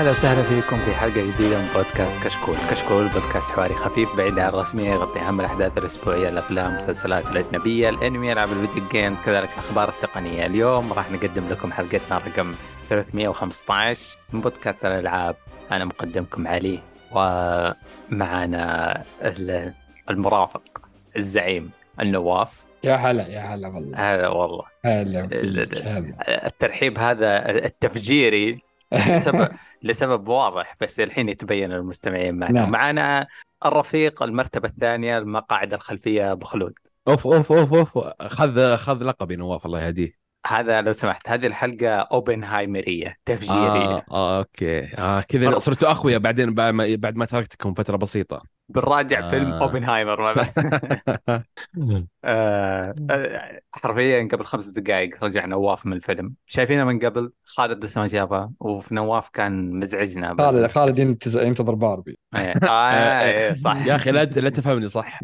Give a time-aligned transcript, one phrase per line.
[0.00, 4.38] يا هلا وسهلا فيكم في حلقة جديدة من بودكاست كشكول، كشكول بودكاست حواري خفيف بعيد
[4.38, 9.88] عن الرسمية يغطي أهم الأحداث الأسبوعية الأفلام، المسلسلات الأجنبية، الأنمي، ألعاب الفيديو جيمز، كذلك الأخبار
[9.88, 12.54] التقنية، اليوم راح نقدم لكم حلقتنا رقم
[12.88, 15.36] 315 من بودكاست الألعاب،
[15.72, 16.80] أنا مقدمكم علي
[17.12, 19.04] ومعنا
[20.10, 20.82] المرافق
[21.16, 22.66] الزعيم النواف.
[22.84, 23.98] يا هلا يا هلا والله.
[23.98, 24.64] هلا والله.
[24.84, 25.28] هلا
[26.46, 28.62] الترحيب هذا التفجيري.
[28.92, 29.48] لسبب
[29.82, 32.60] لسبب واضح بس الحين يتبين للمستمعين معنا.
[32.60, 32.70] نعم.
[32.70, 33.26] معنا
[33.64, 36.72] الرفيق المرتبة الثانية المقاعد الخلفية أبو خلود.
[37.08, 37.98] أوف أوف أوف أوف.
[38.20, 40.20] خذ خذ لقبي نواف الله يهديه.
[40.46, 43.58] هذا لو سمحت هذه الحلقة أوبنهايمرية تفجيرية.
[43.58, 44.84] آه, آه أوكي.
[44.84, 48.42] آه كذا صرتوا اخويا بعدين بعد ما, بعد ما تركتكم فترة بسيطة.
[48.74, 49.30] بنراجع آه.
[49.30, 50.46] فيلم أوبنهايمر مع بعض.
[52.24, 56.34] آه، آه، حرفيا قبل خمس دقائق رجع نواف من الفيلم.
[56.46, 58.50] شايفينه من قبل؟ خالد لسه ما شافه.
[58.60, 62.18] وفي نواف كان مزعجنا خالد خالد ينتظر باربي.
[62.36, 62.54] إيه.
[62.68, 63.86] آه إيه، صح.
[63.86, 65.20] يا أخي لا لا تفهمني صح.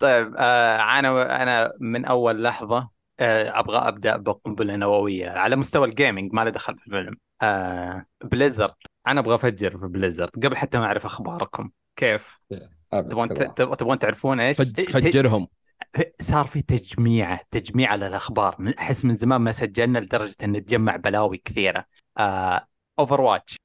[0.00, 2.88] طيب آه أنا أنا من أول لحظة
[3.20, 7.16] آه أبغى أبدأ بقنبلة نووية على مستوى ال gaming ما له دخل في الفيلم.
[7.42, 8.74] آه Blizzard
[9.06, 11.70] أنا أبغى افجر في Blizzard قبل حتى ما اعرف اخباركم.
[11.96, 12.38] كيف؟
[12.90, 13.28] تبغون.
[13.28, 15.48] تبغون تبغون تعرفون إيش؟ فج فجرهم.
[16.20, 21.36] صار في تجميعه تجميع للاخبار من- أحس من زمان ما سجلنا لدرجة إن نتجمع بلاوي
[21.44, 21.84] كثيرة.
[22.98, 23.56] Overwatch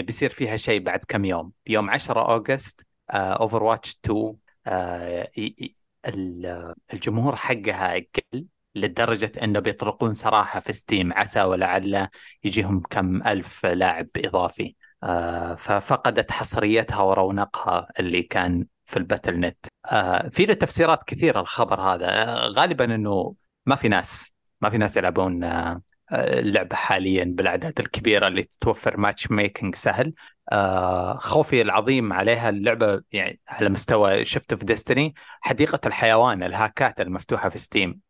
[0.00, 1.52] بيصير فيها شيء بعد كم يوم.
[1.66, 4.34] يوم 10 August Overwatch 2
[4.66, 5.74] آه، ي- ي-
[6.06, 12.08] ال- الجمهور حقها قل لدرجة إنه بيطلقون صراحة في Steam عسى ولعل
[12.44, 14.64] يجيهم كم ألف لاعب إضافي.
[14.64, 14.74] آه،
[15.58, 22.06] ففقدت حصريتها ورونقها اللي كان في ال Battle.net آه، في له تفسيرات كثيرة الخبر هذا.
[22.08, 23.34] آه، غالبا إنه
[23.66, 28.96] ما في ناس ما في ناس يلعبون آه، آه، اللعبة حاليا بالأعداد الكبيرة اللي توفر
[28.96, 30.12] matchmaking سهل.
[30.52, 37.48] آه، خوفي العظيم عليها اللعبة يعني على مستوى شفته في Destiny حديقة الحيوان الهاكات المفتوحة
[37.48, 38.00] في Steam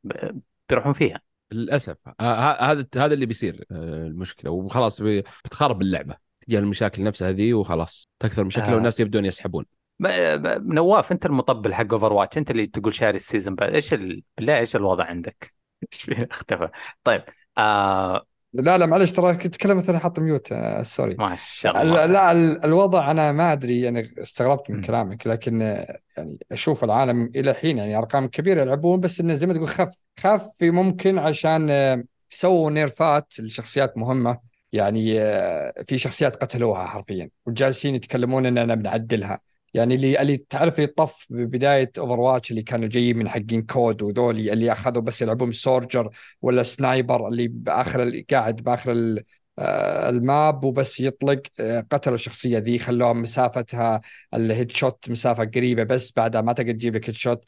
[0.69, 1.20] بيروحون فيها.
[1.52, 1.97] للأسف.
[2.20, 4.50] آه، هذا هذا اللي بيصير آه، المشكلة.
[4.50, 5.02] وخلاص
[5.44, 6.21] بتخرب اللعبة.
[6.47, 8.08] تجي المشاكل نفسها ذي وخلاص.
[8.20, 8.75] تكثر مشاكل آه.
[8.75, 9.64] والناس يبدون يسحبون.
[10.00, 13.75] ب- نواف انت المطبل حق Overwatch انت اللي تقول شاري ال season بعد.
[13.75, 14.22] إيش ال...
[14.36, 15.48] بالله إيش الوضع عندك؟
[15.92, 16.69] إيش فيه؟ اختفى.
[17.04, 17.22] طيب
[17.58, 21.14] آه لا لا معلش ترى كنت أتكلم مثلا حاط mute آه، sorry.
[21.19, 24.82] ما شاء ال- الله لا ال- الوضع أنا ما أدري يعني استغربت من مم.
[24.82, 29.47] كلامك لكن آه، يعني أشوف العالم إلى الحين يعني أرقام كبيرة يلعبون بس إنه زي
[29.47, 29.94] ما تقول خف.
[30.20, 34.51] خف ممكن عشان آه، سووا نيرفات لشخصيات مهمة.
[34.72, 39.40] يعني آه، في شخصيات قتلوها حرفيا وجالسين يتكلمون اننا بنعدلها.
[39.74, 44.52] يعني اللي اللي تعرف اللي طف ببداية Overwatch اللي كانوا جايين من حقين COD وذولي
[44.52, 46.08] اللي أخذوا بس يلعبون Soldier
[46.42, 49.22] ولا sniper اللي بآخر اللي قاعد بآخر
[49.58, 54.00] آه، ال map وبس يطلق آه، قتلوا الشخصية ذي خلوها مسافتها
[54.34, 57.44] ال headshot مسافة قريبة بس بعدها ما تقدر تجيب لك headshot.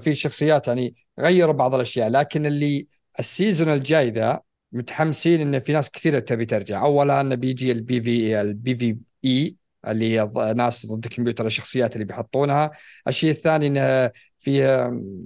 [0.00, 2.86] في شخصيات يعني غيروا بعض الأشياء لكن اللي
[3.18, 4.40] ال season الجاي ذا
[4.74, 6.82] متحمسين إن في ناس كثيرة تبي ترجع.
[6.82, 9.56] اولا انه بيجي ال PV ال PVE
[9.88, 12.70] اللي هي ض- ناس ضد الكمبيوتر الشخصيات اللي بيحطونها.
[13.08, 14.58] الشيء الثاني انه في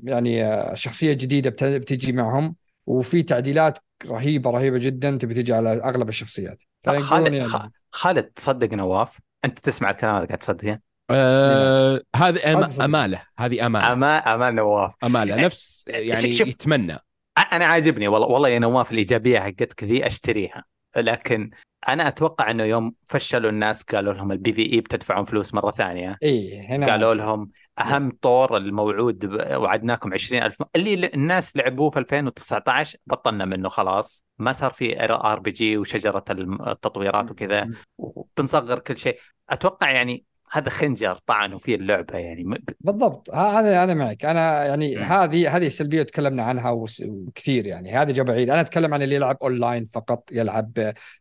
[0.04, 2.56] يعني شخصية جديدة بت- بتجي معهم
[2.86, 6.62] وفي تعديلات رهيبة رهيبة جدا تبي تجي على أغلب الشخصيات.
[6.86, 10.78] خالد يعني خالد تصدق نواف؟ أنت تسمع الكلام هذا قاعد تصدقه
[11.10, 12.80] آه هذه أم-.
[12.80, 13.22] أمالة.
[13.38, 13.92] هذه أمالة.
[13.92, 14.94] اما اما نواف.
[15.04, 15.36] أمالة.
[15.44, 16.48] نفس يعني شوف.
[16.48, 16.98] يتمنى.
[17.38, 20.64] أنا عاجبني والله والله يا نواف الإيجابية حقتك ذي أشتريها.
[20.96, 21.50] لكن
[21.88, 26.16] أنا أتوقع إنه يوم فشلوا الناس قالوا لهم ال PVE بتدفعون فلوس مرة ثانية.
[26.22, 29.24] إي هنا قالوا لهم أهم طور الموعود
[29.54, 34.24] وعدناكم 20000 اللي الناس لعبوه في 2019 بطلنا منه خلاص.
[34.38, 37.68] ما صار في RPG وشجرة التطويرات وكذا
[37.98, 39.18] وبنصغر كل شيء.
[39.50, 42.62] أتوقع يعني هذا خنجر طعنوا فيه اللعبة يعني.
[42.80, 43.30] بالضبط.
[43.30, 44.24] أنا أنا معك.
[44.24, 44.96] أنا يعني.
[44.96, 47.92] هذه هذه السلبية تكلمنا عنها وكثير يعني.
[47.92, 50.72] هذه جا بعيد أنا أتكلم عن اللي يلعب أونلاين فقط يلعب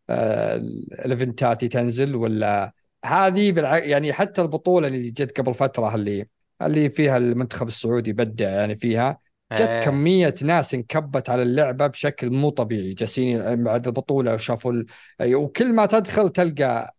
[0.10, 0.56] آه،
[1.06, 2.74] الإيفنتات تنزل ولا؟
[3.06, 3.78] هذه بالع...
[3.78, 6.28] يعني حتى البطولة اللي جت قبل فترة اللي
[6.62, 9.20] اللي فيها المنتخب السعودي بدع يعني فيها
[9.54, 9.82] جت آه.
[9.84, 12.94] كمية ناس انكبت على اللعبة بشكل مو طبيعي.
[12.94, 14.86] جالسين بعد البطولة وشافوا ال...
[15.36, 16.94] وكل ما تدخل تلقى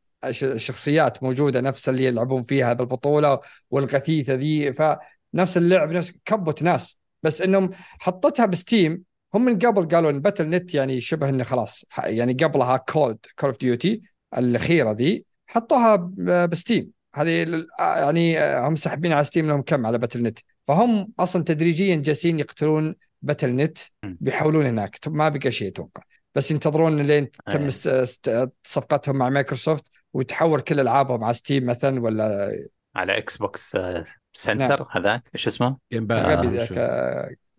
[0.56, 4.72] شخصيات موجودة نفس اللي يلعبون فيها بالبطولة والغثيثة ذي.
[4.72, 6.98] فنفس اللعب نفس كبت ناس.
[7.22, 7.70] بس إنهم
[8.00, 9.02] حطتها ب Steam.
[9.34, 13.58] هم من قبل قالوا إن Battle.net يعني شبه إنه خلاص يعني قبلها COD Call of
[13.58, 14.02] Duty
[14.38, 15.24] الأخيرة ذي.
[15.46, 15.96] حطوها
[16.46, 16.90] ب Steam.
[17.14, 22.38] هذه ال- يعني هم ساحبين على Steam لهم كم على Battle.net فهم أصلا تدريجيا جالسين
[22.38, 23.78] يقتلون Battle.net.
[24.02, 24.98] بيحولون هناك.
[25.06, 26.02] ما بقى شيء أتوقع.
[26.34, 28.52] بس ينتظرون لين تم إيه.
[28.64, 32.52] صفقتهم مع مايكروسوفت وتحول كل العابهم على Steam مثلا ولا
[32.96, 36.72] على X Box آه، center هذاك إيش اسمه؟ Game Pass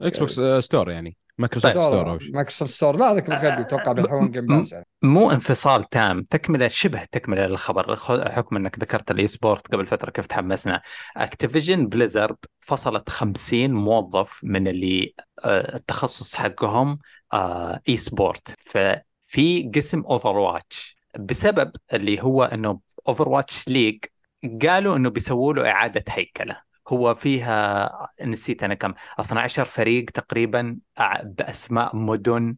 [0.01, 1.83] Xbox Store يعني مايكروسوفت طيب.
[1.83, 2.33] Store أو شيء.
[2.35, 4.85] مايكروسوفت Store لا ذاك غبي أتوقع بيحولون Game Pass يعني.
[5.01, 7.95] مو انفصال تام تكملة شبه تكملة للخبر.
[7.95, 10.81] خ- حكم إنك ذكرت ال esport قبل فترة كيف تحمسنا.
[11.17, 15.13] Activision Blizzard فصلت 50 موظف من اللي
[15.45, 16.99] آه، التخصص حقهم
[17.33, 18.53] آه، esport.
[18.59, 23.99] ففي قسم Overwatch بسبب اللي هو إنه Overwatch League
[24.65, 26.68] قالوا إنه بيسووا له إعادة هيكلة.
[26.89, 30.77] هو فيها نسيت أنا كم 12 فريق تقريبا
[31.23, 32.55] بأسماء مدن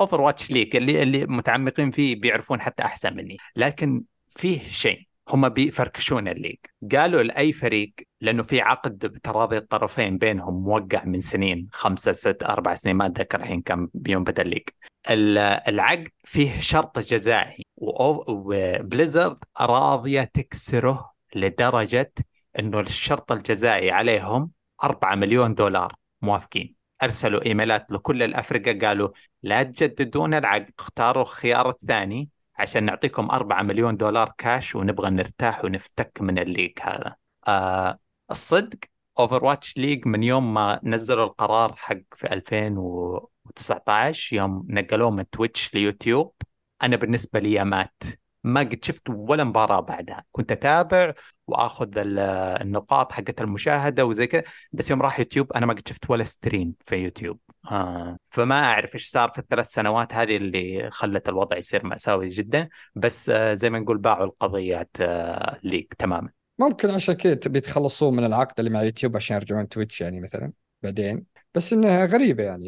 [0.00, 3.36] Overwatch League اللي اللي متعمقين فيه بيعرفون حتى أحسن مني.
[3.56, 6.56] لكن فيه شيء هم بيفركشون ال league.
[6.92, 12.74] قالوا لأي فريق لأنه في عقد بتراضي الطرفين بينهم موقع من سنين خمسة ست أربع
[12.74, 14.68] سنين ما أتذكر الحين كم بيوم بدأ ال league.
[15.10, 15.38] ال-
[15.68, 22.12] العقد فيه شرط جزائي و Blizzard راضيه تكسره لدرجة
[22.58, 24.50] إنه الشرط الجزائي عليهم
[24.84, 25.94] 4 مليون دولار.
[26.22, 26.74] موافقين.
[27.02, 29.08] أرسلوا إيميلات لكل الأفرقة قالوا
[29.42, 36.18] لا تجددون العقد اختاروا الخيار الثاني عشان نعطيكم 4 مليون دولار كاش ونبغى نرتاح ونفتك
[36.20, 37.16] من ال league هذا.
[37.48, 37.98] آه
[38.30, 38.78] الصدق
[39.18, 46.34] Overwatch League من يوم ما نزلوا القرار حق في 2019 يوم نقلوه من Twitch ليوتيوب
[46.82, 48.02] أنا بالنسبة لي مات
[48.46, 50.24] ما قد شفت ولا مباراة بعدها.
[50.32, 51.12] كنت أتابع
[51.46, 52.18] وآخذ ال-
[52.62, 56.74] النقاط حقت المشاهدة وزي كذا بس يوم راح يوتيوب أنا ما قد شفت ولا stream
[56.86, 57.40] في يوتيوب.
[57.70, 62.68] آه فما أعرف إيش صار في الثلاث سنوات هذه اللي خلت الوضع يصير مأساوي جدا
[62.94, 66.28] بس آه زي ما نقول باعوا القضية آه like تماما.
[66.58, 67.62] ممكن عشان كذا تبي
[68.02, 70.52] من العقد اللي مع يوتيوب عشان يرجعون Twitch يعني مثلا
[70.82, 72.66] بعدين بس إنها غريبة يعني.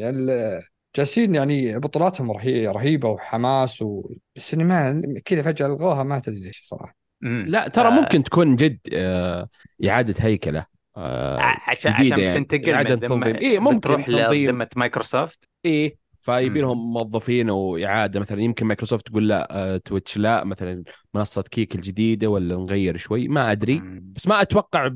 [0.97, 4.11] جالسين يعني بطولاتهم رهي- رهيبة وحماس و...
[4.37, 6.97] بس ما كذا فجأة الغوها ما تدري ليش صراحة.
[7.23, 9.49] لا ترى آه، ممكن تكون جد آه،
[9.89, 12.49] إعادة هيكلة آه، عشان عشان يعني.
[12.75, 13.37] إعادة من تنظيم.
[13.37, 14.51] إيه، ممكن بتروح تنظيم.
[14.51, 16.61] لذمة مايكروسوفت إيه فيبي.
[16.61, 20.85] لهم موظفين وإعادة مثلا يمكن مايكروسوفت تقول لا آه، Twitch لا مثلا
[21.15, 24.13] منصة Kick الجديدة ولا نغير شوي ما أدري مم.
[24.17, 24.91] بس ما أتوقع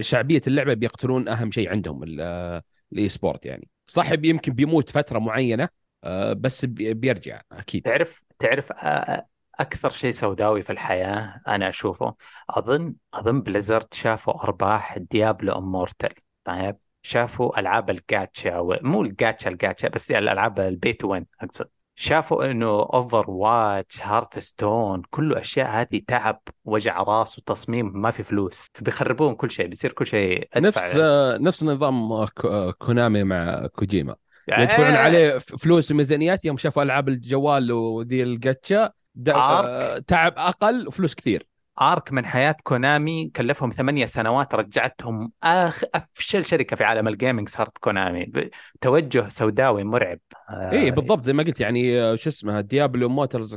[0.00, 2.62] شعبية اللعبة بيقتلون أهم شيء عندهم ال- آه،
[2.92, 5.68] ال e-sport يعني صح يمكن بيموت فترة معينة
[6.04, 7.82] آه، بس بي- بيرجع أكيد.
[7.82, 8.72] تعرف تعرف
[9.60, 12.14] أكثر شيء سوداوي في الحياة أنا أشوفه؟
[12.50, 16.14] أظن أظن Blizzard شافوا أرباح Diablo Immortal
[16.44, 21.04] طيب شافوا ألعاب ال gacha مو ال gacha ال gacha بس الألعاب ال pay to
[21.04, 21.68] win أقصد.
[21.98, 28.66] شافوا إنه Overwatch Hearthstone كله أشياء هذه تعب وجع راس وتصميم ما في فلوس.
[28.74, 33.24] فبيخربون كل شيء بيصير كل شيء أدفع نفس آه، نفس نظام آه، كو- آه، Konami
[33.24, 34.16] مع كوجيما.
[34.48, 38.22] يعني يدفعون عليه ف- فلوس وميزانيات يوم شافوا ألعاب الجوال وذي.
[39.66, 41.46] آه، تعب أقل وفلوس كثير.
[41.80, 47.48] arc من حياة Konami كلفهم ثمانية سنوات رجعتهم اخ أفشل شركة في عالم ال gaming
[47.48, 48.32] صارت Konami.
[48.80, 50.18] توجه سوداوي مرعب.
[50.50, 53.56] آه، اي بالضبط زي ما قلت يعني آه، شو اسمه Diablo Immortal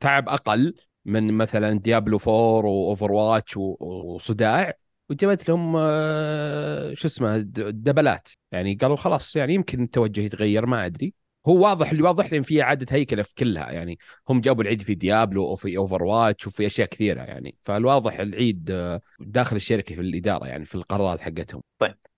[0.00, 0.74] تعب أقل
[1.04, 2.34] من مثلا Diablo 4
[2.70, 4.72] و Overwatch وصداع
[5.10, 8.28] وجابت لهم آه، شو اسمه دبلات.
[8.52, 11.14] يعني قالوا خلاص يعني يمكن التوجه يتغير ما أدري.
[11.48, 13.70] هو واضح اللي واضح لهم في إعادة هيكلة في كلها.
[13.70, 13.98] يعني
[14.28, 17.56] هم جابوا العيد في Diablo وفي Overwatch وفي أشياء كثيرة يعني.
[17.64, 21.62] فالواضح العيد آه، داخل الشركة في الإدارة يعني في القرارات حقتهم.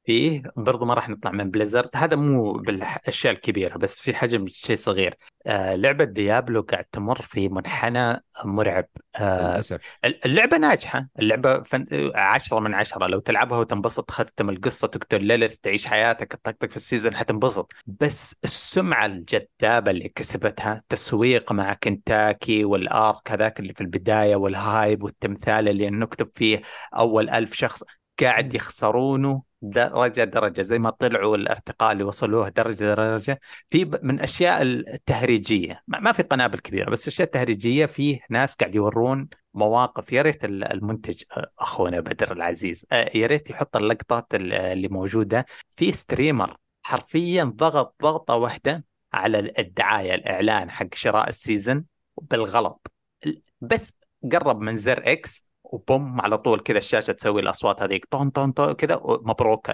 [0.08, 4.76] فيه برضو ما راح نطلع من Blizzard هذا مو بالأشياء الكبيرة بس في حجم شيء
[4.76, 5.14] صغير.
[5.46, 8.86] آه لعبة Diablo قاعد تمر في منحنى مرعب.
[9.16, 9.98] آه للأسف.
[10.04, 11.08] اللعبة ناجحة.
[11.18, 11.86] اللعبة فن...
[12.14, 13.06] عشرة من عشرة.
[13.06, 17.72] لو تلعبها وتنبسط تختم القصة تقتل Lilith تعيش حياتك تطقطق في ال season حتنبسط.
[17.86, 24.58] بس السمعة الجذابة اللي كسبتها تسويق مع كنتاكي وال arc هذاك اللي في البداية وال
[24.58, 26.62] hype والتمثال اللي نكتب فيه
[26.94, 27.82] أول ألف شخص
[28.20, 33.40] قاعد يخسرونه درجة درجة زي ما طلعوا الأرتقاء اللي وصلوه درجة درجة.
[33.70, 39.28] في من أشياء التهريجية ما في قنابل كبيرة بس أشياء تهريجية فيه ناس قاعد يورون
[39.54, 40.12] مواقف.
[40.12, 41.22] يا ريت ال- المنتج
[41.58, 45.46] أخونا بدر العزيز يا ريت يحط اللقطات ال- اللي موجودة.
[45.76, 51.84] في streamer حرفيا ضغط ضغطة واحدة على ال- الدعاية الإعلان حق شراء ال season
[52.22, 52.92] بالغلط.
[53.26, 53.94] ال- بس
[54.32, 58.52] قرب من زر X و boom على طول كذا الشاشة تسوي الأصوات هذيك طون طون
[58.52, 59.70] طون كذا مبروك.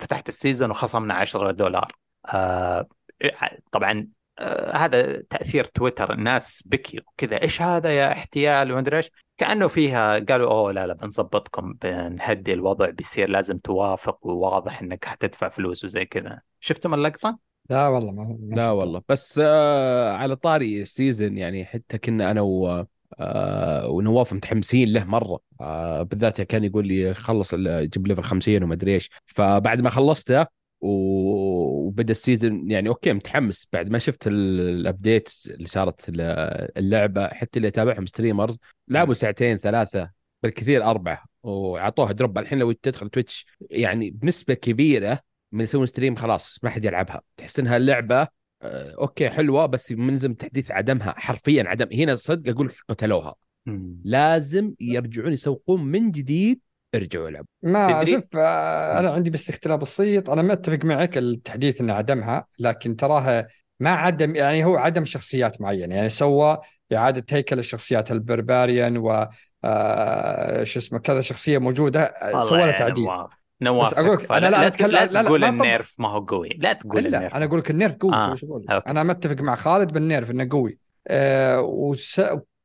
[0.00, 1.96] فتحت ال season وخصمنا 10 دولار
[2.34, 2.88] آه
[3.72, 9.68] طبعا آه هذا تأثير تويتر الناس بكيوا كذا إيش هذا يا احتيال ومدري إيش كأنه
[9.68, 15.84] فيها قالوا أوه لا لا بنظبطكم بنهدي الوضع بيصير لازم توافق وواضح إنك حتدفع فلوس
[15.84, 17.38] وزي كذا شفتم اللقطة؟
[17.70, 18.70] لا والله ما لا.
[18.70, 22.86] والله بس آه على طاري ال season يعني حتى كنا أنا و
[23.18, 25.40] آه ونواف متحمسين له مرة.
[25.60, 29.10] آه بالذات كان يقول لي خلص جيب level 50 وما أدري إيش.
[29.26, 30.46] فبعد ما خلصته
[30.80, 33.68] وبدأ ال season يعني أوكي متحمس.
[33.72, 36.04] بعد ما شفت ال updates اللي صارت
[36.76, 40.10] اللعبة حتى اللي اتابعهم streamers لعبوا ساعتين ثلاثة
[40.42, 41.24] بالكثير أربعة.
[41.42, 45.20] وعطوها drop الحين لو تدخل Twitch يعني بنسبة كبيرة
[45.52, 47.22] من يسوون stream خلاص ما حد يلعبها.
[47.36, 48.28] تحس إنها اللعبه
[48.62, 51.88] أوكي حلوة بس منزل تحديث عدمها حرفيا عدم.
[51.92, 53.34] هنا صدق أقول لك قتلوها.
[53.66, 54.00] مم.
[54.04, 56.60] لازم يرجعون يسوقون من جديد
[56.94, 60.30] ارجعوا العبوا ما؟ شوف آه، أنا عندي بس اختلاف بسيط.
[60.30, 63.46] أنا ما اتفق معك التحديث إنه عدمها لكن تراها
[63.80, 65.94] ما عدم يعني هو عدم شخصيات معينة.
[65.94, 66.58] يعني سوى
[66.92, 69.26] إعادة هيكل الشخصيات ال Barbarian و
[69.64, 73.06] آه، شو اسمه كذا شخصية موجودة آه، سوى لها يا تعديل.
[73.60, 74.32] نواف بس تكفى.
[74.36, 76.48] أنا لا لا, أتكلم- لا, لا- لا- تقول طب- ال nerf ما هو قوي.
[76.58, 77.34] لا تقول إلا ال nerf.
[77.34, 78.64] أنا أقول لك ال nerf قوي آه، أقول.
[78.68, 80.78] أنا متفق مع خالد بال nerf إنه قوي.
[81.08, 82.22] أه وس...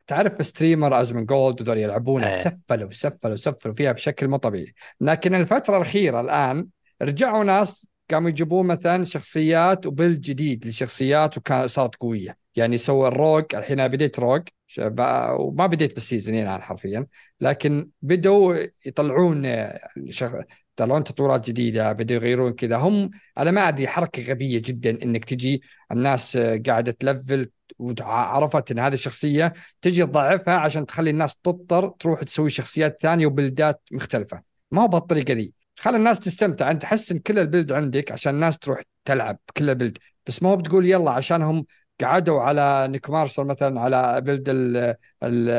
[0.08, 2.34] تعرف streamer Asmongold وذول يلعبونها إيه.
[2.34, 4.74] سفلوا سفلوا سفلوا فيها بشكل مو طبيعي.
[5.02, 6.68] لكن الفترة الأخيرة الآن
[7.02, 12.38] رجعوا ناس قاموا يجيبون مثلا شخصيات و build جديد لشخصيات وكان صارت قوية.
[12.56, 14.42] يعني سوى ال rogue الحين أنا بديت rogue
[14.78, 17.06] ب- وما بديت بالسيزونين الآن حرفيا.
[17.42, 19.68] لكن بدوا يطلعون
[20.10, 20.32] شخ...
[20.74, 22.78] يطلعون تطورات جديدة بدوا يغيرون كذا.
[22.78, 25.62] هم أنا ما أدري حركة غبية جدا إنك تجي
[25.92, 27.50] الناس قاعدة تلفل
[27.80, 33.82] وعرفت إن هذه الشخصية تجي تضعفها عشان تخلي الناس تضطر تروح تسوي شخصيات ثانية وبلدات
[33.92, 34.42] مختلفة.
[34.72, 36.72] ما هو بهالطريقه ذي خلي الناس تستمتع.
[36.72, 39.98] أنت حسن كل البلد عندك عشان الناس تروح تلعب كل البلد.
[40.28, 41.66] بس ما هو بتقول يلا عشانهم
[42.02, 44.78] قعدوا على نيك مارسل مثلا على بلد ال
[45.24, 45.50] ال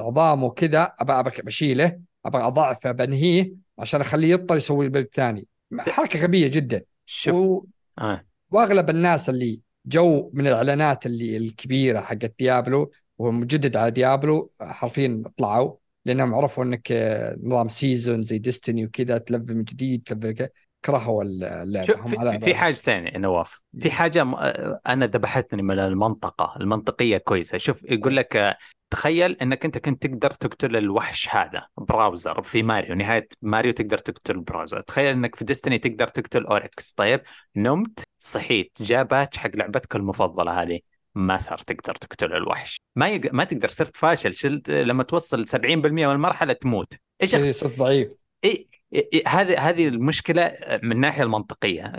[0.00, 3.52] العظام وكذا ابى بشيله ابى أضعفه بنهيه.
[3.80, 5.46] عشان أخليه يضطر يسوي ال build ثاني
[5.78, 6.82] حركة غبية جدا.
[7.06, 7.64] شوف و...
[7.98, 8.24] آه.
[8.50, 15.22] وأغلب الناس اللي جو من الإعلانات اللي الكبيرة حقت Diablo وهو مجدد على Diablo حرفيا
[15.36, 20.48] طلعوا لأنهم عرفوا إنك آه، نظام season زي Destiny وكذا تلفل من جديد تلفل كذا
[20.84, 21.86] كرهوا اللعبة.
[21.86, 23.62] شوف هم في, في, حاجة ثانية نواف.
[23.78, 26.54] في حاجة م- آه، أنا ذبحتني من المنطقة.
[26.60, 27.58] المنطقية كويسة.
[27.58, 28.56] شوف يقول لك آه،
[28.90, 34.40] تخيل إنك أنت كنت تقدر تقتل الوحش هذا براوزر في ماريو نهاية ماريو تقدر تقتل
[34.40, 34.80] Bowser.
[34.80, 37.20] تخيل إنك في Destiny تقدر تقتل Oryx طيب
[37.56, 40.80] نمت صحيت جاء patch حق لعبتك المفضلة هذه.
[41.14, 42.80] ما صار تقدر تقتل الوحش.
[42.96, 43.34] ما يق...
[43.34, 44.34] ما تقدر صرت فاشل.
[44.34, 46.94] شلت لما توصل 70% من المرحلة تموت.
[47.22, 48.12] إيش شيء صرت ضعيف.
[48.44, 51.92] إيه إيه- إيه، هذه هذه المشكلة من الناحية المنطقية.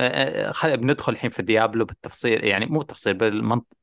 [0.51, 0.77] خل...
[0.77, 3.80] بندخل الحين في Diablo بالتفصيل يعني مو تفصيل بالمنطق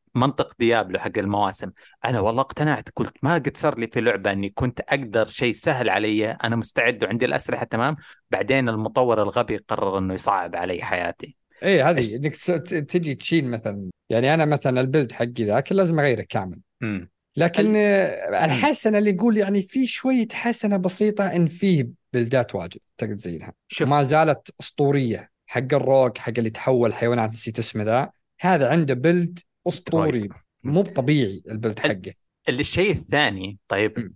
[0.58, 1.70] ديابلو حق المواسم.
[2.04, 5.90] أنا والله اقتنعت قلت ما قد صار لي في لعبة إني كنت أقدر شيء سهل
[5.90, 7.96] علي أنا مستعد وعندي الأسلحة تمام
[8.30, 11.36] بعدين المطور الغبي قرر إنه يصعب علي حياتي.
[11.62, 16.22] إيش؟ هذه إنك ت- تجي تشيل مثلا يعني أنا مثلا البلد حقي ذاك لازم أغيره
[16.28, 16.58] كامل.
[16.82, 22.80] امم لكن آه، الحسنة اللي يقول يعني في شوية حسنة بسيطة إن فيه بلدات واجد
[22.98, 23.52] تقدر تزينها.
[23.82, 28.10] وما زالت أسطورية حق الروك حق اللي تحول حيوانات نسيت اسمه ذا.
[28.40, 29.38] هذا عنده build
[29.68, 30.32] أسطوري Druid.
[30.62, 32.12] مو طبيعي ال build حقه.
[32.48, 34.12] الشيء الثاني طيب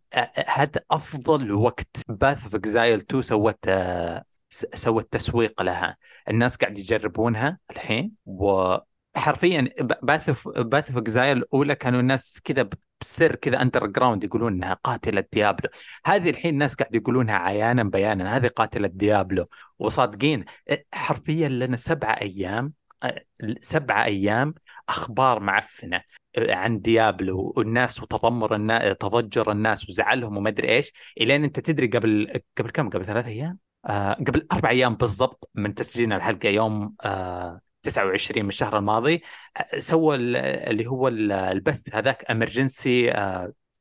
[0.49, 3.71] هذا أفضل وقت Path of Exile 2 سوت
[4.75, 5.97] سوت تسويق لها؟
[6.29, 9.69] الناس قاعد يجربونها الحين وحرفيا
[10.03, 12.69] Path of Path of Exile الأولى كانوا الناس كذا
[13.01, 15.71] بسر كذا underground يقولون إنها قاتلة Diablo.
[16.05, 19.45] هذه الحين الناس قاعد يقولونها عيانا بيانا هذه قاتلة Diablo.
[19.79, 20.45] وصادقين
[20.93, 22.73] حرفيا لنا سبعة أيام
[23.61, 24.55] سبعة أيام
[24.89, 26.03] أخبار معفنة
[26.39, 32.41] عن Diablo والناس وتذمر الناس تضجر الناس وزعلهم وما أدري إيش إلين أنت تدري قبل
[32.59, 37.61] قبل كم؟ قبل ثلاث أيام؟ آه قبل أربع أيام بالضبط من تسجيلنا الحلقة يوم آه
[37.83, 39.23] 29 من الشهر الماضي
[39.57, 43.13] آه، سوى ال- اللي هو ال- البث هذاك emergency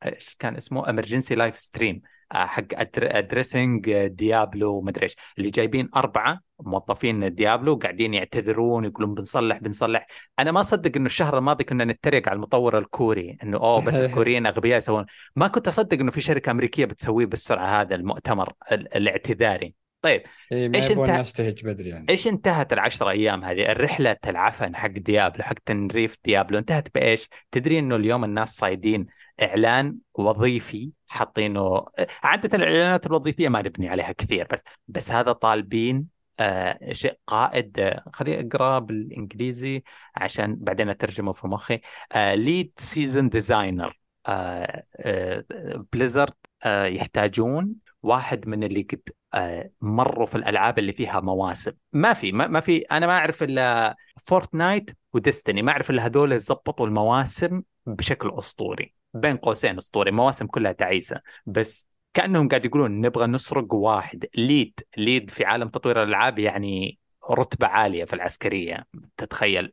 [0.05, 2.01] إيش كان اسمه؟ emergency live stream
[2.33, 2.63] حق
[2.97, 5.15] addressing Diablo ومدري إيش.
[5.37, 10.07] اللي جايبين أربعة موظفين Diablo قاعدين يعتذرون يقولون بنصلح بنصلح.
[10.39, 14.45] أنا ما اصدق إنه الشهر الماضي كنا نتريق على المطور الكوري إنه أوه بس الكوريين
[14.45, 15.05] أغبياء يسوون.
[15.35, 19.73] ما كنت أصدق إنه في شركة أمريكية بتسويه بالسرعة هذا المؤتمر ال- الاعتذاري.
[20.01, 20.21] طيب
[20.51, 22.05] إيه ما إيش يبغون انت- الناس تهج بدري يعني.
[22.09, 27.79] إيش انتهت العشر أيام هذه؟ الرحلة العفن حق Diablo حق تنريف Diablo انتهت بإيش؟ تدري
[27.79, 29.05] إنه اليوم الناس صايدين
[29.41, 31.85] إعلان وظيفي حاطينه
[32.23, 36.07] عادة الإعلانات الوظيفية ما نبني عليها كثير بس بس هذا طالبين
[36.39, 39.83] آه شيء قائد آه خليني أقرأ بالإنجليزي
[40.15, 41.81] عشان بعدين أترجمه في مخي.
[42.15, 43.99] lead season designer
[45.93, 46.33] Blizzard
[46.65, 51.71] يحتاجون واحد من اللي قد آه، مروا في الألعاب اللي فيها مواسم.
[51.93, 56.39] ما في ما, في أنا ما أعرف إلا Fortnite و Destiny ما أعرف إلا هذول
[56.39, 61.21] ظبطوا المواسم بشكل أسطوري بين قوسين أسطوري مواسم كلها تعيسة.
[61.45, 64.25] بس كأنهم قاعد يقولون نبغى نسرق واحد.
[64.35, 66.99] lead lead في عالم تطوير الألعاب يعني
[67.31, 68.85] رتبة عالية في العسكرية.
[69.17, 69.71] تتخيل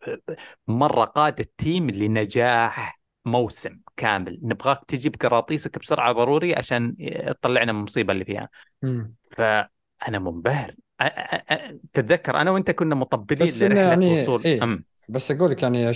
[0.69, 4.39] مرة قاد ال team لنجاح موسم كامل.
[4.43, 6.97] نبغاك تجيب قراطيسك بسرعة ضروري عشان
[7.41, 8.49] تطلعنا من المصيبة اللي فيها.
[8.83, 9.15] مم.
[9.31, 10.75] فأنا منبهر.
[11.03, 14.45] أ- أ- أ- تتذكر أنا وأنت كنا مطبلين لرحلة يعني وصول.
[14.45, 14.63] إيه.
[14.63, 14.85] أم.
[15.09, 15.91] بس أقول لك يعني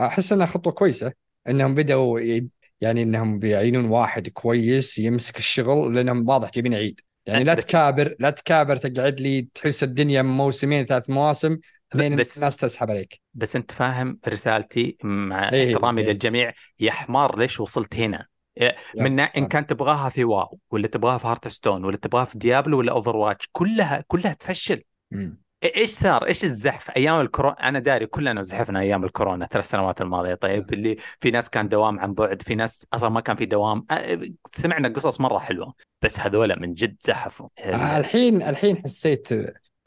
[0.00, 1.12] أحس إنها خطوة كويسة.
[1.48, 2.48] إنهم بدأوا ي-
[2.80, 8.30] يعني إنهم بيعينون واحد كويس يمسك الشغل لأنهم واضح جايبين عيد يعني لا تكابر لا
[8.30, 11.58] تكابر تقعد لي تحس الدنيا موسمين ثلاث مواسم
[11.94, 16.08] لين بس- الناس تسحب عليك بس أنت فاهم رسالتي مع إيه، احترامي إيه.
[16.08, 18.26] للجميع يا حمار ليش وصلت هنا؟
[18.60, 19.46] إيه، من إن.
[19.46, 24.04] كان تبغاها في WoW ولا تبغاها في Hearthstone ولا تبغاها في Diablo ولا Overwatch كلها
[24.06, 25.40] كلها تفشل مم.
[25.64, 30.34] إيش صار؟ إيش الزحف؟ أيام الكورونا أنا داري كلنا زحفنا أيام الكورونا ثلاث سنوات الماضية.
[30.34, 33.86] طيب اللي في ناس كان دوام عن بعد في ناس أصلا ما كان في دوام.
[34.54, 37.48] سمعنا قصص مرة حلوة بس هذول من جد زحفوا.
[37.58, 39.28] آه، الحين الحين حسيت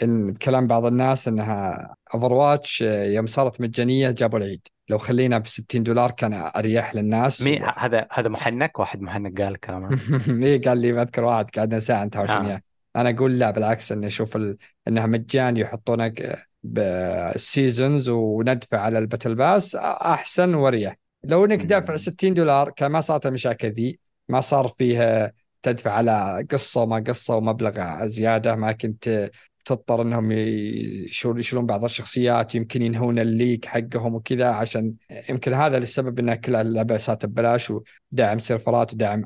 [0.03, 4.67] إن بكلام بعض الناس إنها Overwatch يوم صارت مجانية جابوا العيد.
[4.89, 9.59] لو خلينا ب 60 دولار كان أريح للناس مي هذا هذا محنك؟ واحد محنك قال
[9.59, 9.89] كلام.
[10.43, 12.61] إيه قال لي بذكر واحد قعدنا ساعة نتهاوشون آه.
[12.95, 14.57] أنا أقول لا بالعكس إني أشوف ال...
[14.87, 21.65] إنها مجان يحطونك بال seasons وندفع على ال battle pass أحسن وأريح لو إنك.
[21.65, 27.03] دافع 60 دولار كان ما صارت المشاكل ذي ما صار فيها تدفع على قصة وما
[27.07, 29.31] قصة ومبلغ زيادة ما كنت
[29.65, 34.93] تضطر إنهم يشيلون يشيلون بعض الشخصيات يمكن ينهون ال league حقهم وكذا عشان
[35.29, 37.71] يمكن هذا السبب إن كل اللعبه صارت ببلاش
[38.11, 39.25] ودعم سيرفرات ودعم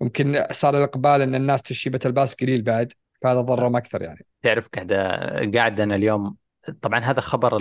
[0.00, 4.26] يمكن صار الإقبال إن الناس تشتري battle pass قليل بعد فهذا ضرهم أكثر يعني.
[4.42, 4.92] تعرف قاعد
[5.56, 6.36] قاعد أنا اليوم
[6.82, 7.58] طبعا هذا خبر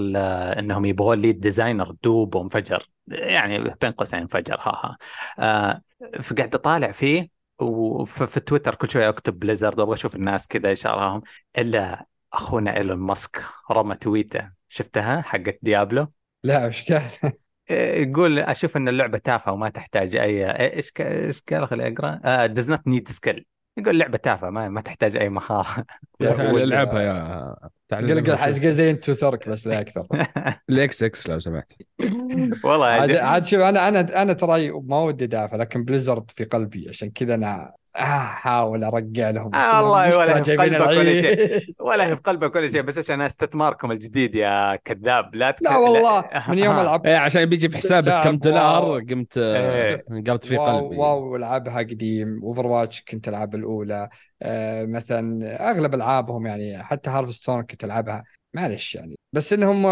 [0.59, 4.97] إنهم يبغون lead designer دوب وانفجر يعني بين قوسين انفجر ها ها.
[5.39, 5.81] آه
[6.21, 11.21] فقاعد أطالع فيه وفي تويتر كل شوية أكتب Blizzard وأبغى أشوف الناس كذا إيش راهم
[11.57, 14.51] إلا أخونا إيلون ماسك رمى تويته.
[14.69, 16.07] شفتها حقت Diablo؟
[16.43, 17.03] لا إيش قال؟
[17.69, 22.45] يقول أشوف إن اللعبة تافهة وما تحتاج أي إيش ك- إيش قال؟ خليني أقرأ.
[22.45, 23.45] does not need skill
[23.77, 25.85] يقول لعبه تافهة ما, ما تحتاج أي مهارة.
[26.21, 27.55] ألعبها؟ يا
[27.89, 28.35] تعال قال قال نلعبها.
[28.37, 30.07] حاجة زي انتو ترك بس لا أكثر.
[30.69, 31.73] الاكس إكس لو سمحت.
[32.63, 33.17] والله عاد عاد.
[33.17, 37.35] عاد شوف أنا أنا أنا ترى ما ودي دافع لكن بليزرد في قلبي عشان كذا
[37.35, 41.61] أنا أحاول أرجع لهم آه والله ولا في قلبك ولا العيد.
[41.87, 45.35] ولا هي في قلبك ولا شيء بس عشان استثماركم الجديد يا كذاب.
[45.35, 45.63] لا تك...
[45.63, 46.81] لا والله من يوم آه.
[46.81, 47.05] العب.
[47.05, 48.99] إيه عشان بيجي في حسابك كم دولار واو.
[49.09, 50.23] قمت آه، إيه.
[50.31, 50.97] قلت في واو قلبي.
[50.97, 52.39] واو العبها قديم.
[52.43, 54.09] Overwatch كنت ألعب الأولى.
[54.41, 58.23] آه مثلا أغلب ألعابهم يعني حتى Hearthstone كنت ألعبها.
[58.53, 59.85] معلش يعني بس إنهم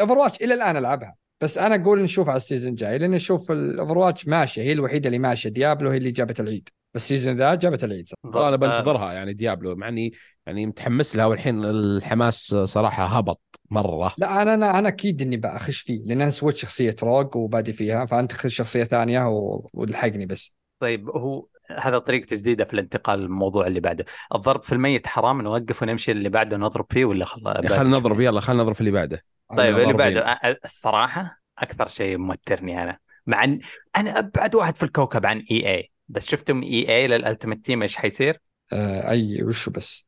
[0.00, 1.14] Overwatch إلى الآن ألعبها.
[1.40, 5.06] بس أنا أقول نشوف على ال season الجاي لأن أشوف ال Overwatch ماشيه هي الوحيدة
[5.06, 6.68] اللي ماشية Diablo هي اللي جابت العيد.
[6.96, 10.12] ال season ذا جابت العيد والله أنا آه، بنتظرها يعني Diablo مع إني
[10.46, 14.14] يعني متحمس لها والحين الحماس صراحة هبط مرة.
[14.18, 18.06] لا أنا أنا أنا أكيد إني بخش فيه لأن أنا سويت شخصية rogue وبادي فيها
[18.06, 19.28] فأنت خذ شخصية ثانية
[19.72, 20.54] والحقني بس.
[20.80, 21.46] طيب هو
[21.78, 24.04] هذا طريقة جديدة في الانتقال للموضوع اللي بعده.
[24.34, 27.68] الضرب في الميت حرام نوقف ونمشي اللي بعده نضرب فيه ولا خل...
[27.68, 29.24] خلينا نضرب يلا خلينا نضرب في اللي بعده.
[29.56, 29.92] طيب اللي.
[29.92, 30.38] بعده.
[30.64, 33.60] الصراحة أكثر شيء موترني أنا مع أن
[33.96, 38.38] أنا أبعد واحد في الكوكب عن EA بس شفتم EA لل Ultimate Team إيش حيصير؟
[38.72, 40.06] آه أي وشو بس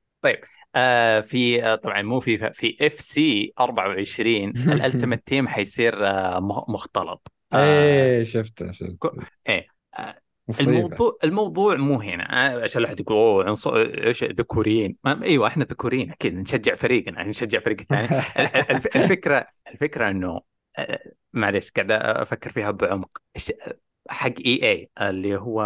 [0.74, 6.70] آه في آه طبعا مو في في FC 24 ال Ultimate Team حيصير آه مخ-
[6.70, 9.11] مختلط آه إيه شفته شفته
[9.48, 9.66] إيه.
[9.98, 14.06] آه، مصيبة الموضوع الموضوع مو هنا آه، عشان لا يقول أوه.
[14.06, 14.96] إيش ذكوريين.
[15.06, 17.76] أيوه إحنا ذكوريين أكيد نشجع فريقنا يعني نشجع فريق
[18.70, 20.40] الف- الفكرة الفكرة إنه
[21.32, 23.18] معليش قاعد أفكر فيها بعمق
[24.08, 25.62] حق EA اللي هو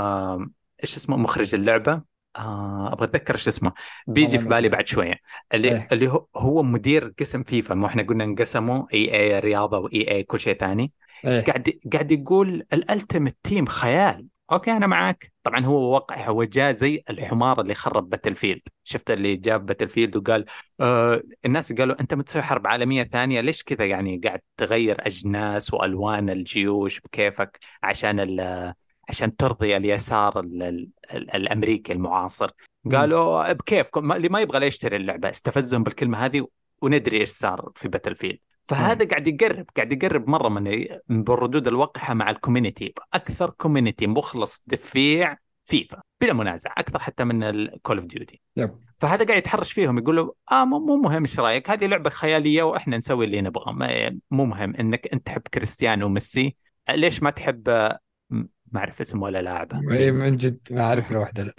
[0.82, 2.02] إيش اسمه؟ مخرج اللعبة.
[2.36, 3.72] آه أبغى أتذكر إيش اسمه.
[4.06, 4.68] بيجي في بالي.
[4.68, 5.14] بعد شوية.
[5.54, 5.88] اللي إيه.
[5.92, 7.74] اللي هو هو مدير قسم فيفا.
[7.74, 10.92] ما إحنا قلنا انقسموا EA رياضة و EA كل شيء ثاني
[11.24, 11.44] إيه.
[11.44, 14.26] قاعد قاعد يقول ال Ultimate Team خيال.
[14.52, 15.32] okay أنا معاك.
[15.42, 20.44] طبعا هو وقع هو جاء زي الحمار اللي خرب Battlefield شفت اللي جاب Battlefield وقال
[20.80, 26.30] آه الناس قالوا أنت متسوي حرب عالمية ثانية ليش كذا؟ يعني قاعد تغير أجناس وألوان
[26.30, 28.20] الجيوش بكيفك عشان
[29.08, 32.50] عشان ترضي اليسار ال ال ال الأمريكي المعاصر.
[32.92, 36.46] قالوا بكيفكم اللي ما يبغى لا يشتري اللعبة استفزهم بالكلمة هذه
[36.82, 38.38] وندري إيش صار في Battlefield
[38.72, 44.62] فهذا قاعد يقرب قاعد يقرب مرة من بالردود الوقحه مع ال community أكثر community مخلص
[44.66, 48.40] دفيع فيفا بلا منازع أكثر حتى من ال Call of Duty.
[48.98, 52.62] فهذا قاعد يتحرش فيهم يقول له آه مو مو مهم إيش رأيك؟ هذه لعبة خيالية
[52.62, 53.72] وإحنا نسوي اللي نبغاه
[54.30, 56.56] مو مهم إنك أنت تحب كريستيانو وميسي.
[56.90, 57.98] ليش ما تحب آه،
[58.30, 61.54] ما أعرف اسمه ولا لاعبه إيه، من جد ما أعرف له واحدة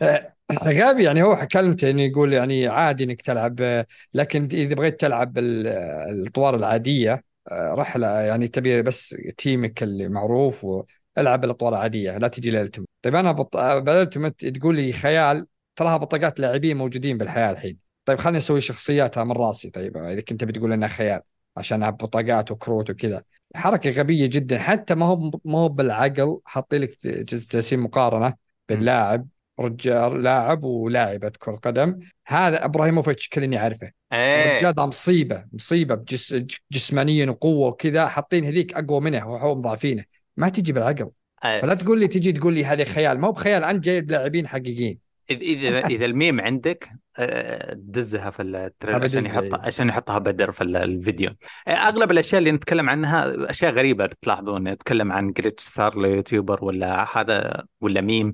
[0.00, 0.32] لا.
[0.52, 5.66] غابي يعني هو كلمته انه يقول يعني عادي إنك تلعب لكن إذا بغيت تلعب ال-
[6.10, 12.88] الاطوار العادية رحله يعني تبي بس تيمك اللي معروف وألعب الاطوار العادية لا تجي للالتيمت
[13.02, 13.56] طيب أنا بط...
[13.56, 17.78] بالالتيمت تقول لي خيال تراها بطاقات لاعبين موجودين بالحياة الحين.
[18.04, 19.70] طيب خليني أسوي شخصياتها من راسي.
[19.70, 21.20] طيب إذا كنت بتقول إنها خيال
[21.56, 23.22] عشان بطاقات وكروت وكذا.
[23.54, 28.34] حركة غبية جدا حتى ما هو ما هو بالعقل حاطين لك جالسين مقارنة
[28.68, 28.80] بين.
[28.80, 29.28] لاعب
[29.60, 34.50] رجال لاعب ولاعبة كرة قدم هذا إبراهيموفيتش كلني عارفه إيه.
[34.50, 40.04] الرجال ده مصيبة مصيبة بجس جسمانيا وقوة وكذا حاطين هذيك أقوى منه وهو مضاعفينه.
[40.36, 41.10] ما تجي بالعقل.
[41.44, 43.18] آه، فلا تقول لي تجي تقول لي هذه خيال.
[43.18, 45.05] ما هو بخيال انت جايب لاعبين حقيقيين.
[45.30, 49.66] اذا إذا الميم عندك آه، دزها في ال trailer عشان يحطها إيه.
[49.66, 51.30] عشان يحطها بدر في ال- الفيديو.
[51.68, 56.64] آه، أغلب الأشياء اللي نتكلم عنها أشياء غريبة بتلاحظون نتكلم عن glitch صار له YouTuber
[56.64, 58.32] ولا هذا ولا ميم.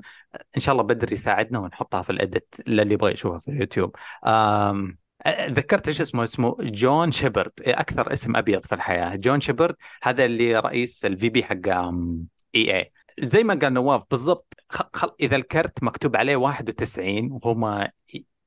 [0.56, 3.96] إن شاء الله بدر يساعدنا ونحطها في ال edit للي يبغى يشوفها في اليوتيوب.
[4.26, 7.52] آم، آه، ذكرت إيش اسمه؟ اسمه جون شيبرد.
[7.60, 9.16] أكثر اسم أبيض في الحياة.
[9.16, 11.68] جون شيبرد هذا اللي رئيس ال VP حق
[12.54, 14.82] EA زي ما قال نواف بالضبط خ...
[14.92, 15.04] خ...
[15.20, 17.88] إذا الكرت مكتوب عليه 91 وهم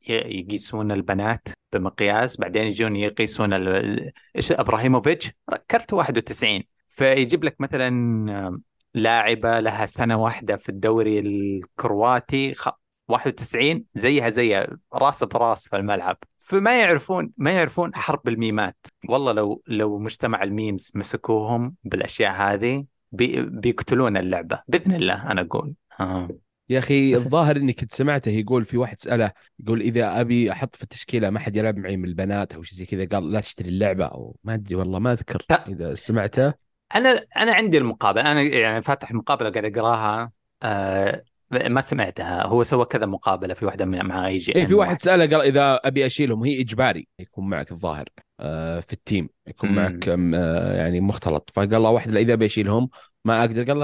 [0.09, 4.11] يقيسون البنات بمقياس بعدين يجون يقيسون ال...
[4.35, 5.31] إيش إبراهيموفيتش؟
[5.71, 8.59] كرت 91 فيجيب لك مثلا
[8.93, 12.69] لاعبة لها سنة واحدة في الدوري الكرواتي خ...
[13.07, 16.17] 91 زيها زي راس براس في الملعب.
[16.37, 18.77] فما يعرفون ما يعرفون حرب الميمات.
[19.09, 23.41] والله لو لو مجتمع ال memes مسكوهم بالأشياء هذه بي...
[23.41, 25.73] بيقتلون اللعبة بإذن الله أنا أقول.
[25.99, 26.29] آه.
[26.69, 30.83] يا أخي الظاهر إني كنت سمعته يقول في واحد سأله يقول إذا أبي أحط في
[30.83, 34.05] التشكيلة ما حد يلعب معي من البنات أو شيء زي كذا قال لا تشتري اللعبة
[34.05, 35.45] أو ما أدري والله ما أذكر.
[35.67, 36.53] إذا سمعته
[36.95, 40.31] أنا أنا عندي المقابلة أنا يعني فاتح المقابله قاعد أقراها
[40.63, 45.37] آه ما سمعتها هو سوى كذا مقابلة في واحدة من مع IGN في واحد سأله
[45.37, 48.05] قال إذا أبي أشيلهم هي إجباري يكون معك الظاهر
[48.39, 49.75] آه، في ال team يكون.
[49.75, 52.89] معك آه، يعني مختلط فقال الله واحد إذا أبي أشيلهم
[53.25, 53.83] ما أقدر قال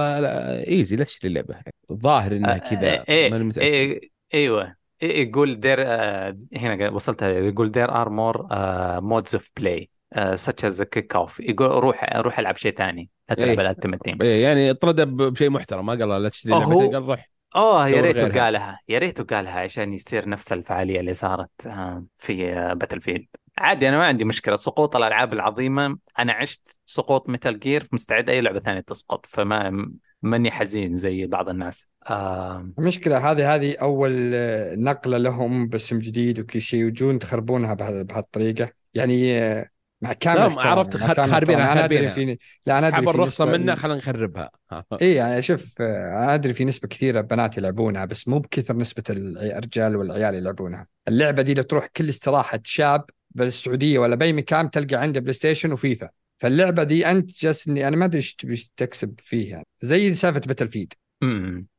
[0.68, 1.56] easy لا تشتري اللعبة.
[1.92, 3.66] الظاهر إنها كذا إيه ماني متأكد.
[3.68, 4.76] إيه إيوه.
[5.02, 10.80] إيه يقول there آه هنا قاعد- وصلت يقول uh, modes of play uh, such as
[10.80, 13.62] a kick off يقول روح روح ألعب شيء ثاني لا تلعب إيه.
[13.62, 15.86] ال Ultimate Team إيه، يعني طرده بشيء محترم.
[15.86, 17.30] ما قال لا تشتري هو- قال روح.
[17.56, 18.42] اوه يا ريته.
[18.42, 23.26] قالها يا ريته قالها عشان يصير نفس الفعالية اللي صارت آه، في Battlefield
[23.62, 28.42] عادي أنا ما عندي مشكلة سقوط الألعاب العظيمة أنا عشت سقوط Metal Gear مستعد أي
[28.42, 32.72] لعبة ثانية تسقط فما ماني حزين زي بعض الناس آه
[33.08, 39.40] هذه هذه أول آه، نقلة لهم باسم جديد وكل شيء وجون تخربونها بهال- بهالطريقة يعني
[39.40, 39.70] آه،
[40.02, 41.54] مع كامل لا، عرفت خاربينها- احترامي.
[41.54, 42.14] أنا أدري خاربينها.
[42.14, 44.86] في لا أسحب في الرخصة نسبة- منا خلينا نخربها ها.
[45.02, 49.04] اي يعني شوف آه، أنا أدري في نسبة كثيرة بنات يلعبونها بس مو بكثر نسبة
[49.10, 54.96] الرجال والعيال يلعبونها اللعبة دي لو تروح كل استراحة شاب بالسعودية ولا بأي مكان تلقى
[54.96, 56.10] عنده بلاي ستيشن وفيفا.
[56.38, 59.50] فاللعبة دي أنت جالس إني أنا ما أدري إيش تبي تكسب فيها.
[59.50, 60.94] يعني زي سالفة باتل فيد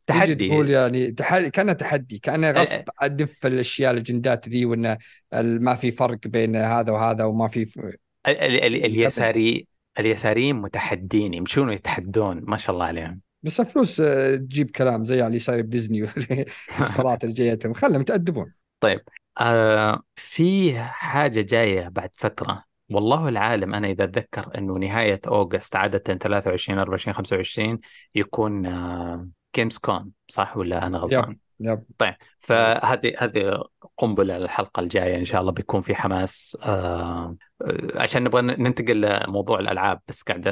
[0.06, 0.48] تحدي.
[0.48, 2.84] تقول يعني تحدي كأنه تحدي كأنه غصب إيه.
[3.00, 4.98] أدف الأشياء الجندات ذي وانه
[5.34, 9.66] ما في فرق بين هذا وهذا وما في ف- ال- ال- ال- اليساري
[9.98, 13.20] اليساريين متحدين يمشون ويتحدون ما شاء الله عليهم.
[13.42, 16.02] بس الفلوس آه، تجيب كلام زي اللي صاير بديزني
[16.80, 18.52] والصالات اللي جايتهم خلهم يتأدبون.
[19.42, 25.98] آه في حاجة جاية بعد فترة والله العالم أنا إذا أتذكر أنه نهاية أوغست عادة
[25.98, 27.80] 23 24 25
[28.14, 33.64] يكون آه جيمز كون صح ولا أنا غلطان؟ يب طيب فهذه هذه
[33.96, 37.36] قنبلة للحلقة الجاية إن شاء الله بيكون في حماس آه
[37.94, 40.48] عشان نبغى ننتقل لموضوع الألعاب بس قاعد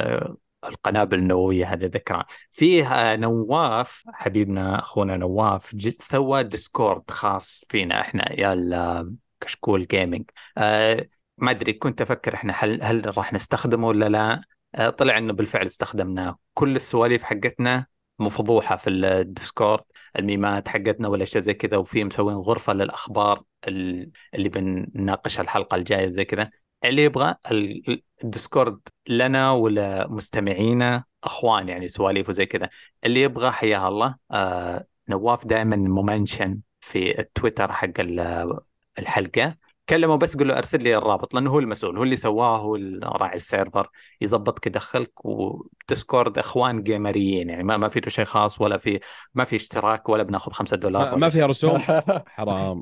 [0.63, 2.23] القنابل النووية هذه ذكرى.
[2.51, 9.03] فيه نواف حبيبنا أخونا نواف سوى Discord خاص فينا إحنا يا
[9.39, 10.23] كشكول Gaming
[10.57, 14.41] آه ما أدري كنت أفكر إحنا هل هل راح نستخدمه ولا لا.
[14.75, 16.37] آه طلع إنه بالفعل استخدمناه.
[16.53, 17.85] كل السواليف حقتنا
[18.19, 19.83] مفضوحة في ال Discord
[20.19, 26.09] الميمات حقتنا ولا شيء زي كذا وفي مسوين غرفة للأخبار ال- اللي بنناقشها الحلقة الجاية
[26.09, 26.49] زي كذا.
[26.85, 32.69] اللي يبغى ال- ال Discord لنا ولمستمعينا أخوان يعني سواليف وزي كذا
[33.03, 34.15] اللي يبغى حياه الله.
[34.31, 38.59] آه نواف دائما ممنشن في التويتر حق ال-
[38.99, 39.55] الحلقة.
[39.89, 43.35] كلمه بس قول له ارسل لي الرابط لأنه هو المسؤول هو اللي سواه هو راعي
[43.35, 43.89] ال server
[44.21, 48.99] يظبطك يدخلك و Discord اخوان جيمريين يعني ما ما في شيء خاص ولا في
[49.33, 51.29] ما في اشتراك ولا بناخذ 5 دولار ما, ولا.
[51.29, 51.77] فيها رسوم؟
[52.27, 52.81] حرام.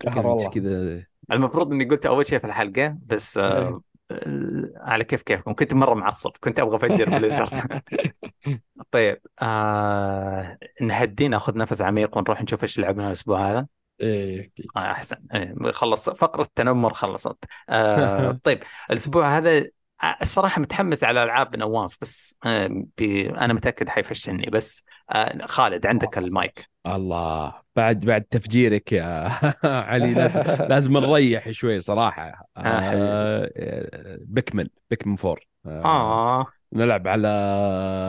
[0.50, 3.82] كذا؟ المفروض إني قلت أول شيء في الحلقة بس آه آه،
[4.76, 5.54] على كيف كيفكم.
[5.54, 7.82] كنت مرة معصب كنت أبغى أفجر بليزرد
[8.92, 13.68] طيب آه نهدي ناخذ نفس عميق ونروح نشوف إيش لعبنا الأسبوع هذا.
[14.02, 14.52] إيه.
[14.78, 15.18] آه أحسن.
[15.34, 17.38] إيه، خلص فقرة التنمر خلصت.
[17.70, 19.70] آه طيب الأسبوع هذا آه،
[20.22, 22.84] الصراحة متحمس على ألعاب نواف بس آه
[23.38, 26.64] أنا متأكد حيفشلني بس آه خالد عندك المايك.
[26.88, 27.54] الله.
[27.76, 29.30] بعد بعد تفجيرك يا
[29.64, 32.48] علي لازم لازم نريح شوي صراحة.
[32.58, 33.50] آه
[34.22, 35.48] Pikmin Pikmin four.
[35.66, 37.28] آه نلعب على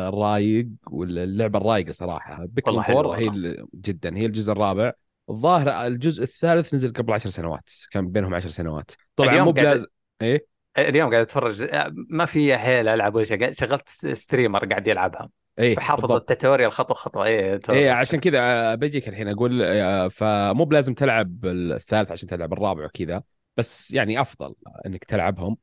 [0.08, 2.46] الرايق واللعبه الرايقة صراحة.
[2.66, 4.92] حلوة four هي جدا هي الجزء الرابع.
[5.30, 8.90] الظاهر الجزء الثالث نزل قبل عشر سنوات كان بينهم عشر سنوات.
[9.16, 9.86] طبعا مو قاعد- بلازم
[10.22, 10.46] إيه؟
[10.78, 15.28] اليوم قاعد أتفرج آه، ما في حيل ألعب ولا شيء شغلت streamer قاعد يلعبها.
[15.58, 16.12] إيه فحافظ.
[16.12, 17.24] ال tutorial خطوة خطوة.
[17.26, 22.52] إيه إيه عشان كذا آه، بجيك الحين أقول آه، فمو بلازم تلعب الثالث عشان تلعب
[22.52, 23.22] الرابع وكذا
[23.56, 24.54] بس يعني أفضل
[24.86, 25.56] إنك تلعبهم.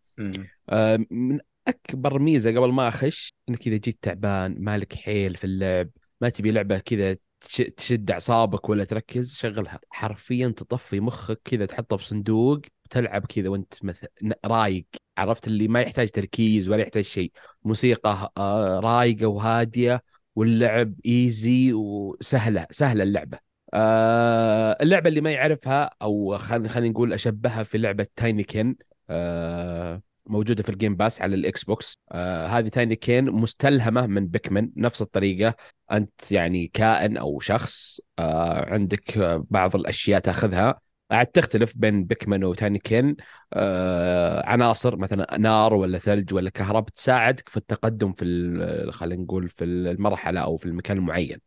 [0.69, 5.89] آه، من أكبر ميزة قبل ما أخش إنك إذا جيت تعبان مالك حيل في اللعب
[6.21, 9.79] ما تبي لعبة كذا تش- تشد أعصابك ولا تركز شغلها.
[9.89, 14.07] حرفيا تطفي مخك كذا تحطه بصندوق وتلعب كذا وانت مثل
[14.45, 14.85] رايق
[15.17, 17.31] عرفت اللي ما يحتاج تركيز ولا يحتاج شيء.
[17.63, 20.03] موسيقى آه، رايقة وهادية
[20.35, 23.39] واللعب easy وسهلة سهلة اللعبة.
[23.73, 28.75] آه اللعبة اللي ما يعرفها أو خلينا نقول أشبهها في لعبة Tinykin
[29.09, 31.99] آه موجودة في ال Game Pass على ال Xbox
[32.47, 35.55] هذه Tinykin مستلهمة من Pikmin نفس الطريقة.
[35.91, 39.17] أنت يعني كائن أو شخص عندك
[39.49, 40.86] بعض الأشياء تأخذها.
[41.11, 43.15] عاد تختلف بين بيكمن وتايني كين
[43.53, 49.63] آه عناصر مثلا نار ولا ثلج ولا كهرباء تساعدك في التقدم في خلينا نقول في
[49.63, 51.37] المرحلة أو في المكان المعين.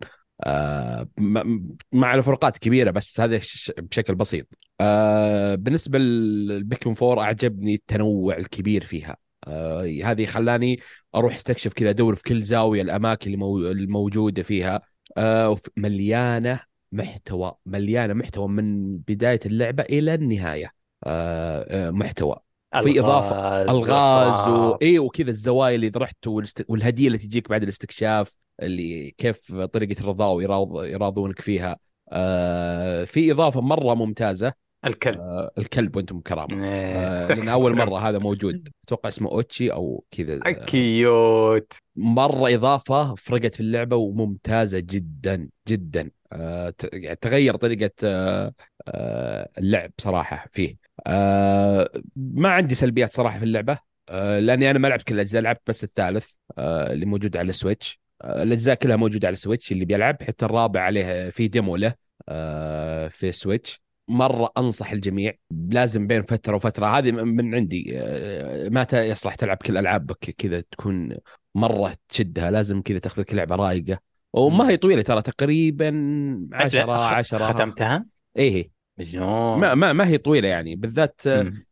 [0.44, 1.09] آه
[1.92, 3.40] مع الفروقات كبيرة بس هذا
[3.79, 4.46] بشكل بسيط.
[4.81, 9.16] آه بالنسبة للبيكمن فور أعجبني التنوع الكبير فيها.
[9.46, 10.81] آه هذه خلاني
[11.14, 14.81] أروح أستكشف كذا ادور في كل زاوية الأماكن المو- الموجودة فيها.
[15.16, 20.72] آه مليانة محتوى مليانة محتوى من بداية اللعبة إلى النهاية.
[21.05, 22.37] آه آه محتوى.
[22.83, 24.79] في إضافة الغاز و...
[24.83, 26.64] اي وكذا الزوايا اللي رحت والست...
[26.68, 30.85] والهدية اللي تجيك بعد الاستكشاف اللي كيف طريقة الرضا يراض...
[30.85, 31.76] يراضونك فيها.
[32.12, 34.53] آه في إضافة مرة ممتازة.
[34.85, 35.20] الكلب.
[35.20, 36.96] آه الكلب وأنتم كرامه إيه.
[36.96, 38.68] آه لأن أول مرة هذا موجود.
[38.85, 40.40] أتوقع اسمه أوتشي أو كذا.
[40.46, 46.11] آه، كيوت مرة إضافة فرقت في اللعبة وممتازة جدا جدا.
[46.93, 48.53] يعني تغير طريقة آه
[48.88, 50.77] آه اللعب صراحة فيه.
[51.07, 55.61] آه ما عندي سلبيات صراحة في اللعبة آه لأني أنا ما لعبت كل الأجزاء لعبت
[55.66, 56.27] بس الثالث
[56.59, 58.01] آه اللي موجود على ال Switch.
[58.23, 61.95] آه الأجزاء كلها موجودة على ال Switch اللي بيلعب حتى الرابع عليه في demo له
[62.29, 63.83] آه في ال Switch.
[64.09, 66.87] مرة أنصح الجميع لازم بين فترة وفترة.
[66.87, 71.16] هذه من عندي آه، ما يصلح تلعب كل ألعابك كذا تكون
[71.55, 74.10] مرة تشدها لازم كذا تاخذ لك لعبة رايقة.
[74.33, 75.88] وما هي طويلة ترى تقريبا
[76.53, 81.21] 10 لا، خ- 10 ختمتها؟ إيه مجنون ما ما ما هي طويلة يعني بالذات.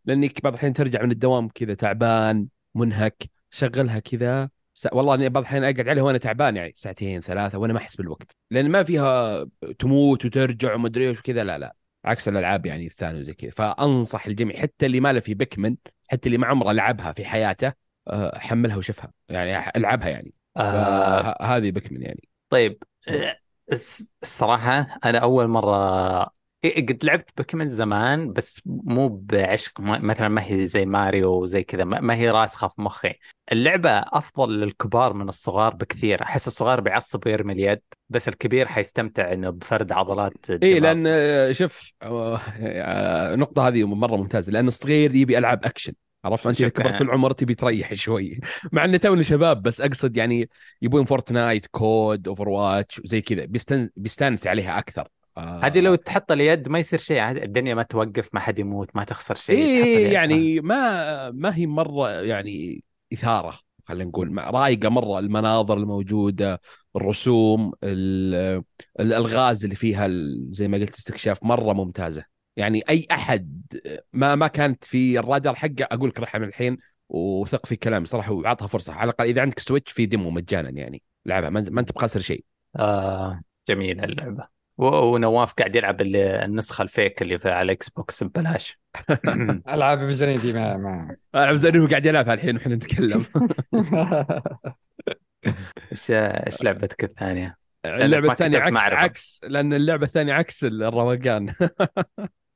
[0.05, 4.51] لأنك بعض الحين ترجع من الدوام كذا تعبان منهك شغلها كذا.
[4.75, 4.89] س...
[4.93, 8.37] والله أني بعض الحين أقعد عليها وأنا تعبان يعني ساعتين ثلاثة وأنا ما أحس بالوقت.
[8.51, 9.45] لأن ما فيها
[9.79, 11.75] تموت وترجع ومدري إيش وكذا لا لا.
[12.05, 13.51] عكس الألعاب يعني الثانية وزي كذا.
[13.51, 15.77] فأنصح الجميع حتى اللي ما له في بيكمن
[16.09, 17.73] حتى اللي ما عمره لعبها في حياته
[18.09, 19.13] آه، حملها وشوفها.
[19.29, 20.35] يعني ألعبها يعني.
[20.57, 21.43] آه.
[21.43, 22.29] هذه بيكمن يعني.
[22.51, 22.83] طيب
[24.23, 30.67] الصراحة أنا أول مرة إيه، قد لعبت بوكيمون زمان بس مو بعشق مثلا ما هي
[30.67, 33.15] زي ماريو وزي كذا ما هي راسخة في مخي.
[33.53, 36.23] اللعبة أفضل للكبار من الصغار بكثير.
[36.23, 40.81] أحس الصغار بيعصب ويرمي اليد بس الكبير حيستمتع إنه بفرد عضلات اي.
[40.81, 45.93] لأن آه، شوف آه، آه، النقطه هذه مرة ممتازة لأن الصغير يبي العاب أكشن.
[46.25, 46.69] عرفت؟ أنت إذا.
[46.69, 48.41] كبرت في العمر تبي تريح شوي.
[48.73, 50.49] مع ان تونا شباب بس أقصد يعني
[50.83, 53.45] يبون Fortnite COD Overwatch وزي كذا.
[53.45, 53.91] بيستن...
[53.97, 55.09] بيستانس عليها أكثر.
[55.37, 57.31] آه، هذه لو تحط اليد ما يصير شيء.
[57.31, 60.13] الدنيا ما توقف ما حد يموت ما تخسر شيء اليد.
[60.13, 64.39] يعني ما ما هي مرة يعني إثارة خلينا نقول.
[64.55, 66.61] رايقة مرة المناظر الموجودة
[66.97, 68.63] الرسوم ال-
[69.01, 70.09] الألغاز اللي فيها
[70.51, 72.38] زي ما قلت استكشاف مرة ممتازة.
[72.59, 73.63] يعني أي أحد
[74.13, 78.33] ما ما كانت في الرادار حقه أقول لك رح حمل الحين وثق في كلامي صراحة
[78.33, 78.93] وعطها فرصة.
[78.93, 82.45] على الأقل إذا عندك Switch في demo مجانا يعني لعبها ما ما أنت بخسران شيء.
[82.77, 84.49] آه جميلة اللعبة.
[84.79, 88.79] و- ونواف قاعد يلعب ال- النسخة ال fake اللي في على ال Xbox ببلاش.
[89.75, 91.17] ألعاب بزرين دي ما ما.
[91.35, 93.25] العب زي انه قاعد يلعبها الحين وإحنا نتكلم.
[95.93, 98.97] إيش إيش لعبتك الثانية؟ اللعبة الثانية عكس معرفة.
[98.97, 101.55] عكس لأن اللعبة الثانية عكس الروقان.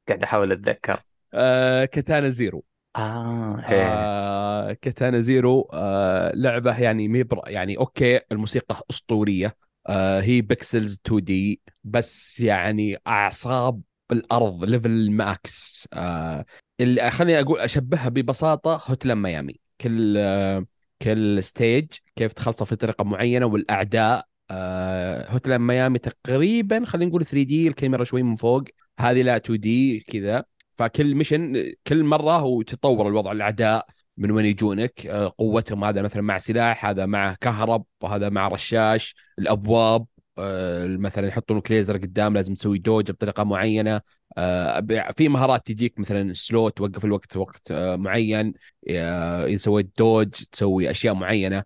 [0.08, 1.00] قاعد أحاول أتذكر.
[1.34, 2.64] آه، Katana Zero.
[2.96, 3.82] آه إيه.
[3.84, 9.56] آه Katana Zero آه لعبة يعني ميبر يعني okay الموسيقى أسطورية.
[9.88, 16.44] آه هي pixels 2D بس يعني أعصاب الأرض level max آه
[16.80, 20.66] اللي خليني أقول أشبهها ببساطة Hotline Miami كل آه
[21.02, 21.86] كل stage
[22.16, 24.26] كيف تخلصه في طريقة معينة والأعداء.
[24.50, 28.64] آه Hotline Miami تقريبا خلينا نقول 3D الكاميرا شوي من فوق.
[29.02, 30.44] هذه لا 2D كذا.
[30.72, 33.86] فكل mission كل مرة هو تطور الوضع الأعداء
[34.16, 39.14] من وين يجونك آه، قوتهم هذا مثلا مع سلاح هذا مع كهرب وهذا مع رشاش
[39.38, 40.06] الأبواب
[40.38, 44.00] آه، مثلا يحطون لك ليزر قدام لازم تسوي dodge بطريقة معينة.
[44.38, 44.86] آه،
[45.16, 48.54] في مهارات تجيك مثلا slow توقف الوقت وقت معين.
[48.90, 51.64] آه، يسوي dodge تسوي أشياء معينة.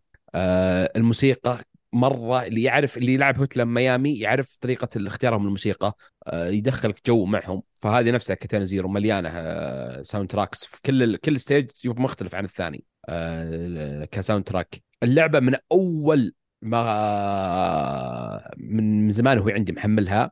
[0.96, 1.64] الموسيقى
[1.96, 7.62] مرة اللي يعرف اللي يلعب Hotline Miami يعرف طريقة اختيارهم الموسيقى آه، يدخلك جو معهم.
[7.78, 14.04] فهذه نفسها Katana Zero مليانة آه، soundtracks في كل كل stage مختلف عن الثاني آه،
[14.04, 20.30] ك soundtrack اللعبة من أول ما من زمان وهي عندي محملها.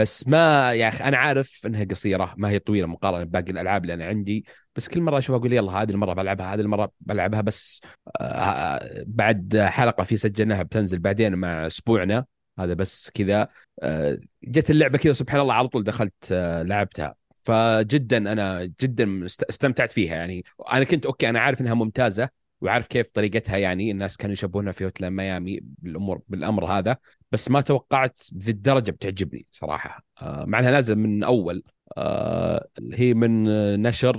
[0.00, 3.94] بس ما يا أخي أنا عارف إنها قصيرة ما هي طويلة مقارنة بباقي الألعاب اللي
[3.94, 4.44] أنا عندي
[4.76, 7.80] بس كل مرة اشوفها أقول يلا هذه المرة بلعبها هذه المرة بلعبها بس
[8.20, 12.24] آه، بعد حلقة في سجلناها بتنزل بعدين مع أسبوعنا
[12.58, 13.48] هذا بس كذا
[13.82, 17.14] آه، جت اللعبة كذا سبحان الله على طول دخلت آه، لعبتها.
[17.44, 20.44] فجدا أنا جدا است- استمتعت فيها يعني.
[20.72, 22.28] أنا كنت okay أنا عارف إنها ممتازة
[22.60, 26.96] وعارف كيف طريقتها يعني الناس كانوا يشبهونها في Hotline Miami بالأمور بالأمر هذا
[27.32, 31.62] بس ما توقعت بذي الدرجة بتعجبني صراحة آه، مع إنها نازلة من أول
[31.96, 34.16] آه، هي من آه، نشر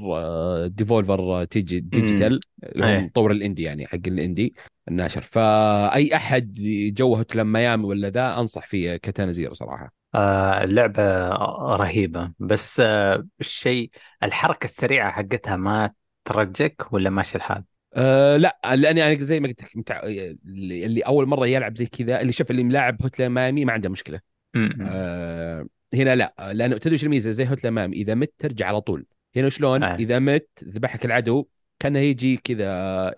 [0.67, 2.99] Devolver Digi- Digital اللي إيه.
[2.99, 4.53] مطور ال indie يعني حق ال indie
[4.87, 6.53] الناشر فأي أحد
[6.95, 11.29] جو Hotline Miami ولا ذا أنصح فيه Katana Zero صراحة آه، اللعبة
[11.75, 13.91] رهيبة بس آه، الشيء
[14.23, 15.91] الحركة السريعة حقتها ما
[16.25, 20.01] ترجك ولا ماشي الحال؟ أه لا لأني أنا زي ما قلت لك متع...
[20.03, 24.19] اللي أول مرة يلعب زي كذا اللي شاف اللي ملاعب Hotline Miami ما عنده مشكلة.
[24.55, 24.77] م-م.
[24.81, 29.05] أه هنا لا لأنه تدري إيش الميزة؟ زي Hotline Miami إذا مت ترجع على طول.
[29.35, 29.95] هنا شلون؟ آه.
[29.95, 31.47] إذا مت ذبحك العدو
[31.79, 32.67] كأنه يجي كذا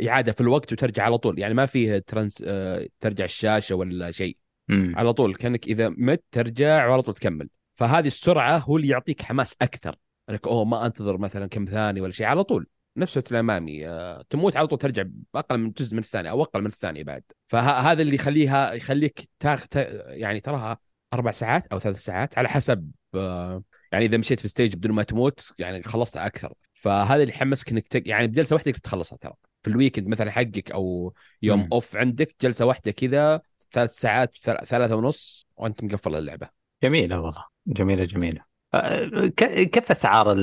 [0.07, 1.39] إعادة في الوقت وترجع على طول.
[1.39, 4.37] يعني ما فيه ترانس أه ترجع الشاشة ولا شيء.
[4.69, 4.95] م.
[4.95, 7.49] على طول كأنك إذا مت ترجع وعلى طول تكمل.
[7.75, 9.95] فهذه السرعة هو اللي يعطيك حماس أكثر.
[10.29, 12.27] إنك أوه ما أنتظر مثلا كم ثانية ولا شيء.
[12.27, 12.67] على طول.
[12.97, 15.03] نفس الأمامي آه، تموت على طول ترجع
[15.33, 17.23] بأقل من جزء من الثانية أو أقل من الثانية بعد.
[17.47, 20.77] فهذا اللي يخليها يخليك تاخ تا- يعني تراها
[21.13, 25.03] أربع ساعات أو ثلاث ساعات على حسب آه، يعني إذا مشيت في stage بدون ما
[25.03, 26.53] تموت يعني خلصتها أكثر.
[26.73, 28.07] فهذا اللي يحمسك إنك تك...
[28.07, 29.33] يعني بجلسة واحدة تخلصها ترى.
[29.61, 31.67] في ال weekend مثلا حقك أو يوم مم.
[31.71, 36.49] اوف عندك جلسة واحدة كذا ثلاث ساعات ثل- ثلاثة ونص وأنت مقفل اللعبة.
[36.83, 37.45] جميلة والله.
[37.67, 38.41] جميلة جميلة.
[38.73, 40.33] آه، كيف أسعار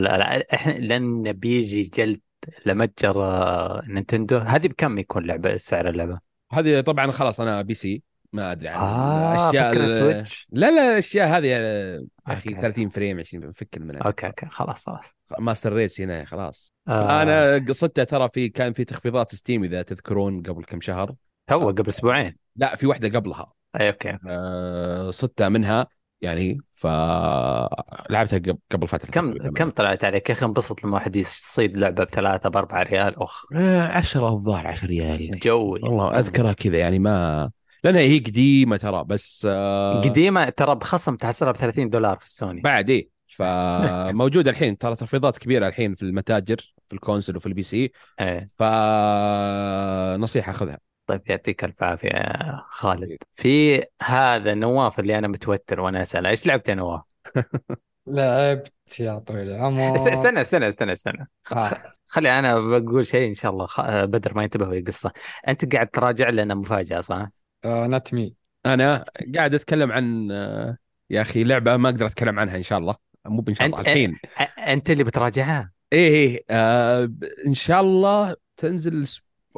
[0.78, 2.20] لأن بيجي جلد
[2.66, 4.36] المتجر آه، نينتندو.
[4.38, 6.20] هذه بكم يكون لعبة سعر اللعبة؟
[6.52, 8.02] هذه طبعا خلاص أنا PC
[8.32, 10.46] ما أدري عن آه الأشياء ال- Switch.
[10.52, 12.60] لا لا الأشياء هذه يا أخي okay.
[12.60, 14.02] 30 frame 20 فكنا منها.
[14.02, 15.14] okay okay خلاص خلاص.
[15.38, 16.74] master race هنا خلاص.
[16.88, 17.22] آه.
[17.22, 21.14] أنا قصتها ترى في كان في تخفيضات Steam إذا تذكرون قبل كم شهر.
[21.46, 22.36] تو قبل أسبوعين.
[22.56, 23.46] لا في واحدة قبلها.
[23.80, 25.86] أي okay آه، صدتها منها.
[26.22, 29.54] يعني فلعبتها قبل قبل فترة كم تقريباً.
[29.54, 33.44] كم طلعت عليك؟ يا أخي انبسط لما واحد يصيد لعبة بثلاثة بأربعة ريال؟ أخ.
[33.54, 35.80] آه، 10 الظاهر 10 ريال جوي.
[35.82, 37.50] والله أذكرها كذا يعني ما
[37.84, 42.60] لانها هي قديمة ترى بس آه، قديمة ترى بخصم تحصلها ب 30 دولار في السوني.
[42.60, 43.08] بعد إيه.
[43.28, 47.92] فموجوده الحين ترى تخفيضات كبيرة الحين في المتاجر في ال console وفي ال PC.
[48.20, 48.50] إيه.
[48.54, 50.89] فنصيحه خذها.
[51.10, 56.46] طيب يعطيك الف عافية يا خالد في هذا نواف اللي أنا متوتر وأنا اسال إيش
[56.46, 57.00] لعبت يا نواف؟
[58.06, 59.94] لعبت يا طويل العمر.
[59.94, 61.28] است- استنى استنى استنى استنى.
[61.52, 61.70] آه.
[62.08, 63.80] خلي أنا بقول شيء إن شاء الله خ...
[64.04, 65.12] بدر ما ينتبه وهي قصة.
[65.48, 67.28] أنت قاعد تراجع لنا مفاجأة صح؟
[67.64, 68.34] آه نت مي
[68.66, 69.04] أنا
[69.36, 70.76] قاعد أتكلم عن آه،
[71.10, 72.94] يا أخي لعبة ما أقدر أتكلم عنها إن شاء الله.
[73.26, 74.16] مو ان شاء الله الحين.
[74.58, 77.10] أنت اللي بتراجعها؟ إيه إيه آه
[77.46, 79.06] إن شاء الله تنزل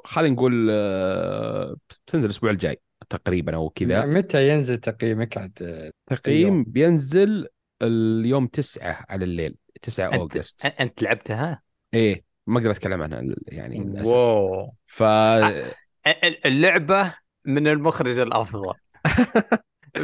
[0.04, 1.76] خلينا نقول آه
[2.06, 2.80] تنزل الأسبوع الجاي
[3.10, 4.06] تقريبا أو كذا.
[4.06, 7.46] متى ينزل تقييمك عاد آه، تقييم يوم؟ بينزل
[7.82, 10.66] اليوم 9 على الليل 9 أنت أوغست.
[10.66, 11.62] أنت لعبتها؟
[11.94, 14.12] إيه ما أقدر أتكلم عنها يعني للأسف.
[14.12, 17.14] واو ف ال- اللعبة
[17.44, 18.72] من المخرج الأفضل.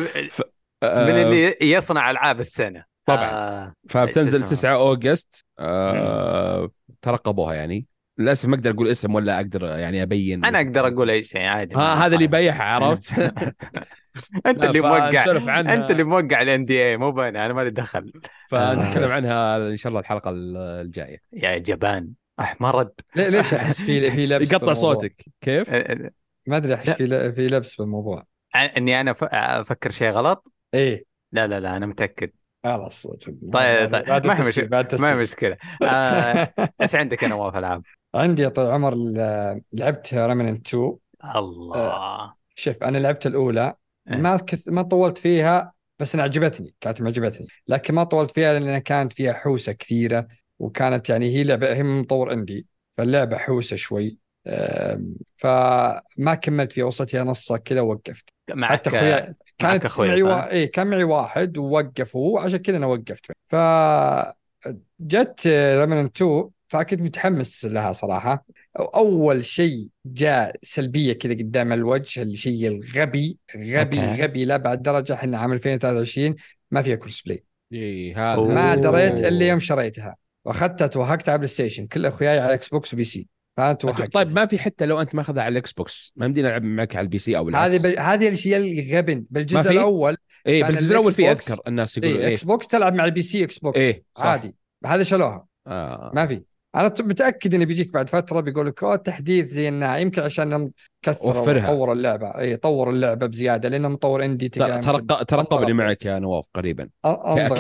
[0.83, 2.85] من اللي يصنع ألعاب السنة.
[3.05, 3.31] طبعا.
[3.31, 6.71] آه فبتنزل شو اسمه؟ 9 أوغست آه
[7.03, 7.87] ترقبوها يعني.
[8.19, 10.45] للأسف ما أقدر أقول اسم ولا أقدر يعني أبين.
[10.45, 13.13] أنا أقدر أقول أي شيء عادي ها هذا اللي يبيعها عرفت؟
[14.47, 15.51] أنت اللي موقع.
[15.51, 15.75] عنها.
[15.75, 18.13] أنت اللي موقع الان دي اي مو أنا أنا مالي دخل.
[18.51, 21.19] فنتكلم عنها إن شاء الله الحلقة الجاية.
[21.33, 22.11] يا جبان
[22.41, 25.25] احمرد ليش أحس في في لبس يقطع؟ صوتك.
[25.41, 26.11] كيف؟ أ-
[26.47, 26.91] ما أدري أحس.
[26.91, 28.25] في في لبس بالموضوع.
[28.77, 31.05] إني أنا أفكر شيء غلط؟ إيه.
[31.33, 32.31] لا لا لا أنا متأكد.
[32.65, 33.55] خلاص طيب طيب.
[33.55, 33.85] ما هي
[34.17, 35.11] التسجيل مش- بعد ما.
[35.11, 35.57] هي مشكلة.
[36.83, 37.83] إيش عندك يا نواف العاب؟
[38.15, 40.97] عندي يا طويل العمر ال- لعبت ريمننت 2
[41.37, 42.35] الله.
[42.55, 43.75] شوف أنا لعبت الأولى.
[44.11, 44.17] إيه.
[44.17, 44.69] ما كث...
[44.69, 47.47] ما طولت فيها بس أنا عجبتني كانت معجبتني.
[47.69, 50.27] لكن ما طولت فيها لأن كانت فيها حوسة كثيرة
[50.59, 54.19] وكانت يعني هي لعبة هي مطور اندي فاللعبة حوسة شوي.
[55.37, 58.29] فما كملت فيها وصلت فيها نصها كذا ووقفت.
[58.51, 60.51] معك حتى أخويا كانت أخويا معي؟ وا...
[60.51, 63.27] إيه كان معي واحد ووقف هو عشان كذا أنا وقفت.
[63.47, 63.57] ف
[65.01, 68.45] جت Remnant 2 فكنت متحمس لها صراحة.
[68.77, 74.23] أول شيء جاء سلبية كذا قدام الوجه الشيء الغبي غبي okay.
[74.23, 76.35] غبي لابعد درجة إحنا عام 2023
[76.71, 77.45] ما فيها cross play.
[77.73, 78.41] إي هذا.
[78.41, 79.49] ما دريت إلا.
[79.49, 80.17] يوم شريتها.
[80.45, 81.87] وأخذتها توهقت على PlayStation.
[81.87, 85.43] كل أخوياي على Xbox و PC فانا توهقت طيب ما في حتى لو أنت ماخذها
[85.43, 87.83] على ال Xbox ما يمدينا نلعب معك على ال PC أو هذه العكس.
[87.83, 87.99] ب...
[87.99, 89.25] هذه الشيء الغبي.
[89.31, 90.17] بالجزء؟ الأول
[90.47, 93.81] إي بالجزء الأول في أذكر الناس يقولوا إي إيه Xbox تلعب مع ال PC Xbox
[93.81, 94.27] إيه صح.
[94.27, 94.55] عادي.
[94.87, 95.47] هذا شالوها.
[95.67, 96.13] آه.
[96.15, 96.43] ما في.
[96.79, 100.71] أنا متأكد انه بيجيك بعد فترة بيقول لك أوه تحديث زي الناعم يمكن عشان
[101.03, 101.67] كثروا.
[101.67, 102.27] طوروا اللعبة.
[102.27, 105.73] اي طوروا اللعبة بزيادة لأنه مطور indie يمكن ترقبني.
[105.73, 106.89] معك يا نواف قريبا.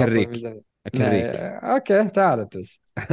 [0.04, 0.68] بالميزانية.
[0.86, 2.80] أكريك آه، okay تعال تس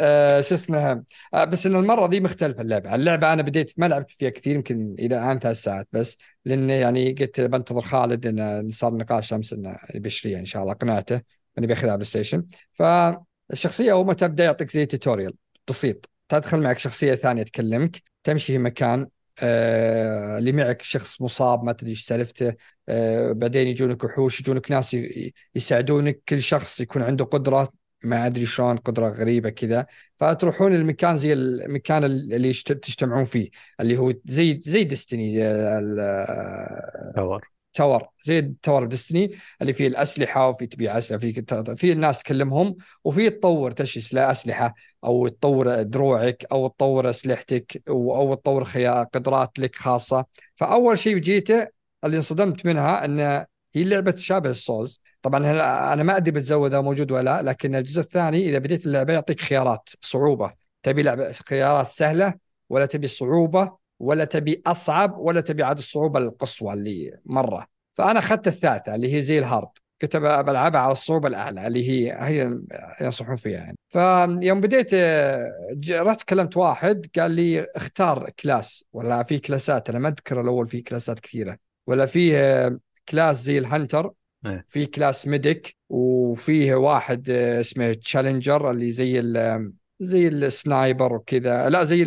[0.00, 1.02] آه، شو اسمها
[1.34, 4.94] آه، بس إن المرة دي مختلفة اللعبة، اللعبة أنا بديت ما لعبت فيها كثير يمكن
[4.98, 9.76] إلى الآن ثلاث ساعات بس لأن يعني قلت بنتظر خالد انه صار نقاش أمس إنه
[9.94, 10.72] بيشتريها إن شاء الله.
[10.72, 11.20] أقنعته
[11.58, 12.44] إنه بياخذها PlayStation
[13.48, 15.34] فالشخصيه أول ما تبدأ يعطيك زي tutorial
[15.68, 16.10] بسيط.
[16.28, 18.02] تدخل معك شخصية ثانية تكلمك.
[18.24, 19.08] تمشي في مكان
[19.42, 22.54] آه، اللي معك شخص مصاب ما تدري إيش سالفته.
[22.88, 24.96] آه، بعدين يجونك وحوش يجونك ناس
[25.54, 26.22] يساعدونك.
[26.28, 27.68] كل شخص يكون عنده قدرة
[28.04, 29.86] ما أدري شلون قدرة غريبة كذا.
[30.16, 35.38] فتروحون المكان زي المكان اللي تجتمعون فيه اللي هو زي زي Destiny
[37.16, 39.30] باور tower زي tower Destiny
[39.62, 41.32] اللي فيه الأسلحة وفي تبيع أسلحة في
[41.76, 44.74] في الناس تكلمهم وفي تطور تشي سلا- اسلحه
[45.04, 48.64] أو تطور دروعك أو تطور أسلحتك أو تطور
[49.14, 50.24] قدرات لك خاصة.
[50.56, 51.66] فأول شيء جيته
[52.04, 53.20] اللي انصدمت منها إن
[53.74, 55.50] هي لعبة تشابه ال Souls طبعا
[55.92, 59.88] أنا ما أدري بتزودها موجود ولا لا لكن الجزء الثاني إذا بديت اللعبة يعطيك خيارات
[60.00, 60.50] صعوبة.
[60.82, 62.34] تبي لعبة خيارات سهلة
[62.70, 67.66] ولا تبي صعوبة؟ ولا تبي أصعب ولا تبي عاد الصعوبة القصوى اللي مرة.
[67.94, 69.68] فأنا أخذت الثالثة اللي هي زي ال hard
[70.02, 72.58] كنت بلعبها على الصعوبة الأعلى اللي هي هي
[73.00, 73.78] ينصحون فيها يعني.
[73.88, 74.94] فيوم بديت
[75.90, 78.84] رحت كلمت واحد قال لي اختار class.
[78.92, 81.56] ولا في class ات أنا ما أذكر الأول في class ات كثيرة.
[81.86, 84.12] ولا في class زي ال hunter
[84.46, 84.64] إيه.
[84.68, 85.76] في class medic.
[85.88, 91.68] وفيه واحد اسمه challenger اللي زي ال زي ال sniper وكذا.
[91.68, 92.04] لا زي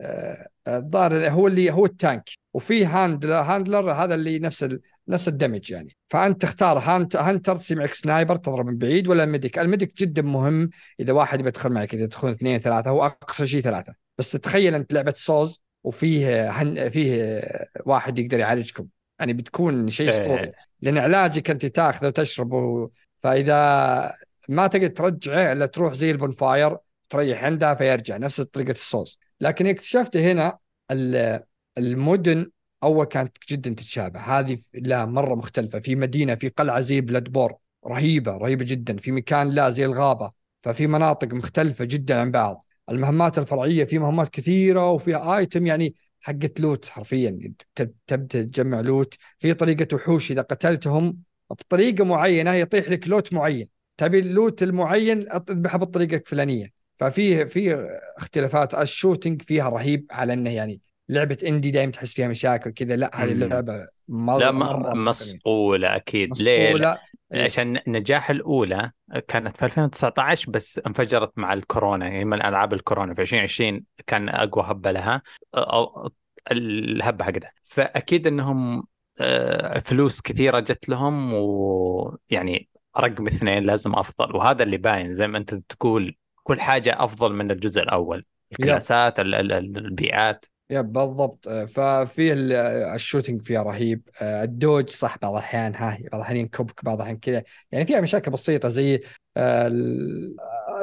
[0.00, 2.30] آه، الظاهر هو اللي هو ال tank.
[2.54, 4.80] وفي handler handler هذا اللي نفس ال...
[5.08, 5.96] نفس ال damage يعني.
[6.08, 10.22] فأنت تختار hunt hunter تصير معك sniper تضرب من بعيد ولا medic؟ ال medic جدا
[10.22, 13.94] مهم إذا واحد بيدخل معك إذا تدخلون اثنين ثلاثة هو أقصى شيء ثلاثة.
[14.18, 16.90] بس تتخيل أنت لعبة سوز وفيه هن...
[16.90, 17.42] فيه
[17.86, 18.86] واحد يقدر يعالجكم.
[19.20, 20.42] يعني بتكون شيء أسطوري.
[20.42, 20.54] إيه.
[20.80, 22.90] لأن علاجك أنت تاخذه وتشربه.
[23.18, 24.14] فإذا
[24.48, 26.76] ما تقدر ترجعه إلا تروح زي ال bonfire
[27.08, 28.16] تريح عنده فيرجع.
[28.16, 30.58] نفس طريقة الصوص لكن اكتشفت هنا
[30.90, 31.42] ال-
[31.78, 32.50] المدن
[32.82, 34.20] أول كانت جدا تتشابه.
[34.20, 35.78] هذه لا مرة مختلفة.
[35.78, 37.54] في مدينة في قلعة زي Bloodborne
[37.86, 38.96] رهيبة رهيبة جدا.
[38.96, 40.32] في مكان لا زي الغابة
[40.62, 42.66] ففي مناطق مختلفة جدا عن بعض.
[42.90, 47.52] المهمات الفرعية في مهمات كثيرة وفيها item يعني حقت loot حرفيا.
[47.74, 49.14] تب- تبدا تجمع loot.
[49.38, 50.30] في طريقة وحوش.
[50.30, 51.18] إذا قتلتهم
[51.50, 53.68] بطريقة معينة يطيح لك loot معين.
[53.96, 56.81] تبي ال loot المعين اذبحه بالطريقة الفلانية.
[57.10, 58.74] ففي في اختلافات.
[58.74, 62.96] ال shooting فيها رهيب على إنه يعني لعبة indie دائما تحس فيها مشاكل كذا.
[62.96, 63.32] لا هذه.
[63.32, 66.38] اللعبة مرة لا مرة م- مرة مصقولة أكيد.
[66.38, 66.98] ليه؟ مسؤولة
[67.32, 67.44] إيه.
[67.44, 68.90] عشان نجاح الأولى
[69.28, 72.08] كانت في 2019 بس انفجرت مع الكورونا.
[72.08, 73.14] يعني من ألعاب الكورونا.
[73.14, 75.22] في 2020 كان أقوى هبة لها.
[75.54, 76.10] أو
[76.50, 77.52] الهبة حقتها.
[77.64, 78.84] فأكيد أنهم
[79.20, 84.36] آه، فلوس كثيرة جت لهم ويعني رقم اثنين لازم أفضل.
[84.36, 85.14] وهذا اللي باين.
[85.14, 88.24] زي ما أنت تقول كل حاجة أفضل من الجزء الأول.
[88.52, 90.44] الكلاسات ال- ال- ال- البيئات.
[90.70, 91.48] يب بالضبط.
[91.48, 94.08] آه، ففيه ال- آه، ال shooting فيها رهيب.
[94.22, 97.42] آه، ال dodge صح بعض الأحيان ها بعض الأحيان ينكبك بعض الأحيان كذا.
[97.72, 99.00] يعني فيها مشاكل بسيطة زي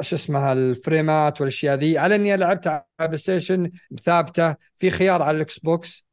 [0.00, 1.98] شو اسمها ال frames ات والأشياء ذي.
[1.98, 3.70] على إني لعبت على بلاي ستيشن
[4.04, 4.54] ثابتة.
[4.76, 6.06] في خيار على الإكس بوكس.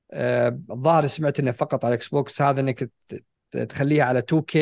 [0.72, 2.42] الظاهر سمعت إنه فقط على الإكس بوكس.
[2.42, 2.90] هذا إنك
[3.70, 4.58] تخليها على 2K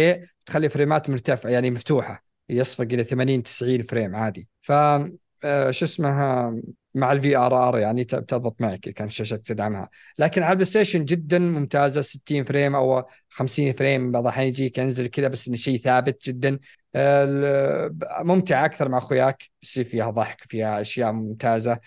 [0.46, 2.24] تخلي frames ات مرتفعة يعني مفتوحة.
[2.50, 4.50] يصفق إلى 80 90 frame عادي.
[4.60, 4.72] ف
[5.44, 6.56] آه، شو اسمها
[6.96, 9.90] مع ال VRR يعني تضبط معك كان الشاشه تدعمها.
[10.20, 14.12] لكن على البلاي ستيشن جدا ممتازة 60 frame أو 50 frame.
[14.12, 16.60] بعض الأحيان يجيك ينزل كذا بس إنه شيء ثابت جدا.
[16.96, 17.96] ال-
[18.28, 21.80] ممتع أكثر مع أخوياك يصير فيها ضحك فيها أشياء ممتازة.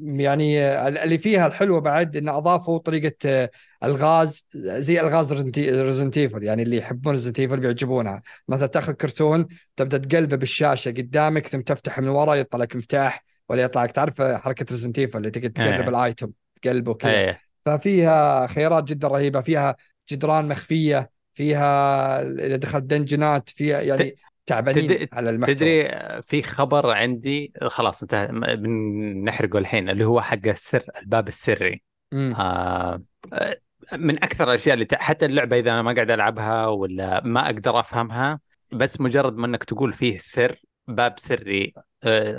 [0.00, 3.48] يعني اللي فيها الحلوة بعد إنه أضافوا طريقة
[3.84, 6.42] ألغاز زي ألغاز ريزنت إيفل.
[6.42, 8.22] يعني اللي يحبون ريزنت إيفل بيعجبونها.
[8.48, 9.46] مثلا تاخذ كرتون
[9.76, 13.35] تبدأ تقلبه بالشاشة قدامك ثم تفتح من ورا يطلع لك مفتاح.
[13.48, 13.92] ولا يطلع لك.
[13.92, 15.88] تعرف حركة ريزنت اللي تقدر تقلب إيه.
[15.88, 16.30] الآيتم
[16.62, 17.38] تقلبه كذا إيه.
[17.64, 19.40] ففيها خيارات جدا رهيبة.
[19.40, 19.76] فيها
[20.10, 24.16] جدران مخفية فيها إذا دخلت دنجنات فيها يعني
[24.46, 25.54] تعبانين تد- على المحتوى.
[25.54, 25.88] تدري
[26.22, 28.28] في خبر عندي؟ خلاص انتهى.
[28.56, 31.82] بنحرقه الحين اللي هو حق السر الباب السري.
[32.12, 32.34] مم.
[32.34, 33.56] آه آه،
[33.92, 38.40] من أكثر الأشياء اللي حتى اللعبة إذا أنا ما قاعد ألعبها ولا ما أقدر أفهمها
[38.72, 41.74] بس مجرد ما إنك تقول فيه سر باب سري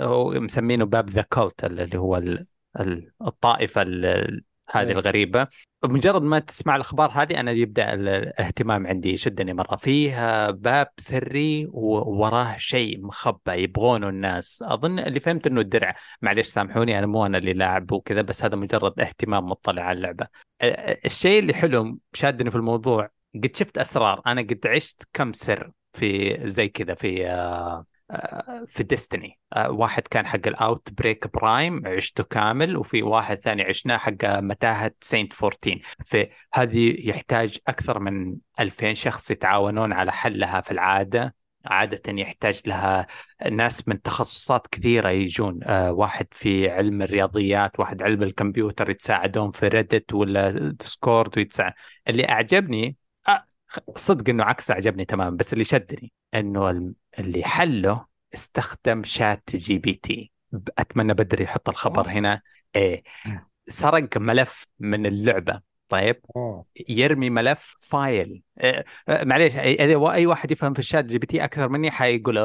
[0.00, 2.46] هو مسمينه باب ذا كولت اللي هو ال-
[2.80, 4.92] ال- الطائفة ال- هذه إيه.
[4.92, 5.46] الغريبة.
[5.84, 9.76] مجرد ما تسمع الأخبار هذه أنا يبدأ ال- الاهتمام عندي يشدني مرة.
[9.76, 14.64] فيه باب سري ووراه شيء مخبى يبغونه الناس.
[14.66, 15.96] أظن اللي فهمت إنه الدرع.
[16.22, 20.26] معلش سامحوني أنا مو أنا اللي لاعب وكذا بس هذا مجرد اهتمام مطلع على اللعبة.
[20.62, 24.22] ال- الشيء اللي حلو شادني في الموضوع قد شفت أسرار.
[24.26, 27.84] أنا قد عشت كم سر في زي كذا في آه، آه،
[28.66, 34.24] في ديستني واحد كان حق ال Outbreak Prime عشته كامل وفي واحد ثاني عشناه حق
[34.24, 41.34] متاهة Saint 14 فهذه يحتاج أكثر من 2000 شخص يتعاونون على حلها في العادة.
[41.64, 43.06] عادة يحتاج لها
[43.50, 45.60] ناس من تخصصات كثيرة يجون.
[45.64, 51.72] آه واحد في علم الرياضيات واحد علم الكمبيوتر يتساعدون في Reddit ولا Discord ويتساعد.
[52.08, 52.96] اللي أعجبني
[53.28, 53.44] آه
[53.96, 56.12] صدق إنه عكس عجبني تماما بس اللي شدني.
[56.34, 58.04] إنه اللي حله
[58.34, 60.32] استخدم ChatGPT.
[60.78, 62.12] أتمنى بدري يحط الخبر أوه.
[62.12, 62.42] هنا.
[62.76, 63.02] إيه.
[63.68, 65.60] سرق ملف من اللعبة.
[65.88, 66.20] طيب.
[66.36, 66.64] أوه.
[66.88, 68.42] يرمي ملف file.
[68.60, 72.36] إيه، معليش إذا أي واحد يفهم في ال ChatGPT أكثر مني حيقول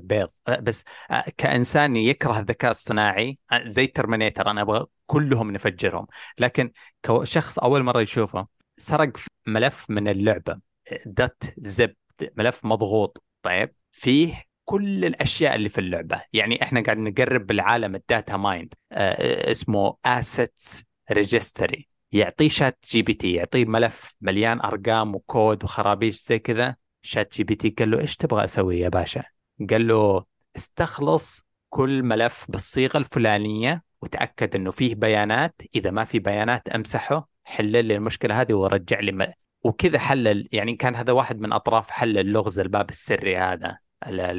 [0.00, 0.28] بيض.
[0.48, 6.06] آه، بس آه، كإنسان يكره الذكاء الصناعي آه، زي Terminator أنا أبغى كلهم نفجرهم.
[6.38, 6.72] لكن
[7.02, 9.12] كشخص أول مرة يشوفه سرق
[9.46, 10.60] ملف من اللعبة.
[11.06, 11.94] dot zip
[12.36, 13.22] ملف مضغوط.
[13.42, 16.22] طيب فيه كل الأشياء اللي في اللعبة.
[16.32, 23.64] يعني إحنا قاعد نقرب بالعالم ال data mine آه اسمه assets registry يعطيه ChatGPT يعطيه
[23.64, 26.76] ملف مليان أرقام وكود وخرابيش زي كذا.
[27.02, 29.22] ChatGPT قال له إيش تبغى أسوي يا باشا؟
[29.70, 30.24] قال له
[30.56, 35.54] استخلص كل ملف بالصيغة الفلانية وتأكد إنه فيه بيانات.
[35.74, 39.32] إذا ما في بيانات أمسحه حل لي المشكلة هذه ورجع لي.
[39.64, 43.78] وكذا حلل يعني كان هذا واحد من أطراف حل اللغز الباب السري هذا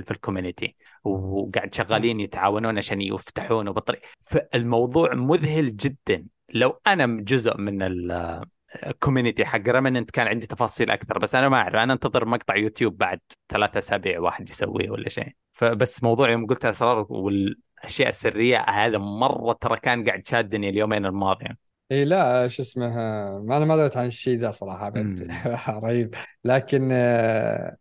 [0.04, 6.26] في ال community وقاعد شغالين يتعاونون عشان يفتحونه بطريقه فالموضوع مذهل جدا.
[6.54, 8.42] لو أنا جزء من ال
[8.88, 11.76] ال community حق Remnant كان عندي تفاصيل أكثر بس أنا ما أعرف.
[11.76, 15.36] أنا أنتظر مقطع يوتيوب بعد ثلاثة أسابيع واحد يسويه ولا شيء.
[15.52, 21.69] فبس موضوع يوم قلت أسرار والأشياء السرية هذا مرة ترى كان قاعد شادني اليومين الماضيه
[21.92, 22.88] إي لا شو اسمه
[23.40, 25.32] ما أنا ما دريت عن الشيء ذا صراحة أبد.
[25.70, 26.16] رهيب.
[26.46, 27.76] لكن آه،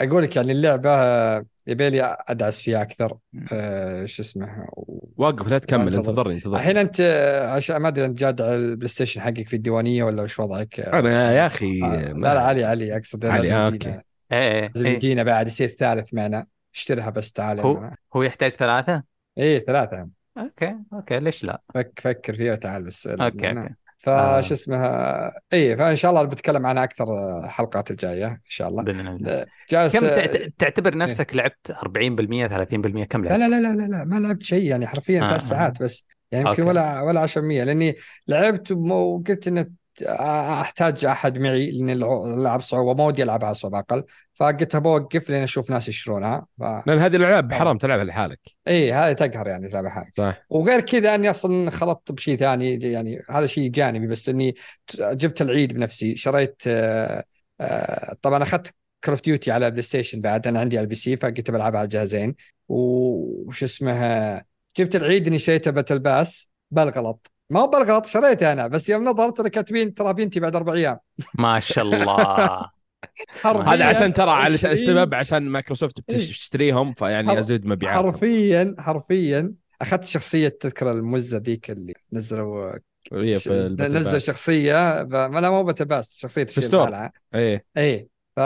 [0.00, 3.18] أقول لك يعني اللعبة آه، يبي لي أدعس فيها أكثر.
[3.52, 6.00] آه، شو اسمه و- وقف لا تكمل وأنتظر.
[6.00, 6.56] انتظرني انتظرني.
[6.56, 10.22] الحين أنت آه، عشان ما أدري أنت جاد على البلاي ستيشن حقك في الديوانية ولا
[10.22, 13.54] وش وضعك؟ آه، أنا يا أخي آه، ما- لا لا علي علي أقصد علي، لازم
[13.54, 14.94] آه، يجينا إيه لازم إيه.
[14.94, 16.46] يجينا بعد يصير ثالث معنا.
[16.74, 17.96] اشتريها بس تعال هو معنا.
[18.16, 19.02] هو يحتاج ثلاثة؟
[19.38, 20.08] إيه ثلاثة.
[20.38, 23.24] أوكي أوكي ليش لا؟ فك فكر فيها وتعال بس أوكي.
[23.50, 27.06] أوكي فش اسمها إيه فإن شاء الله بتكلم عنها أكثر
[27.44, 33.04] الحلقات الجاية إن شاء الله بإذن الله جالس كم ت- تعتبر نفسك لعبت 40% 30%
[33.04, 35.46] كم لعبت؟ لا لا لا لا, لا ما لعبت شيء يعني حرفيا آه، ثلاث آه.
[35.46, 36.62] ساعات بس يعني يمكن.
[36.62, 37.96] ولا ولا 10% لأني
[38.28, 39.72] لعبت وقلت ان
[40.60, 45.42] أحتاج أحد معي لأن الع- اللعب صعوبه ما ودي العبها صعوبه أقل فقلت بوقف لين
[45.42, 46.62] أشوف ناس يشترونها ف...
[46.62, 48.40] لأن هذه الالعاب حرام تلعبها لحالك.
[48.68, 50.42] إيه هذه تقهر يعني تلعبها حالك صح.
[50.50, 54.54] وغير كذا أني أصلا خلطت بشيء ثاني يعني هذا شيء جانبي بس إني
[55.00, 56.16] جبت العيد بنفسي.
[56.16, 57.24] شريت آه،
[57.60, 58.74] آه، طبعا أخذت
[59.04, 61.84] Call of Duty على بلاي ستيشن بعد أنا عندي على ال PC فقلت بلعبها على
[61.84, 62.34] الجهازين
[62.68, 64.44] وش اسمها
[64.76, 67.32] جبت العيد إني شريته battle pass بالغلط.
[67.52, 68.66] ما هو بالغلط شريته أنا.
[68.66, 70.98] بس يوم نظرت أنا كاتبين ترى بنتي بعد أربع أيام.
[71.38, 72.16] ما شاء الله.
[73.42, 76.16] حرفياً هذا عشان ترى على السبب عشان مايكروسوفت إيه.
[76.16, 78.06] بتشتريهم فيعني ازود مبيعاتهم.
[78.06, 79.52] حرفيا حرفيا.
[79.82, 82.72] أخذت شخصية تذكر المزه ذيك اللي نزلوا
[83.12, 84.22] نزل.
[84.22, 86.94] شخصية ف- ما لا مو battle pass شخصية تشيل
[87.34, 87.64] إيه.
[87.76, 88.08] إيه.
[88.36, 88.40] ف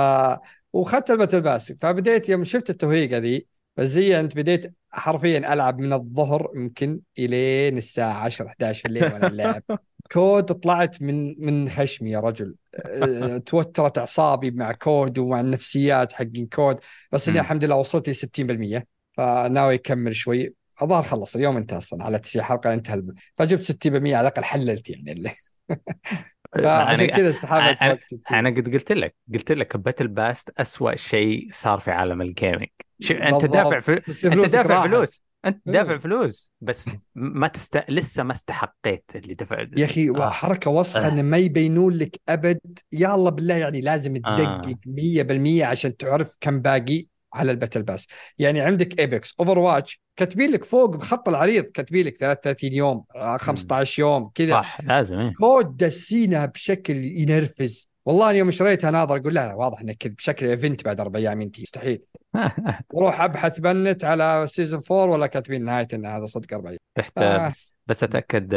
[0.72, 1.72] وأخذت ال battle pass.
[1.72, 3.46] فبديت يوم شفت التوهيقه ذي
[3.76, 9.62] فزينت بديت حرفيا ألعب من الظهر يمكن إلين الساعة 10 11 في الليل وأنا اللعب
[10.12, 12.54] كود طلعت من من خشمي يا رجل.
[12.74, 16.76] أه، توترت أعصابي مع كود ومع النفسيات حقين كود.
[17.12, 17.40] بس إني.
[17.40, 20.54] الحمد لله وصلت ل 60% فناوي أكمل شوي.
[20.82, 22.04] الظاهر خلص اليوم انتهى أصلا.
[22.04, 23.14] على تسعين حلقة انتهى الب...
[23.36, 25.30] فجبت 60% على الأقل حللت يعني اللي.
[26.54, 28.32] فعشان أنا كذا سحبت أنا-.
[28.32, 32.68] أنا قد قلت لك قلت لك battle pass أسوأ شيء صار في عالم ال gaming
[33.00, 33.44] شو أنت.
[33.44, 33.92] دافع في...
[34.26, 34.82] أنت دافع.
[34.82, 35.72] فلوس أنت إيه.
[35.72, 37.84] دافع فلوس بس ما تست...
[37.88, 40.30] لسه ما استحقيت اللي دفع يا أخي آه.
[40.30, 41.08] حركه وسخة آه.
[41.08, 44.36] ان ما يبينون لك أبد يا الله بالله يعني لازم آه.
[44.36, 44.76] تدقق
[45.60, 48.06] 100% عشان تعرف كم باقي على ال battle pass
[48.38, 54.00] يعني عندك Apex Overwatch كاتبين لك فوق بخط العريض كاتبين لك 33 يوم آه، 15
[54.00, 55.32] يوم كذا صح لازم إيه.
[55.32, 60.46] كود دسينها بشكل ينرفز والله يوم شريتها ناظر أقول لا لا واضح انه كذا بشكل
[60.46, 62.02] event بعد أربع أيام ينتهي مستحيل
[62.92, 67.18] وأروح أبحث بنت على season 4 ولا كاتبين نهاية إن هذا صدق أربع أيام رحت
[67.18, 67.46] آه.
[67.46, 68.54] بس, بس أتأكد.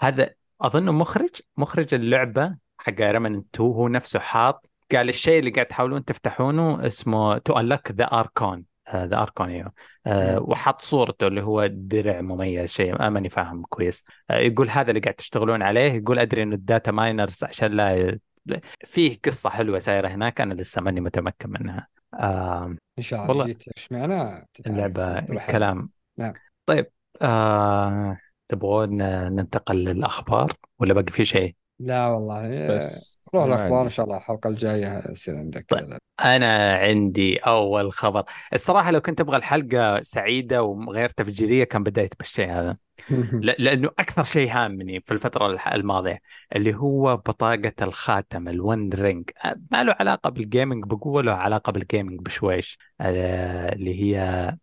[0.00, 0.30] هذا
[0.60, 6.04] اظنه مخرج مخرج اللعبة حق Remnant 2 هو نفسه حاط قال الشيء اللي قاعد تحاولون
[6.04, 8.64] تفتحونه اسمه to unlock the Archon
[8.94, 9.72] the Archon أيوه
[10.06, 14.90] آه، وحط صورته اللي هو درع مميز شيء ما ماني فاهم كويس آه، يقول هذا
[14.90, 18.18] اللي قاعد تشتغلون عليه يقول أدري إنه ال data miners عشان لا.
[18.84, 23.56] فيه قصة حلوة سايرة هناك أنا لسه ماني متمكن منها آه، إن شاء الله والله.
[23.90, 26.32] معناه اللعبة كلام نعم.
[26.66, 26.86] طيب
[27.22, 28.18] آه...
[28.48, 28.96] تبغون
[29.32, 33.90] ننتقل للأخبار ولا باقي في شيء؟ لا والله بس روح الأخبار إن عندي.
[33.90, 35.98] شاء الله الحلقة الجاية يصير عندك طيب.
[36.24, 42.50] أنا عندي أول خبر الصراحة لو كنت أبغى الحلقة سعيدة وغير تفجيرية كان بديت بالشيء
[42.52, 42.76] هذا
[43.42, 46.20] ل- لأنه أكثر شيء هامني في الفترة الح- الماضية
[46.56, 49.30] اللي هو بطاقة الخاتم ال One Ring
[49.72, 54.56] ما له علاقة بال gaming بقوة له علاقة بال gaming بشويش آه، اللي هي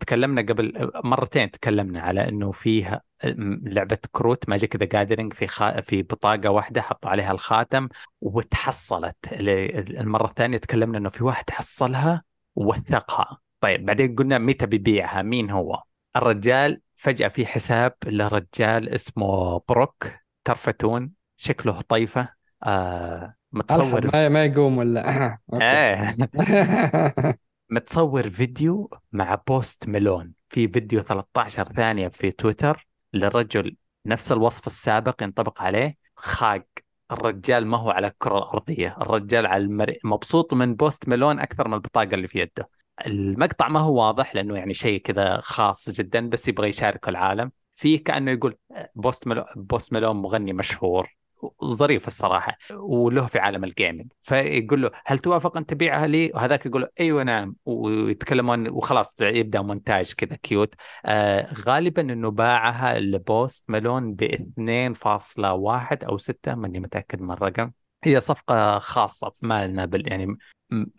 [0.00, 5.80] تكلمنا قبل مرتين تكلمنا على إنه فيها لعبة كروت Magic the Gathering في خا...
[5.80, 7.88] في بطاقة واحدة حطوا عليها الخاتم
[8.20, 12.22] وتحصلت ال- المرة الثانية تكلمنا إنه في واحد حصلها
[12.54, 13.38] ووثقها.
[13.60, 15.82] طيب بعدين قلنا متى بيبيعها؟ مين هو؟
[16.16, 20.06] الرجال فجأة في حساب لرجال اسمه بروك
[20.44, 22.28] ترفتون شكله طيفة
[22.62, 25.38] آه متصور ما ما يقوم ولا.
[25.54, 26.16] إيه.
[27.70, 30.32] متصور فيديو مع Post Malone.
[30.50, 32.86] في فيديو 13 ثانية في تويتر.
[33.14, 36.66] لرجل نفس الوصف السابق ينطبق عليه خاق.
[37.12, 39.94] الرجال ما هو على الكرة الأرضية الرجال على المر...
[40.04, 42.68] مبسوط من Post Malone أكثر من البطاقة اللي في يده.
[43.06, 47.52] المقطع ما هو واضح لأنه يعني شيء كذا خاص جدا بس يبغى يشارك العالم.
[47.72, 48.56] فيه كأنه يقول
[48.94, 51.19] Post Malone Post Malone مغني مشهور.
[51.64, 56.66] ظريف الصراحة وله في عالم ال gaming فيقول له هل توافق أن تبيعها لي؟ وهذاك
[56.66, 57.56] يقول له أيوة نعم.
[57.64, 60.74] ويتكلمون وخلاص يبدأ مونتاج كذا cute
[61.06, 67.70] آه غالبا أنه باعها ل Post Malone ب 2.1 أو 6 ماني متأكد من الرقم.
[68.04, 70.36] هي صفقة خاصة ما لنا بال يعني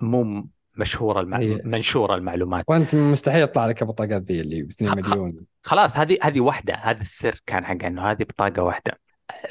[0.02, 1.40] مو مشهورة المع...
[1.40, 2.66] هي- منشورة المعلومات.
[2.68, 5.46] وأنت مستحيل يطلع لك البطاقات ذي اللي ب 2 خ- مليون.
[5.64, 8.94] خلاص هذه هذه واحدة هذا السر كان حق إنه هذه بطاقة واحدة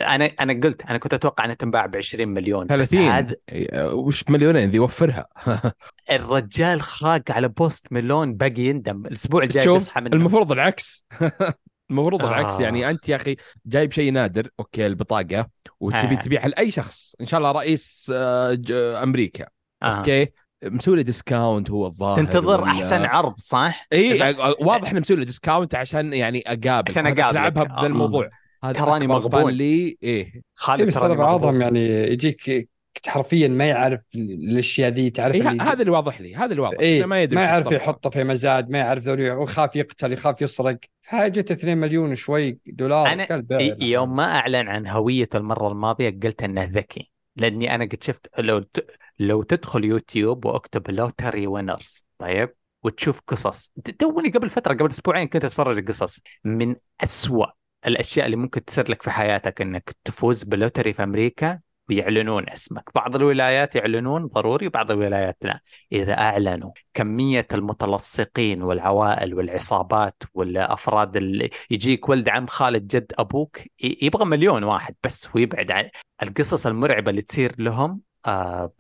[0.01, 3.93] أنا أنا قلت أنا كنت أتوقع أنها تنباع ب 20 مليون بس 30 هذا إيه،
[3.93, 5.27] وش مليونين ذي وفرها
[6.11, 11.05] الرجال خاق على Post Malone باقي يندم الأسبوع الجاي شوف بيصحى منه المفروض العكس
[11.91, 12.63] المفروض العكس آه.
[12.63, 15.47] يعني أنت يا أخي جايب شيء نادر okay البطاقة
[15.81, 16.19] وتبي آه.
[16.21, 18.59] تبيعها لأي شخص إن شاء الله رئيس آه،
[19.03, 19.47] أمريكا
[19.83, 19.87] آه.
[19.87, 20.29] okay
[20.65, 25.25] مسوي له discount هو الظاهر تنتظر ولا- أحسن عرض صح؟ اي واضح إنه مسوي له
[25.25, 27.53] discount عشان يعني أقابل عشان وهذا أقابلك.
[27.55, 27.87] تلعبها آه.
[27.87, 28.31] الموضوع
[28.65, 29.53] هذا تراني مغبون.
[29.53, 31.77] لي إيه خالد إيه بس تراني بعضهم مغبون.
[31.77, 32.71] يعني يجيك
[33.07, 36.77] حرفيا ما يعرف الأشياء ذي تعرف إيه اللي هذا اللي واضح لي هذا اللي واضح
[36.81, 37.73] إنه ما يدري ما يعرف.
[37.73, 43.13] يحطه في مزاد ما يعرف ذولي ويخاف يقتل يخاف يسرق حاجة 2 مليون وشوي دولار
[43.13, 43.45] أنا.
[43.81, 48.59] يوم ما أعلن عن هويته المرة الماضية قلت إنه ذكي لأني أنا قد شفت لو
[48.59, 48.87] ت...
[49.19, 55.45] لو تدخل يوتيوب وأكتب lottery winners طيب وتشوف قصص توني قبل فترة قبل أسبوعين كنت
[55.45, 57.47] أتفرج قصص من أسوأ
[57.87, 62.91] الأشياء اللي ممكن تصير لك في حياتك إنك تفوز بلوتري في أمريكا ويعلنون اسمك.
[62.95, 65.61] بعض الولايات يعلنون ضروري وبعض الولايات لا.
[65.93, 74.25] إذا أعلنوا كمية المتلصقين والعوائل والعصابات والأفراد اللي يجيك ولد عم خالد جد أبوك يبغى
[74.25, 75.91] مليون واحد بس ويبعد عن
[76.23, 78.73] القصص المرعبة اللي تصير لهم آه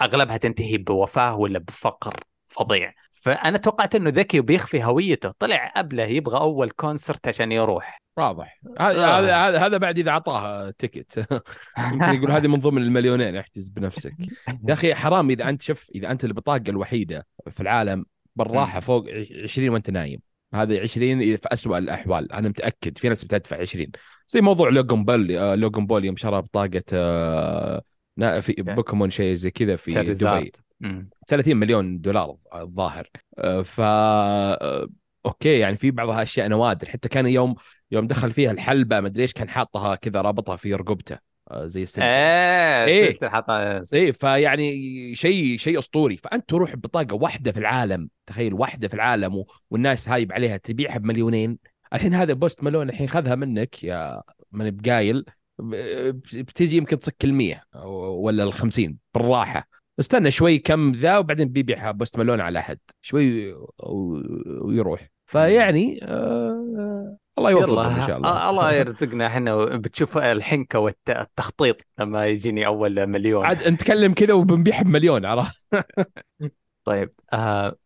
[0.00, 2.24] أغلبها تنتهي بوفاة ولا بفقر.
[2.48, 2.92] فظيع.
[3.10, 5.32] فأنا توقعت أنه ذكي وبيخفي هويته.
[5.38, 8.02] طلع أبله يبغى أول concert عشان يروح.
[8.16, 8.60] واضح.
[8.80, 9.18] هذا آه.
[9.18, 11.18] هذا هذا- هذا بعد إذا أعطاه ticket
[11.92, 14.14] يمكن يقول هذه من ضمن المليونين احجز بنفسك.
[14.68, 18.04] يا أخي حرام إذا أنت شوف إذا أنت البطاقة الوحيدة في العالم
[18.36, 19.04] بالراحة فوق
[19.44, 20.20] 20 وأنت نايم.
[20.54, 22.32] هذه 20 إذا في اسوء الأحوال.
[22.32, 23.90] أنا متأكد في ناس بتدفع 20
[24.28, 27.82] زي موضوع Logan Paul آه، Logan Paul يوم شرى بطاقة آه،
[28.40, 29.90] في بوكيمون شيء زي كذا في
[30.40, 30.52] دبي.
[31.28, 33.10] 30 مليون دولار الظاهر.
[33.38, 34.88] آه، ف آه،
[35.26, 36.88] okay يعني في بعضها اشياء نوادر.
[36.88, 37.54] حتى كان يوم
[37.90, 41.18] يوم دخل فيها الحلبة ما أدري إيش كان حاطها كذا رابطها في رقبته
[41.50, 43.08] آه، زي السلسله إيه إيه.
[43.08, 43.84] السلسلة حاطها.
[43.92, 46.16] إيه فيعني شيء شيء أسطوري.
[46.16, 49.44] فأنت تروح بطاقة واحدة في العالم تخيل واحدة في العالم.
[49.70, 51.58] والناس هايب عليها تبيعها بمليونين.
[51.92, 54.22] الحين هذا Post Malone الحين خذها منك يا
[54.52, 55.24] من بقايل
[55.58, 59.68] بتجي يمكن تصك المية ولا الخمسين بالراحة.
[60.00, 62.78] استنى شوي كم ذا وبعدين بيبيعها بوست ملون على أحد.
[63.02, 64.22] شوي و-
[64.62, 65.08] ويروح.
[65.26, 68.28] فيعني آه الله يوفقهم إن شاء الله.
[68.28, 69.64] آه، الله يرزقنا إحنا.
[69.64, 73.44] بتشوف الحنكة والتخطيط لما يجيني أول مليون.
[73.46, 75.56] عاد نتكلم كذا وبنبيعها بمليون عرفت؟
[76.84, 77.76] طيب آه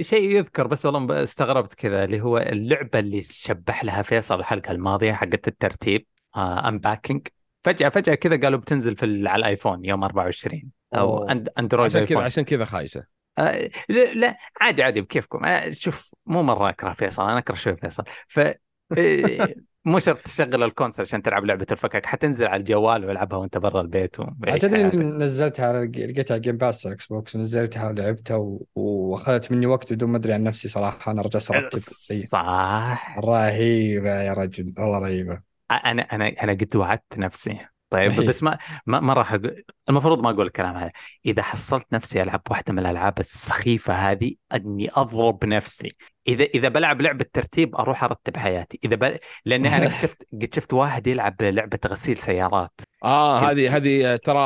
[0.00, 5.12] شيء يذكر بس والله استغربت كذا اللي هو اللعبة اللي شبح لها فيصل الحلقة الماضية
[5.12, 6.06] حقت الترتيب
[6.36, 7.26] آه Unpacking
[7.64, 11.44] فجأة فجأة كذا قالوا بتنزل في على الآيفون يوم 24 أو أوه.
[11.58, 13.04] أندرويد عشان كذا عشان كذا خايسة.
[13.38, 15.44] آه لا, لا عادي عادي بكيفكم.
[15.44, 18.04] آه شوف مو مرة أكره فيصل أنا أكره شوي فيصل.
[18.28, 19.54] ف آه،
[19.86, 23.80] مو شرط تشغل ال console عشان تلعب لعبة الفكك حتنزل على الجوال والعبها وأنت برا
[23.80, 28.66] البيت وبعيش تدري نزلتها على لقيتها على Game Pass Xbox ونزلتها ولعبتها و...
[28.74, 31.12] وأخذت مني وقت بدون ما أدري عن نفسي صراحة.
[31.12, 31.80] أنا رجعت ارتب
[32.28, 33.18] صح.
[33.18, 35.42] رهيبة يا رجل والله رهيبة.
[35.70, 37.58] أنا أنا أنا قد وعدت نفسي.
[37.90, 38.28] طيب إيه.
[38.28, 40.90] بس ما ما, ما راح أقول المفروض ما أقول الكلام هذا.
[41.26, 45.92] إذا حصلت نفسي ألعب واحدة من الألعاب السخيفة هذه أني أضرب نفسي.
[46.28, 48.80] إذا إذا بلعب لعبة ترتيب أروح أرتب حياتي.
[48.84, 49.18] إذا ب...
[49.44, 52.80] لاني أنا اكتشفت اكتشفت واحد يلعب لعبة غسيل سيارات.
[53.04, 54.38] آه هذه هذه ترى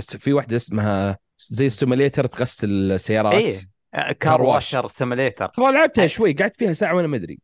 [0.00, 3.34] في واحدة اسمها زي ال simulator تغسل سيارات.
[3.34, 4.54] إيه car car wash.
[4.54, 7.38] washer simulator ترى لعبتها شوي قعدت فيها ساعة وأنا ما أدري.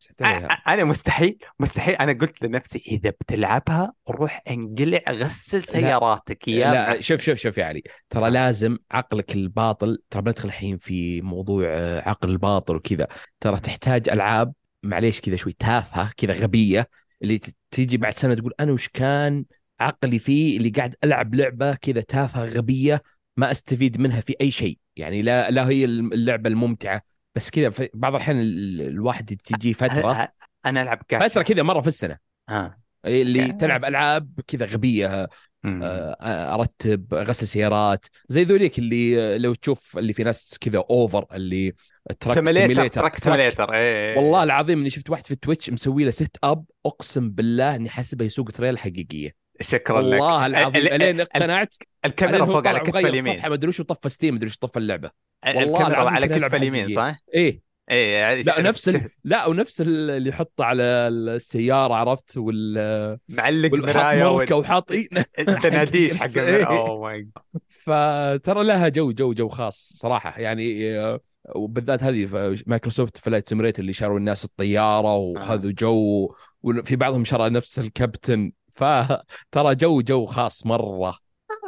[0.69, 7.01] أنا مستحيل مستحيل أنا قلت لنفسي إذا بتلعبها روح انقلع غسل سياراتك يا لا.
[7.01, 12.09] شوف شوف شوف يا علي ترى لازم عقلك الباطل ترى بندخل الحين في موضوع آه،
[12.09, 13.09] عقل الباطل وكذا
[13.41, 16.89] ترى تحتاج ألعاب معليش كذا شوي تافهة كذا غبية
[17.23, 17.41] اللي
[17.71, 19.45] تيجي بعد سنة تقول أنا وش كان
[19.81, 23.03] عقلي فيه اللي قاعد ألعب لعبة كذا تافهة غبية
[23.37, 27.03] ما أستفيد منها في أي شيء يعني لا لا هي اللعبة الممتعة.
[27.35, 30.29] بس كذا بعض الأحيان ال- الواحد تجي فترة
[30.67, 32.19] أنا ألعب جاتشا فترة كذا مرة في السنة.
[32.49, 35.29] ها اللي يعني- تلعب ألعاب كذا غبية.
[35.67, 41.27] آه، أرتب غسل سيارات زي ذوليك اللي آه، لو تشوف اللي في ناس كذا over
[41.35, 41.75] اللي
[42.21, 46.65] truck simulator truck simulator إيه والله العظيم إني شفت واحد في Twitch مسوي له setup
[46.87, 49.35] أقسم بالله إني حاسبه يسوق تريلة حقيقية.
[49.61, 50.21] شكرا لك.
[50.21, 51.75] والله العظيم ال- ال- ألين ال- اقتنعت؟
[52.05, 53.41] الكاميرا فوق على كتف اليمين.
[53.49, 55.11] ما أدري وش طفى Steam ما أدري وش طفى اللعبة.
[55.47, 56.89] والله الكاميرا على كتف اليمين.
[56.89, 57.65] صح؟ إيه.
[57.91, 59.11] إيه لا نفس ال...
[59.25, 65.09] لا ونفس ال- اللي يحطه على السيارة عرفت؟ وال معلق مرايه مركه وحاط إيه.
[65.39, 66.39] التناديش حق.
[66.39, 67.29] oh my
[67.69, 70.41] فترى لها جو جو جو خاص صراحة.
[70.41, 71.21] يعني آه،
[71.55, 72.29] وبالذات هذه
[72.67, 76.29] Microsoft Flight Simulator اللي شروا الناس الطيارة وخذوا جو
[76.63, 78.53] وفي بعضهم شرى نفس الكابتن.
[78.73, 81.19] فترى جو جو خاص مرة.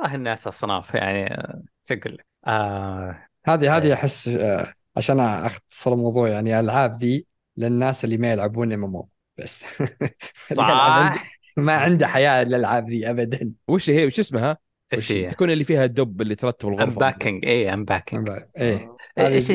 [0.05, 3.94] آه الناس أصناف يعني آه، شو أقول لك؟ آه هذه هذه إيه.
[3.94, 7.26] أحس آه، عشان أختصر الموضوع يعني الألعاب ذي
[7.57, 9.64] للناس اللي ما يلعبون MMO بس.
[10.55, 11.36] صح.
[11.57, 13.53] ما عنده حياة الالعاب ذي ابدا.
[13.68, 14.59] وش هي وش اسمها؟
[14.92, 16.92] إيش هي؟ تكون اللي فيها الدب اللي ترتب الغرفة.
[16.92, 18.97] Unpacking إيه Unpacking إيه.
[19.18, 19.53] إيش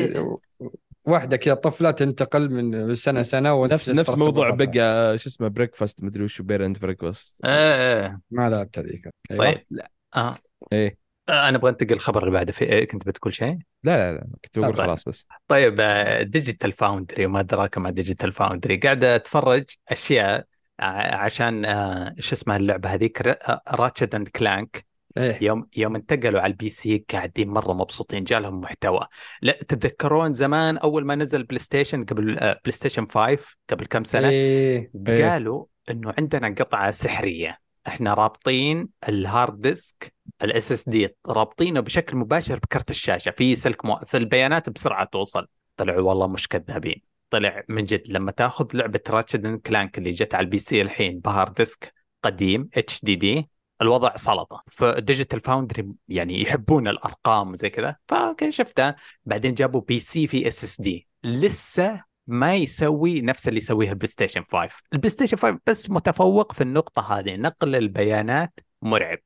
[1.06, 4.50] واحدة كذا طفلة تنتقل من سنة سنة وانت نفس نفس موضوع.
[4.50, 9.08] بقى شو اسمه breakfast مدري وش burnt breakfast إيه ما لعبت هذيك.
[9.30, 9.44] أيوة.
[9.44, 9.64] طيب.
[9.70, 9.90] لا.
[10.16, 10.36] آه.
[10.72, 10.96] إيه.
[11.28, 12.52] آه، أنا أبغى أنتقل الخبر اللي بعده.
[12.52, 14.86] في إيه كنت بتقول شيء؟ لا لا لا كنت بقول طيب.
[14.86, 15.26] خلاص بس.
[15.48, 15.80] طيب
[16.30, 20.46] Digital Foundry وما أدراك ما Digital Foundry قاعد أتفرج أشياء
[20.80, 23.38] ع- عشان آه، شو اسمها اللعبة هذيك؟
[23.68, 24.84] Ratchet and Clank
[25.16, 25.38] إيه.
[25.44, 29.06] يوم يوم انتقلوا على ال PC قاعدين مرة مبسوطين جالهم محتوى.
[29.42, 33.38] لا تتذكرون زمان أول ما نزل PlayStation قبل آه، PlayStation 5
[33.70, 35.30] قبل كم سنة؟ إيه إيه.
[35.30, 37.61] قالوا إنه عندنا قطعة سحرية.
[37.86, 43.30] إحنا رابطين ال hard disk ال SSD رابطينه بشكل مباشر بكرت الشاشة.
[43.30, 44.06] في سلك.
[44.06, 45.46] في البيانات بسرعة توصل.
[45.76, 47.02] طلعوا والله مش كذابين.
[47.30, 51.27] طلع من جد لما تاخذ لعبة Ratchet Clank اللي جت على ال PC الحين ب
[51.27, 53.48] hard disk قديم HDD
[53.82, 54.62] الوضع سلطة.
[54.66, 57.96] ف Digital Foundry يعني يحبون الأرقام وزي كذا.
[58.08, 64.74] فشفتها بعدين جابوا PC في SSD لسه ما يسوي نفس اللي يسويه ال PlayStation 5
[64.92, 67.36] ال PlayStation 5 بس متفوق في النقطة هذه.
[67.36, 69.18] نقل البيانات مرعب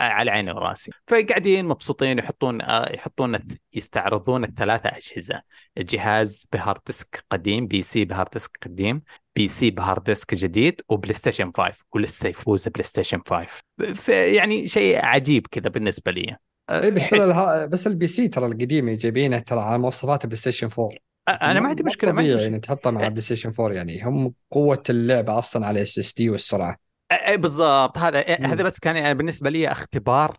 [0.00, 0.92] على عيني وراسي.
[1.06, 3.38] فقاعدين مبسوطين يحطون يحطون
[3.74, 5.42] يستعرضون الثلاثة أجهزة.
[5.78, 9.02] الجهاز ب hard disk قديم PC ب hard disk قديم
[9.36, 15.46] PC ب hard disk جديد و PlayStation 5 ولسه يفوز PlayStation 5 يعني شيء عجيب
[15.46, 16.36] كذا بالنسبة لي.
[16.70, 17.66] اي بس ترى.
[17.66, 20.90] بس ال PC ترى القديم جايبينه ترى على مواصفات PlayStation 4
[21.28, 24.02] أنا ما عندي مشكلة ما طبيعي يعني تحطها مع PlayStation 4 يعني.
[24.02, 26.76] هم قوة اللعبه أصلا على SSD والسرعة.
[27.12, 27.98] أي بالضبط.
[27.98, 30.36] هذا هذا بس كان يعني بالنسبة لي اختبار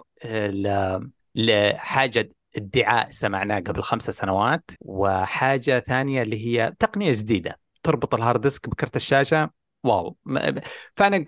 [1.36, 7.60] لحاجة ادعاء سمعناه قبل خمسة سنوات وحاجة ثانية اللي هي تقنية جديدة.
[7.84, 9.50] تربط ال hard disk بكرت الشاشة
[9.84, 10.18] wow.
[10.96, 11.26] فأنا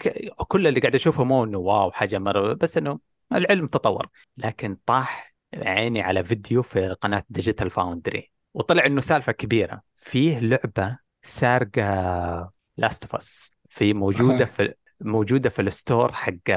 [0.47, 2.99] كل اللي قاعد أشوفه مو إنه wow حاجة مرة بس إنه
[3.33, 4.07] العلم تطور.
[4.37, 9.81] لكن طاح عيني على فيديو في قناة Digital Foundry وطلع إنه سالفة كبيرة.
[9.95, 16.51] فيه لعبة سارقة Last of Us في موجودة في موجودة في ال store حق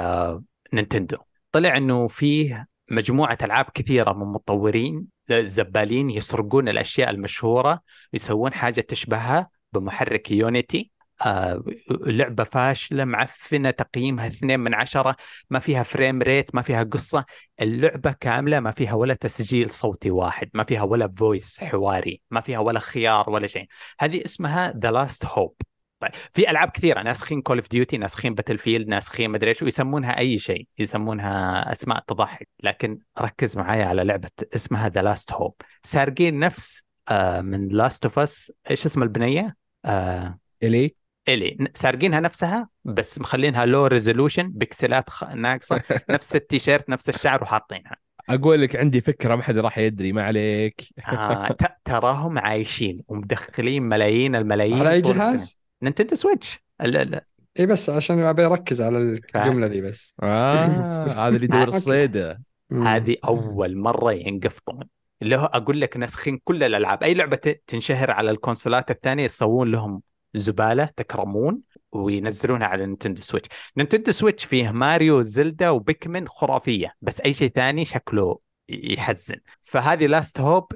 [0.72, 1.16] Nintendo.
[1.52, 7.80] طلع إنه فيه مجموعة ألعاب كثيرة من مطورين زبالين يسرقون الأشياء المشهورة
[8.12, 10.90] يسوون حاجة تشبهها بمحرك Unity
[11.26, 15.16] آه لعبة فاشلة معفنة تقييمها اثنين من عشرة
[15.50, 17.24] ما فيها frame rate ما فيها قصة.
[17.60, 22.58] اللعبة كاملة ما فيها ولا تسجيل صوتي واحد ما فيها ولا voice حواري ما فيها
[22.58, 23.66] ولا خيار ولا شيء.
[24.00, 25.54] هذه اسمها The Last Hope
[26.00, 30.38] طيب في ألعاب كثيرة ناسخين Call of Duty ناسخين Battlefield ناسخين مدري إيش ويسمونها أي
[30.38, 32.48] شيء يسمونها أسماء تضحك.
[32.62, 38.18] لكن ركز معايا على لعبة اسمها The Last Hope سارقين نفس آه من Last of
[38.18, 40.94] Us إيش اسم البنية؟ آه Ellie؟
[41.34, 41.70] Ellie.
[41.74, 45.24] سارقينها نفسها بس مخلينها low resolution بكسلات خ...
[45.24, 45.82] ناقصة.
[46.10, 47.96] نفس التيشيرت نفس الشعر وحاطينها.
[48.28, 50.82] أقول لك عندي فكرة ما حد راح يدري ما عليك.
[51.08, 56.64] آه تراهم عايشين ومدخلين ملايين الملايين على أي جهاز؟ Nintendo Switch.
[56.80, 57.24] لا لا
[57.58, 60.14] اي بس عشان أبي أركز على الجملة دي بس.
[60.22, 62.42] آه هذا اللي يدور الصيدة.
[62.72, 64.80] هذه أول مرة ينقفطون.
[65.22, 67.02] اللي هو أقول لك ناسخين كل الألعاب.
[67.02, 70.02] أي لعبة تنشهر على الكونسولات الثانية يسوون لهم
[70.34, 71.60] زبالة تكرمون
[71.92, 73.48] وينزلونها على Nintendo Switch.
[73.76, 79.36] Nintendo Switch فيه Mario Zelda و Pikmin خرافية بس أي شيء ثاني شكله يحزن.
[79.62, 80.72] فهذه Last Hope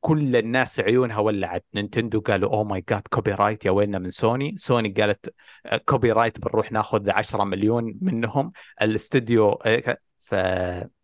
[0.00, 1.64] كل الناس عيونها ولعت.
[1.74, 4.54] Nintendo قالوا oh my god copyright يا ويلنا من Sony.
[4.58, 5.34] Sony قالت
[5.84, 8.52] copyright بنروح ناخذ 10 مليون منهم.
[8.82, 9.58] الاستوديو
[10.18, 10.34] ف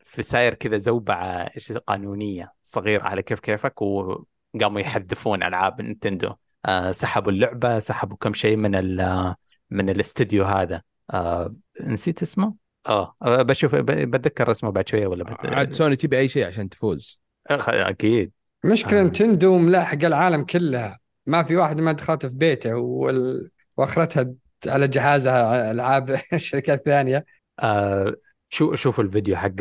[0.04, 6.34] في صاير كذا زوبعة إيش قانونية صغيرة على كيف كيفك وقاموا يحذفون ألعاب Nintendo.
[6.92, 9.34] سحبوا اللعبة سحبوا كم شيء من ال
[9.70, 10.82] من الاستديو هذا.
[11.10, 12.54] آه نسيت اسمه؟
[12.86, 15.46] آه بشوف بتذكر اسمه بعد شوية ولا بت...
[15.46, 17.20] عاد سوني تبي أي شيء عشان تفوز.
[17.50, 18.32] أكيد.
[18.64, 19.04] مشكلة آه.
[19.04, 23.50] Nintendo ملاحق العالم كلها ما في واحد ما دخلت في بيته وال...
[23.76, 24.34] وأخرتها
[24.66, 27.24] على جهازها ألعاب الشركات الثانية
[27.60, 28.14] آه
[28.48, 29.54] شو شوفوا الفيديو حق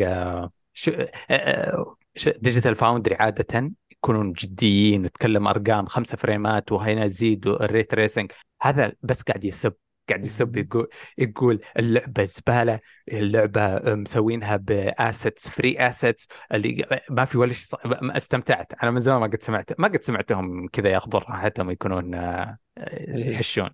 [0.72, 0.92] شو
[1.30, 1.96] آه
[2.38, 3.72] Digital Foundry عادة
[4.04, 8.32] يكونون جديين نتكلم أرقام خمسة فريمات وهنا زيد ال ray tracing.
[8.62, 9.74] هذا بس قاعد يسب
[10.08, 10.88] قاعد يسب يقول
[11.18, 12.80] يقول اللعبة زبالة
[13.12, 17.78] اللعبة مسوينها ب assets free assets اللي ما في ولا شيء
[18.16, 18.72] استمتعت.
[18.82, 23.30] أنا من زمان ما قد سمعت ما قد سمعتهم كذا ياخذون راحتهم يكونون آه، إيه.
[23.30, 23.70] يحشون.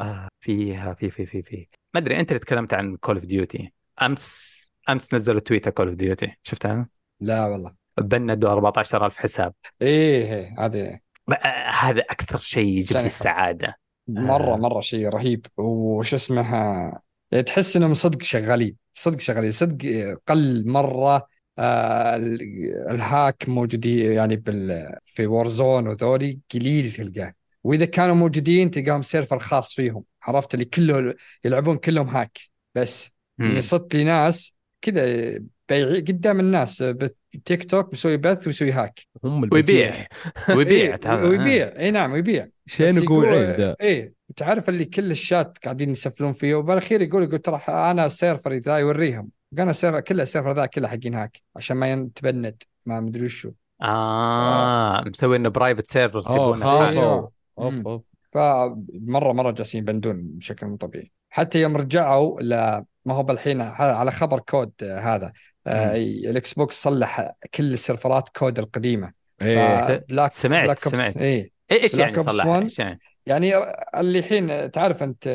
[0.00, 1.68] آه فيها في في في في.
[1.94, 3.72] ما أدري أنت اللي تكلمت عن Call of Duty
[4.02, 6.88] أمس أمس نزلوا Twitter Call of Duty شفتها؟
[7.20, 7.79] لا والله.
[7.98, 9.54] بندوا 14000 حساب.
[9.82, 11.00] إيه, إيه، هذه
[11.80, 13.78] هذا أكثر شيء يجيب لي السعادة.
[14.08, 15.46] مرة مرة شيء رهيب.
[15.56, 19.78] وش اسمها يعني تحس إنهم صدق شغالين صدق شغالين صدق
[20.26, 21.26] قل مرة
[21.58, 22.16] آه
[22.90, 27.34] ال hack موجودين يعني بال في Warzone وذولي قليل تلقاه.
[27.64, 30.04] وإذا كانوا موجودين تلقاهم server خاص فيهم.
[30.22, 31.14] عرفت؟ اللي كله
[31.44, 32.38] يلعبون كلهم هاك.
[32.74, 35.04] بس يعني صدت لي ناس كذا
[35.68, 36.84] يبيع قدام الناس
[37.34, 39.00] بتيك توك يسوي بث ويسوي هاك.
[39.24, 39.94] هم ويبيع.
[40.56, 41.72] ويبيع إيه ويبيع.
[41.78, 42.46] اي نعم ويبيع.
[42.66, 43.28] شين يقول
[43.80, 48.52] إيه تعرف اللي كل الشات قاعدين يسفلون فيه؟ وبالاخير يقول يقول ترى أنا ال server
[48.52, 49.28] ذا يوريهم.
[49.58, 53.24] قال ال server كله ال server ذا كله حقين هاك عشان ما يتبند ما مدري
[53.24, 53.50] وشو.
[53.82, 57.30] آه مسوي انه private server يسيبونه
[58.32, 64.10] فمرة مرة جالسين يبندون بشكل مو طبيعي حتى يوم رجعوا ل ما هو بالحين على
[64.10, 65.32] خبر COD هذا.
[65.66, 69.12] آه الاكس بوكس صلح كل السيرفرات COD القديمة.
[69.42, 71.16] إيه بلاك سمعت بلاك سمعت.
[71.16, 71.50] إيه.
[71.70, 73.52] إيش يعني صلح؟ إيش يعني؟ يعني
[73.96, 75.28] اللي الحين تعرف أنت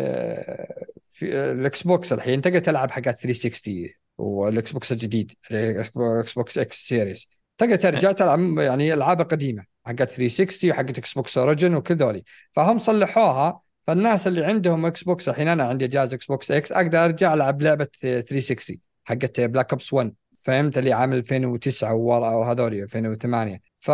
[1.09, 7.27] في الاكس بوكس الحين تقدر تلعب حقات 360 والاكس بوكس الجديد الاكس بوكس إكس سيريس.
[7.57, 12.23] تقدر ترجع تلعب يعني ألعاب قديمة حقت 360 وحقت إكس بوكس original وكل ذولي.
[12.51, 17.05] فهم صلحوها فالناس اللي عندهم إكس بوكس الحين أنا عندي جهاز إكس بوكس إكس أقدر
[17.05, 20.13] أرجع ألعب لعبة 360 حقت بلاك اوبس 1
[20.43, 23.91] فهمت؟ اللي عام 2009 وورا وهذول 2008 ف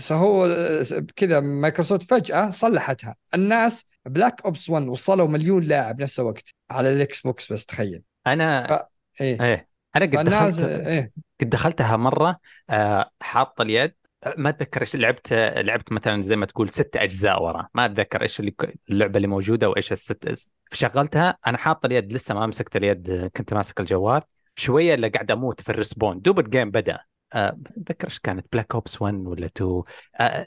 [0.00, 0.84] فهو آه،
[1.16, 3.16] كذا مايكروسوفت فجأة صلحتها.
[3.34, 8.02] الناس بلاك اوبس 1 وصلوا مليون لاعب نفس الوقت على الاكس بوكس بس تخيل.
[8.26, 8.86] أنا ف...
[9.20, 9.68] إيه, إيه.
[9.96, 12.38] أنا قد دخلت إيه؟ قد دخلتها مرة
[12.70, 13.94] آه حاط اليد
[14.36, 17.68] ما أتذكر إيش لعبت لعبت مثلا زي ما تقول ست أجزاء ورا.
[17.74, 18.54] ما أتذكر إيش اللي
[18.90, 23.80] اللعبة اللي موجودة وإيش الست شغلتها أنا حاط اليد لسه ما مسكت اليد كنت ماسك
[23.80, 24.22] الجوال.
[24.56, 26.20] شوية اللي قاعد أموت في ال respawn.
[26.20, 26.98] دوب ال game بدأ.
[27.32, 29.82] آه أتذكر إيش كانت؟ بلاك اوبس 1 ولا 2
[30.20, 30.46] آه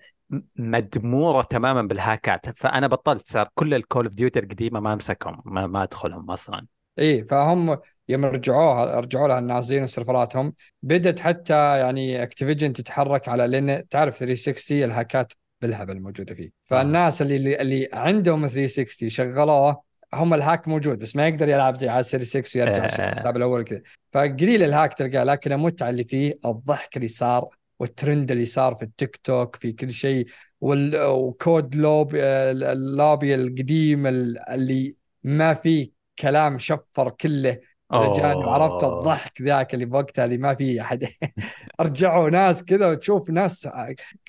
[0.56, 2.50] مدمورة تماما بالهاكات.
[2.50, 3.28] فأنا بطلت.
[3.28, 6.68] صار كل الكول اوف ديوتي القديمة ما أمسكهم ما, ما أدخلهم أصلا.
[7.00, 7.78] إيه فهم
[8.12, 10.54] يوم رجعوها رجعوا لها النازلين وسيرفراتهم.
[10.84, 16.52] بدت حتى يعني اكتيفيجن تتحرك على لأن تعرف 360 الهاكات بالهبل الموجوده فيه.
[16.66, 19.82] فالناس اللي اللي عندهم 360 شغلوه
[20.14, 23.82] هم الهاك موجود بس ما يقدر يلعب زي على سيري 6 ويرجع الحساب الأول كذا
[24.12, 27.50] فقليل الهاك تلقاه لكن المتعة اللي فيه الضحك اللي صار
[27.80, 30.28] والترند اللي صار في التيك توك في كل شيء
[30.62, 37.58] وكود لوب اللوبي القديم اللي ما فيه كلام شفر كله.
[37.94, 41.08] رجال عرفت الضحك ذاك اللي بوقتها اللي ما في أحد.
[41.82, 43.70] رجعوا ناس كذا وتشوف ناس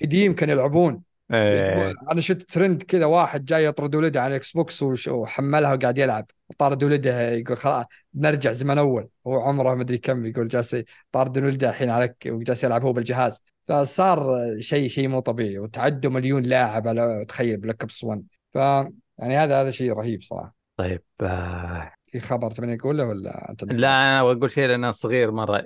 [0.01, 1.01] قديم كانوا يلعبون.
[1.33, 1.93] إيه.
[2.11, 6.25] أنا شفت ترند كذا واحد جاي يطرد ولده على الاكس بوكس وحملها وقاعد يلعب.
[6.57, 7.85] طارد ولده يقول خلاص
[8.15, 9.07] نرجع زمن أول.
[9.27, 10.77] هو عمره مدري كم يقول جالس
[11.11, 13.41] طارد ولده الحين على وجالس يلعب هو بالجهاز.
[13.65, 15.59] فصار شيء شيء مو طبيعي.
[15.59, 20.55] وتعدوا مليون لاعب على تخيل بلاك اوبس 1 ف يعني هذا هذا شيء رهيب صراحة.
[20.77, 25.63] طيب آه في خبر تبغى اقوله ولا أنت لا أنا بقول شيء لأن صغير مرة.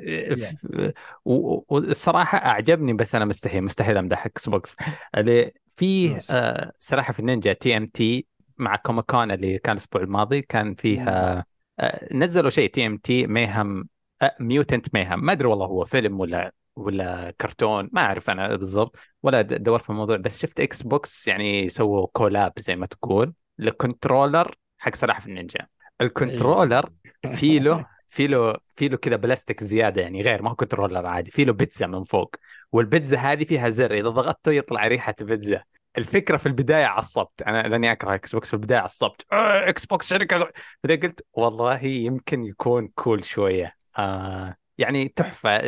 [1.69, 4.75] والصراحه أعجبني بس أنا مستحيل مستحيل أمدح إكس بوكس
[5.17, 11.45] اللي فيه آه صراحة في النينجا TMNT مع كوميكون اللي كان الأسبوع الماضي كان فيها
[11.79, 13.89] آه نزلوا شيء TMNT Mayhem
[14.21, 18.95] آه Mutant Mayhem ما أدري والله هو فيلم ولا ولا كرتون ما أعرف أنا بالضبط
[19.23, 20.17] ولا دورت في الموضوع.
[20.17, 25.67] بس شفت إكس بوكس يعني سووا collab زي ما تقول ل controller حق سلاحف النينجا.
[26.01, 26.89] ال controller
[27.37, 31.31] في له في له في له كذا بلاستيك زيادة يعني غير ما هو controller عادي
[31.31, 32.35] في له بيتزا من فوق.
[32.71, 35.63] والبيتزا هذه فيها زر إذا ضغطته يطلع ريحة بيتزا.
[35.97, 40.09] الفكرة في البداية عصبت أنا لأني أكره إكس بوكس في البداية عصبت آه إكس بوكس
[40.09, 40.51] شركه
[40.83, 43.73] بعدين قلت والله يمكن يكون cool شوية.
[43.97, 45.61] آه يعني تحفة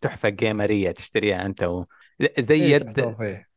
[0.00, 1.84] تحفة gamerية تشتريها أنت و...
[2.38, 3.14] زي إيه، يد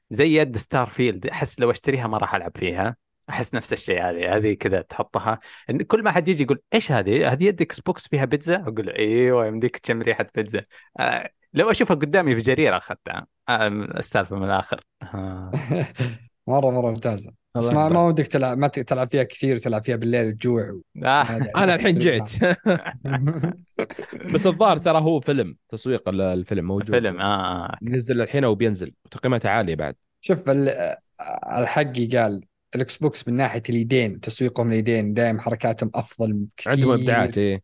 [0.09, 2.95] زي يد ستار فيلد أحس لو أشتريها ما راح ألعب فيها.
[3.30, 5.39] أحس نفس الشيء هذه هذه كذا تحطها.
[5.69, 8.86] إن كل ما حد يجي يقول إيش هذه؟ هذه يد إكس بوكس فيها بيتزا؟ أقول
[8.86, 10.65] له إيوه يمديك تشم ريحة بيتزا.
[10.99, 13.28] آه لو أشوفها قدامي في جريرة أخذتها.
[13.49, 14.82] آه السالفة من الآخر.
[15.03, 15.51] آه.
[16.47, 17.34] مرة مرة ممتازة.
[17.55, 20.82] بس ما, ما ودك تلعب ما تلعب فيها كثير تلعب فيها بالليل تجوع و...
[21.05, 21.28] آه.
[21.63, 22.32] أنا الحين جعت
[24.34, 26.91] بس الظاهر ترى هو فيلم تسويق الفيلم موجود.
[26.91, 27.78] فيلم آه, آه.
[27.82, 28.93] نزل الحين وبينزل.
[29.05, 29.95] وتقييماته عالية بعد.
[30.21, 30.49] شوف
[31.57, 32.43] الحقي قال
[32.76, 37.61] الاكس بوكس من ناحية اليدين تسويقهم اليدين دائما حركاتهم أفضل كثير عندهم إبداعات إيه.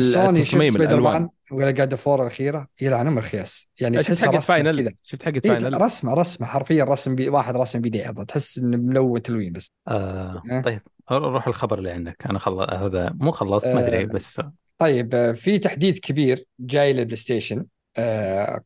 [0.00, 3.68] سوني شفت سبايدر مان؟ ولا جاد فور الأخيرة؟ يلعن ام الخياس.
[3.80, 4.92] يعني تحس حقت فاينل كذا.
[5.02, 9.22] شفت حقت إيه فاينل رسمة رسمة حرفيا رسم بي واحد رسم بيديه تحس إنه ملون
[9.22, 9.72] تلوين بس.
[9.88, 10.80] آه أه؟ طيب
[11.10, 12.26] روح الخبر اللي عندك.
[12.30, 14.40] أنا خلص هذا مو خلص ما أدري آه بس.
[14.78, 17.64] طيب آه، في تحديث كبير جاي للبلاي ستيشن.
[17.96, 18.64] آه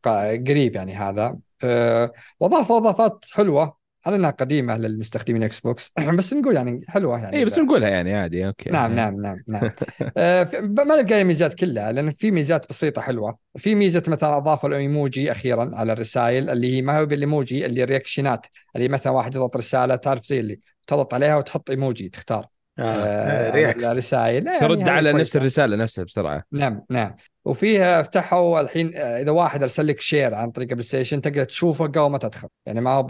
[0.48, 1.36] قريب يعني هذا.
[1.64, 2.12] آه
[2.42, 3.85] اضافات حلوة.
[4.06, 8.14] على انها قديمة للمستخدمين إكس بوكس بس نقول يعني حلوة يعني اي بس نقولها يعني
[8.14, 8.70] عادي okay.
[8.70, 9.70] نعم نعم نعم نعم.
[10.16, 13.38] آه ما نلقى الميزات كلها لأن في ميزات بسيطة حلوة.
[13.56, 18.46] في ميزة مثلا أضافوا الإيموجي أخيرا على الرسائل اللي هي ما هو بالإيموجي اللي reactionات
[18.76, 22.46] اللي مثلا واحد يضغط رسالة تعرف زي اللي تضغط عليها وتحط إيموجي تختار.
[22.78, 22.82] آه.
[22.82, 24.46] آه رسائل.
[24.46, 26.42] يعني ترد على نفس الرسالة نفسها بسرعة.
[26.52, 27.14] نعم نعم.
[27.46, 31.86] وفيها فتحوا الحين آه، إذا واحد أرسل لك share عن طريق البلاي ستيشن تقدر تشوفه
[31.86, 32.48] قبل ما تدخل.
[32.66, 33.06] يعني ما هو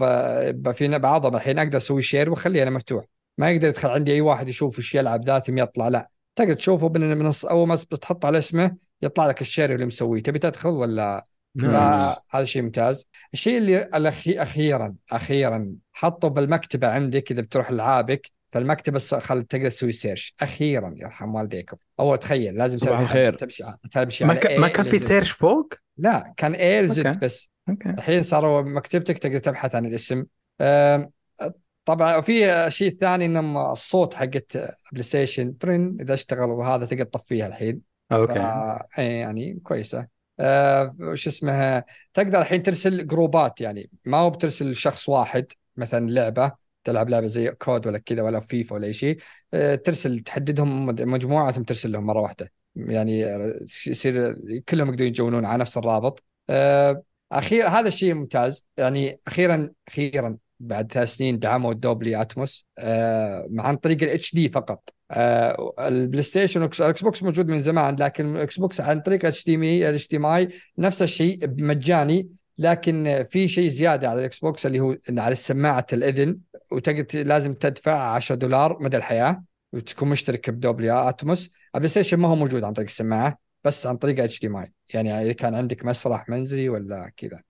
[0.73, 3.05] في بعضهم الحين أقدر أسوي share وأخليه أنا مفتوح.
[3.37, 6.09] ما يقدر يدخل عندي أي واحد يشوف إيش يلعب ذا ثم يطلع لا.
[6.35, 10.23] تقدر تشوفه من من أول ما تحط على اسمه يطلع لك ال share اللي مسويه.
[10.23, 11.27] تبي تدخل ولا؟
[11.61, 13.07] فهذا شيء ممتاز.
[13.33, 14.39] الشيء اللي الأخي...
[14.41, 20.93] أخيرا أخيرا حطوا بالمكتبة عندك إذا بتروح العابك فالمكتبه الص- خل تقدر تسوي search أخيرا
[20.97, 21.77] يرحم والديكم.
[21.99, 23.33] أول تخيل لازم صباح تمشي- الخير.
[23.33, 24.51] تمشي تمشي ما, ك...
[24.51, 24.99] ما كان في.
[24.99, 27.19] search فوق؟ لا كان اي لزد okay.
[27.19, 27.51] بس.
[27.69, 27.89] okay.
[27.89, 30.25] الحين صاروا مكتبتك تقدر تبحث عن الاسم.
[31.85, 34.57] طبعا في شيء ثاني انهم الصوت حقت
[34.91, 37.81] PlayStation ترن إذا اشتغل وهذا تقدر تطفيها الحين.
[38.11, 38.33] okay.
[38.33, 40.07] فا- إيه يعني كويسة.
[40.39, 45.45] آه وش اسمها؟ تقدر الحين ترسل جروبات يعني ما هو بترسل شخص واحد
[45.77, 46.66] مثلا لعبة.
[46.87, 49.17] تلعب لعبة زي COD ولا كذا ولا فيفا ولا أي شيء
[49.53, 52.51] آه ترسل تحددهم مجموعه ثم ترسل لهم مرة واحدة.
[52.75, 53.21] يعني
[53.87, 54.35] يصير
[54.69, 56.23] كلهم يقدرون يجونون على نفس الرابط.
[56.49, 58.65] آه أخير هذا الشيء ممتاز.
[58.77, 64.49] يعني أخيرا أخيرا بعد ثلاث سنين دعموا ال Dolby Atmos آه عن طريق ال HD
[64.49, 64.89] فقط.
[65.11, 69.25] آه ال PlayStation وال X- ال Xbox موجود من زمان لكن ال Xbox عن طريق
[69.25, 72.29] HDMI ال HDMI نفس الشيء مجاني.
[72.57, 76.39] لكن في شيء زيادة على ال Xbox اللي هو على سماعة الإذن
[76.71, 79.43] وتقدر لازم تدفع 10 دولار مدى الحياة
[79.73, 81.49] وتكون مشترك ب Dolby Atmos.
[81.75, 85.55] ال PlayStation ما هو موجود عن طريق السماعة بس عن طريق HDMI يعني إذا كان
[85.55, 87.41] عندك مسرح منزلي ولا كذا.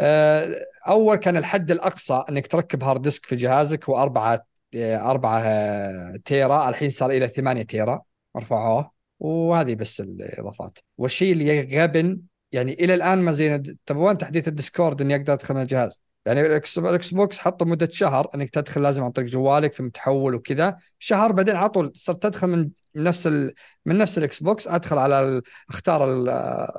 [0.00, 0.54] آه،
[0.88, 6.68] أول كان الحد الأقصى إنك تركب hard disk في جهازك هو 4 4 tera.
[6.68, 8.02] الحين صار إلى 8 tera
[8.36, 8.90] رفعوه.
[9.20, 10.78] وهذه بس الإضافات.
[10.98, 12.20] والشيء اللي غبن
[12.56, 16.46] يعني إلى الآن ما زين تبغون تحديث ال Discord إني أقدر أدخل من الجهاز يعني
[16.46, 16.78] ال
[17.14, 20.76] Xbox حطوا مدة شهر إنك تدخل لازم عن طريق جوالك ثم تحول وكذا.
[20.98, 23.52] شهر بعدين على طول صرت تدخل من نفس ال...
[23.86, 25.42] من نفس ال Xbox أدخل على ال...
[25.68, 26.28] أختار ال-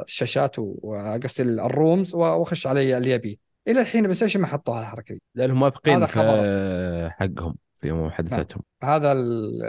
[0.05, 3.35] الشاشات وقصدي ال rooms وأخش علي اللي أبيه.
[3.67, 5.21] إلى الحين PlayStation ما حطوها الحركة دي.
[5.35, 7.09] لأنهم واثقين في.
[7.19, 9.59] حقهم في محادثتهم هذا ال...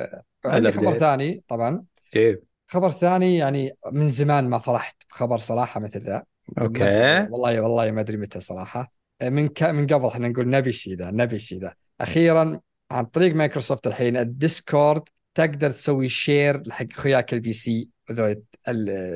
[0.45, 0.93] عندي خبر.
[0.93, 1.85] ثاني طبعا.
[2.15, 6.23] جيب خبر ثاني يعني من زمان ما فرحت بخبر صراحة مثل ذا.
[6.61, 7.27] okay.
[7.31, 8.93] والله والله ما أدري متى صراحة.
[9.23, 9.63] من ك...
[9.63, 11.75] من قبل إحنا نقول نبي الشيء ذا نبي الشيء ذا.
[12.01, 12.61] أخيرا
[12.91, 15.03] عن طريق مايكروسوفت الحين ال Discord
[15.35, 17.89] تقدر تسوي share حق أخوياك ال PC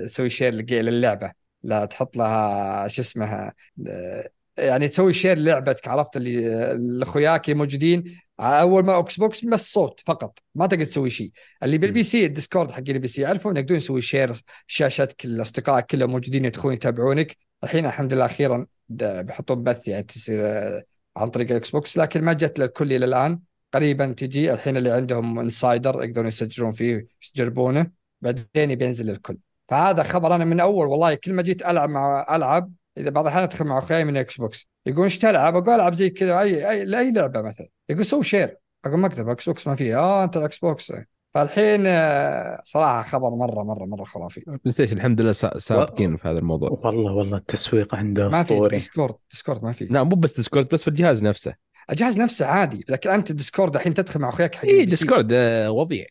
[0.05, 1.33] تسوي share للعبة.
[1.63, 3.55] لا تحط لها شو اسمها
[3.89, 4.29] آه،
[4.59, 8.05] يعني تسوي share لعبتك عرفت اللي لاخوياك اللي موجودين
[8.41, 11.31] أول ما Xbox بس صوت فقط ما تقدر تسوي شيء.
[11.63, 14.33] اللي بال PC ال Discord حق ال PC يعرفوا انك يقدرون يسوي share
[14.67, 17.37] شاشتك الأصدقاء كلهم موجودين يدخلون يتابعونك.
[17.65, 20.83] الحين الحمد لله أخيرا بيحطون بث يعني تصير آه،
[21.17, 23.41] عن طريق ال Xbox لكن ما جت للكل إلى الآن.
[23.75, 27.07] قريبا تجي الحين اللي عندهم Insider يقدرون يسجلون فيه
[27.37, 29.39] يجربونه بعدين بينزل للكل.
[29.69, 33.43] فهذا خبر أنا من أول والله كل ما جيت ألعب مع ألعب إذا بعض الأحيان
[33.45, 37.11] أدخل مع أخوياي من Xbox يقول إيش تلعب؟ أقول ألعب زي كذا أي أي لأي
[37.13, 37.69] لعبة مثلا.
[37.89, 40.93] يقول سوي share أقول ما أقدر Xbox ما فيه آه أنت ال Xbox
[41.35, 44.41] فالحين آه، صراحة خبر مرة مرة مرة خرافي.
[44.47, 46.71] بلاي ستيشن الحمد لله سا- سابقين في هذا الموضوع.
[46.83, 48.75] والله والله التسويق عنده ما في أسطوري.
[48.77, 49.85] Discord Discord ما في.
[49.85, 51.55] لا مو بس Discord بس في الجهاز نفسه.
[51.91, 54.85] الجهاز نفسه عادي لكن أنت Discord الحين تدخل مع أخوياك حق اي.
[54.85, 56.07] Discord آه، وضيع.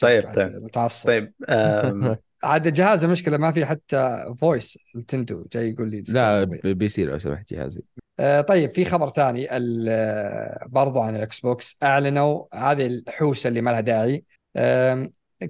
[0.00, 0.52] طيب طيب.
[0.64, 1.06] متعصب.
[1.06, 1.32] طيب
[2.44, 7.54] عاد الجهاز المشكلة ما في حتى voice Nintendo جاي يقول لي لا بيصير لو سمحت
[7.54, 7.82] جهازي.
[8.20, 13.70] آه طيب في خبر ثاني آه، برضو عن ال Xbox أعلنوا هذه الحوسه اللي ما
[13.70, 14.24] لها داعي.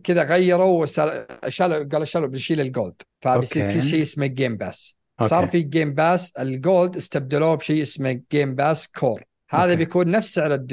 [0.05, 0.87] كذا غيروا
[1.49, 3.73] شالوا قالوا شالوا بنشيل ال Gold فبيصير.
[3.73, 5.31] كل شيء اسمه Game Pass okay.
[5.31, 9.77] صار في Game Pass ال Gold استبدلوه بشيء اسمه Game Pass Core هذا okay.
[9.77, 10.67] بيكون نفس سعر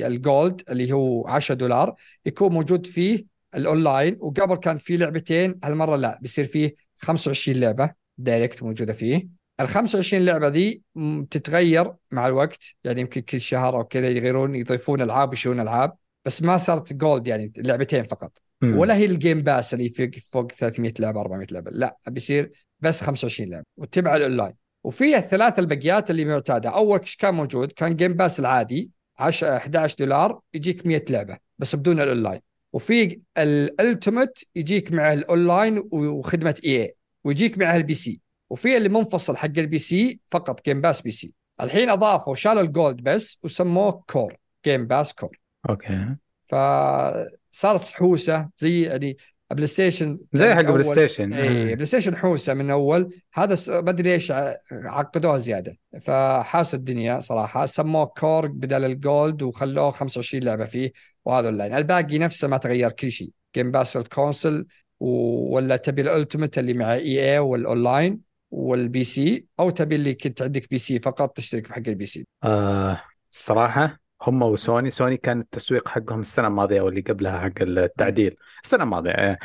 [0.00, 1.94] ال Gold اللي هو 10 دولار.
[2.26, 8.62] يكون موجود فيه الأونلاين وقبل كان في لعبتين هالمرة لا بيصير فيه 25 لعبة direct
[8.62, 9.28] موجودة فيه.
[9.60, 10.82] ال 25 لعبة ذي
[11.30, 15.92] تتغير مع الوقت يعني يمكن كل شهر أو كذا يغيرون يضيفون ألعاب يشيلون ألعاب
[16.24, 18.38] بس ما صارت Gold يعني لعبتين فقط.
[18.62, 18.78] مم.
[18.78, 22.50] ولا هي ال Game Pass اللي فوق فوق 300 لعبة 400 لعبة لا بيصير
[22.80, 24.52] بس 25 لعبة وتبع الأونلاين.
[24.84, 30.40] وفي الثلاث البقيات اللي معتادة أول كان موجود كان Game Pass العادي 10 11 دولار
[30.54, 32.40] يجيك 100 لعبة بس بدون الأونلاين.
[32.72, 36.94] وفي ال Ultimate يجيك مع الاونلاين وخدمة EA
[37.24, 38.20] ويجيك معها ال PC
[38.50, 43.00] وفي اللي منفصل حق ال PC فقط Game Pass PC الحين أضافوا شالوا ال Gold
[43.02, 45.38] بس وسموه Core Game Pass Core
[45.70, 46.16] okay.
[46.46, 49.16] فصارت حوسه زي يعني
[49.50, 53.14] PlayStation زي حق PlayStation اي PlayStation حوسة من أول.
[53.34, 54.32] هذا س- ما أدري ليش
[54.72, 55.76] عقدوها زيادة.
[56.00, 57.66] فحاسوا الدنيا صراحة.
[57.66, 60.92] سموه Core بدل ال Gold وخلوه 25 لعبة فيه
[61.24, 61.74] وهذا اللاين.
[61.74, 63.30] الباقي نفسه ما تغير كل شيء.
[63.56, 64.66] Game Pass ال console
[65.00, 70.42] و- ولا تبي ال Ultimate اللي مع EA والأونلاين وال PC أو تبي اللي كنت
[70.42, 72.26] عندك PC فقط تشترك بحق البي سي.
[72.44, 73.00] آه
[73.32, 78.36] الصراحة هم و Sony Sony كان التسويق حقهم السنة الماضية واللي قبلها حق التعديل.
[78.64, 79.38] السنة الماضية آه،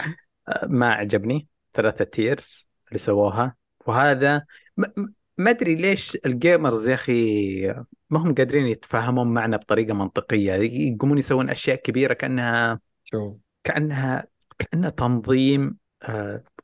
[0.50, 1.48] آه، ما عجبني.
[1.74, 3.56] ثلاثة tiers اللي سووها.
[3.88, 4.46] وهذا
[5.38, 7.68] ما أدري ليش ال gamers يا أخي
[8.10, 10.54] ما هم قادرين يتفاهمون معنا بطريقة منطقية.
[10.54, 14.28] يقومون يسوون أشياء كبيرة كأنها شو؟ كأنها
[14.60, 15.78] كانها تنظيم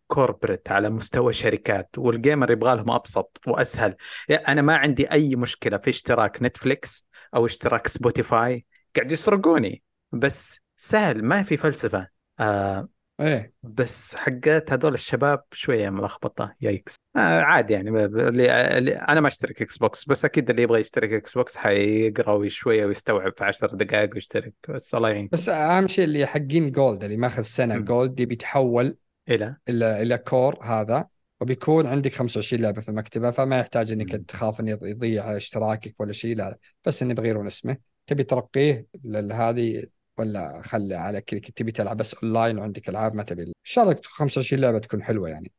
[0.08, 1.90] corporate على مستوى شركات.
[1.98, 3.96] وال gamer يبغى لهم أبسط وأسهل.
[4.30, 9.84] يعني أنا ما عندي أي مشكلة في اشتراك نتفليكس أو اشتراك سبوتيفاي قاعد يسرقوني.
[10.12, 12.08] بس سهل ما في فلسفة.
[12.40, 12.90] آه
[13.20, 13.54] إيه.
[13.64, 16.56] بس حقات هذول الشباب شوية ملخبطة.
[16.62, 16.96] yikes.
[17.16, 17.90] آه عادي يعني.
[17.90, 22.48] اللي اللي- أنا ما أشترك إكس بوكس بس أكيد اللي يبغى يشترك إكس بوكس حيقرأ
[22.48, 24.54] شوية ويستوعب في 10 دقائق ويشترك.
[24.70, 25.30] بس الله يعينكم.
[25.34, 27.84] بس أهم شيء اللي حقين Gold اللي ماخذ سنة مم.
[27.84, 28.98] Gold دي بيتحول
[29.30, 31.08] إلى؟ إلى إلى Core هذا.
[31.42, 34.12] وبيكون عندك 25 لعبة في المكتبه فما يحتاج إنك.
[34.12, 36.58] تخاف انه يضيع اشتراكك ولا شيء لا.
[36.86, 37.78] بس انه بيغيرون اسمه
[38.08, 39.84] تبي ترقيه لهذه
[40.20, 43.96] ولا خله على كذا تبي تلعب بس اونلاين وعندك ألعاب ما تبي إن شاء الله
[44.04, 45.52] 25 لعبة تكون حلوة يعني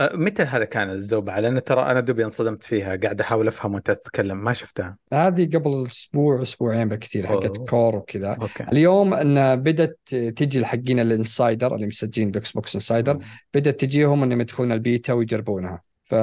[0.00, 4.44] متى هذا كان الزوبعة؟ لأن ترى أنا دوبي انصدمت فيها قاعد أحاول أفهم وأنت تتكلم
[4.44, 7.70] ما شفتها هذه قبل أسبوع أسبوعين بالكثير حقت.
[7.70, 8.38] Core وكذا
[8.72, 13.18] اليوم إن بدأت تجي الحقين ال insider اللي مسجلين ب Xbox insider.
[13.54, 16.14] بدأت تجيهم إنهم يدخلون البيتا ويجربونها ف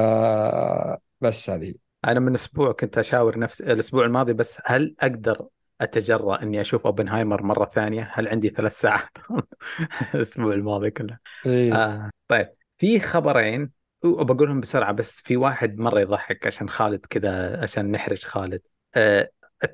[1.22, 1.74] بس هذه
[2.06, 5.48] أنا من أسبوع كنت أشاور نفس الأسبوع الماضي بس هل أقدر
[5.82, 9.18] أتجرأ إني أشوف أوبنهايمر مرة ثانية؟ هل عندي ثلاث ساعات؟
[10.16, 11.76] الأسبوع الماضي كله إيه.
[11.76, 12.48] آه طيب
[12.78, 13.72] في خبرين
[14.04, 18.62] وبقولهم بسرعة بس في واحد مرة يضحك عشان خالد كذا عشان نحرج خالد.
[18.96, 19.30] آه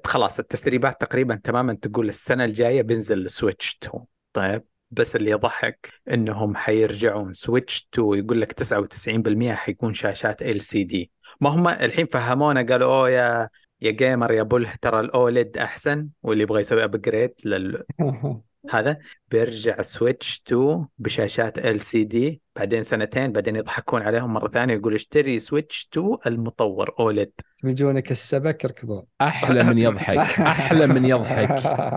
[0.05, 4.03] خلاص التسريبات تقريبا تماما تقول السنة الجاية بينزل سويتش 2
[4.33, 11.49] طيب بس اللي يضحك إنهم حيرجعون سويتش 2 يقول لك 99% حيكون شاشات LCD ما
[11.49, 13.49] هم الحين فهمونا قالوا أوه يا
[13.81, 17.83] يا gamer يا بله ترى ال OLED أحسن واللي يبغى يسوي upgrade لل...
[18.69, 18.97] هذا
[19.31, 25.89] بيرجع سويتش 2 بشاشات LCD بعدين سنتين بعدين يضحكون عليهم مرة ثانية يقول اشتري سويتش
[25.93, 27.31] 2 المطور OLED
[27.63, 29.03] يجونك السبك يركضون.
[29.21, 31.49] أحلى من يضحك أحلى من يضحك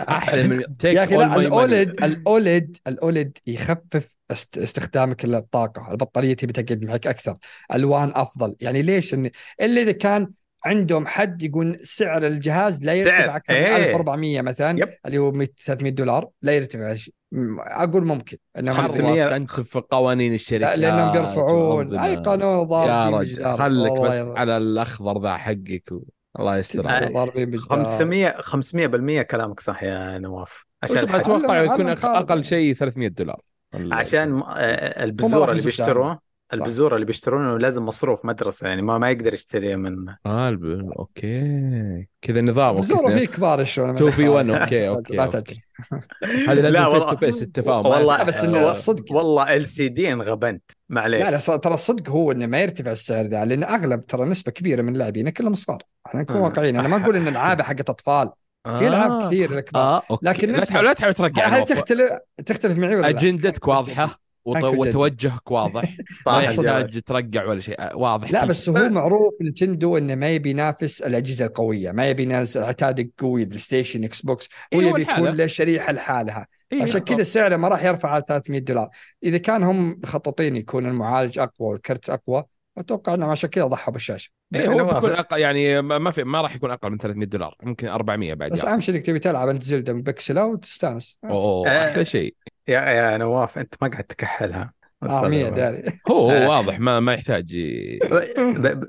[0.08, 1.36] أحلى من يا أخي لا.
[1.36, 7.36] ال OLED ال OLED ال OLED يخفف است- استخدامك للطاقة البطارية تبي تقعد معك أكثر
[7.74, 8.56] ألوان أفضل.
[8.60, 9.30] يعني ليش؟ إن
[9.60, 10.30] إلا إذا كان
[10.64, 13.76] عندهم حد يقول سعر الجهاز لا سعر، يرتفع أكثر من إيه.
[13.86, 14.88] 1400 مثلا yep.
[15.06, 17.14] اللي هو 100 300 دولار لا يرتفع شيء
[17.58, 21.98] أقول ممكن إنهم 500 مرة تنتف في قوانين الشركات لا لأنهم بيرفعون.
[21.98, 26.02] أي قانون يا ضاربين رجل خلك والله بس يض- على الأخضر ذا حقك و...
[26.38, 27.12] الله يستر آه، عليك.
[27.12, 31.14] ضاربين بالجدار 500 500% كلامك صح يا نواف عشان.
[31.14, 31.88] أتوقع يكون.
[31.88, 33.40] أقل شيء 300 دولار
[33.74, 36.18] ولا- عشان آه، هم البذور اللي بيشتروه
[36.54, 42.08] البذور اللي بيشترونه لازم مصروف مدرسة يعني ما ما يقدر يشتري من آه الب- أوكي
[42.22, 43.18] كذا نظام أوكي.
[43.18, 45.40] في كبار شلون 2 في 1 أوكي أوكي أوكي.
[45.40, 45.62] تدري
[46.48, 47.10] هذه لازم لا فيس والله.
[47.10, 49.12] تو فيس التفاهم والله بس آه، الصدق.
[49.12, 53.24] والله ال سي دي انغبنت معليش لا لا ترى الصدق هو إنه ما يرتفع السعر
[53.26, 56.40] ذا لأن أغلب ترى نسبة كبيرة من اللاعبين كلهم صغار إحنا نكون آه.
[56.42, 58.30] واقعيين أنا ما أقول إن العاب حقت أطفال
[58.78, 59.26] في ألعاب آه.
[59.26, 61.64] كثير للكبار آه أوكي لكن لا نسبة- تحاول لا تحاول ترجع هل.
[61.64, 62.10] تختلف
[62.46, 64.64] تختلف معي ولا لا؟ أجندتك واضحة وط-.
[64.64, 65.96] وتوجهك واضح.
[66.26, 67.80] ما يحتاج ترجع ولا شيء.
[67.80, 68.30] آه، واضح.
[68.30, 71.92] لا بس هو معروف نتندو إنه ما يبي ينافس الأجهزة القوية.
[71.92, 74.48] ما يبي ينافس عتاد قوي بلاي ستيشن إكس بوكس.
[74.74, 75.02] هو إيه، هو يبي.
[75.12, 76.46] يكون له شريحة لحالها.
[76.72, 78.88] إيه، عشان كذا سعره ما راح يرفع على 300 دولار.
[79.24, 82.44] إذا كان هم مخططين يكون المعالج أقوى والكرت أقوى
[82.78, 84.30] أتوقع انهم عشان كذا ضحوا بالشاشة.
[84.54, 84.94] إيه هو.
[84.94, 87.56] بيكون أقل يعني ما ما في ما راح يكون أقل من 300 دولار.
[87.62, 91.18] ممكن 400 بعد بس أهم شيء إنك تبي تلعب انت زلدة بكسله وتستانس.
[91.24, 91.90] أوه آه.
[91.90, 92.34] أحلى شيء.
[92.68, 94.72] يا يا نواف أنت ما قاعد تكحلها.
[95.02, 95.82] آه 100 هذا- داري.
[96.10, 96.44] هو آه.
[96.46, 97.56] هو واضح ما ما يحتاج.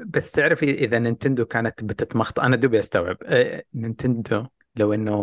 [0.05, 3.17] بس تعرف إذا نينتندو كانت بتتمخطر أنا دوبي أستوعب.
[3.25, 4.45] آه، نينتندو
[4.75, 5.13] لو إنه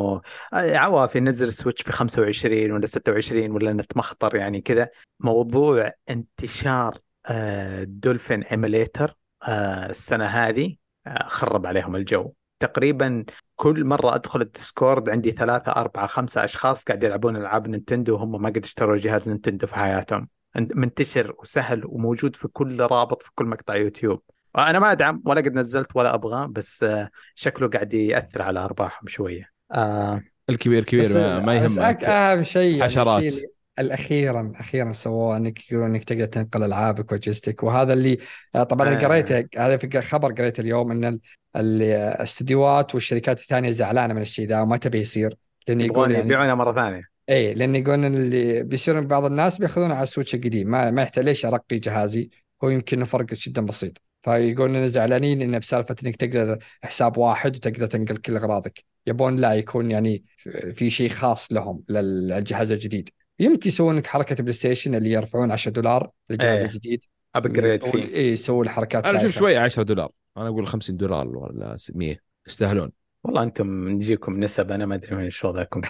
[0.53, 4.89] آه، عوافي نزل سويتش في 25 ولا 26 ولا نتمخطر يعني كذا.
[5.20, 6.99] موضوع انتشار
[7.31, 9.16] آه، Dolphin emulator
[9.49, 10.77] السنة هذه
[11.07, 12.33] آه، خرب عليهم الجو.
[12.62, 13.24] تقريبا
[13.56, 18.48] كل مرة أدخل الديسكورد عندي ثلاثة أربعة خمسة أشخاص قاعد يلعبون ألعاب نينتندو وهم ما
[18.48, 20.28] قد اشتروا جهاز نينتندو في حياتهم.
[20.56, 24.22] منتشر وسهل وموجود في كل رابط في كل مقطع يوتيوب.
[24.59, 29.09] أنا ما أدعم ولا قد نزلت ولا أبغى بس آه، شكله قاعد يأثر على أرباحهم
[29.09, 29.51] شوية.
[29.72, 32.05] آه الكبير كبير ما, ما يهمك.
[32.05, 33.34] أك- أهم شيء يعني حشرات.
[33.78, 38.19] الاخيرا أخيرا سووه إنك يقولون إنك تقدر تنقل ألعابك واجهزتك وهذا اللي
[38.55, 39.07] آه، طبعا أنا آه.
[39.07, 41.20] قريته هذا في خبر قريته اليوم إن ال-
[41.57, 45.35] الاستديوهات والشركات الثانية زعلانة من الشيء ذا وما تبي يصير.
[45.69, 47.03] لأن يبغون يقول يعني يبيعونها مرة ثانية.
[47.28, 50.70] اي لأن يقولون اللي بيصير بعض الناس بيأخذونه على السويتش القديم.
[50.70, 52.31] ما ما يحتاج ليش أرقي جهازي؟
[52.65, 54.03] هو يمكن فرق جدا بسيط.
[54.23, 58.85] فيقولون انه زعلانين انه بسالفة إنك تقدر حساب واحد وتقدر تنقل كل أغراضك.
[59.07, 60.24] يبون لا يكون يعني
[60.73, 63.09] في شيء خاص لهم للجهاز الجديد.
[63.43, 66.66] يمكن يسوون لك حركة بلاي ستيشن اللي يرفعون 10 دولار للجهاز إيه.
[66.66, 67.05] الجديد.
[67.35, 68.05] upgrade فيه.
[68.05, 69.39] إيه يسوي الحركات أنا أشوف.
[69.39, 70.10] شوية 10 دولار.
[70.36, 72.16] أنا أقول 50 دولار ولا 100
[72.47, 72.93] يستاهلون.
[73.24, 75.81] والله أنتم نجيكم نسب أنا ما أدري من شو ذاكم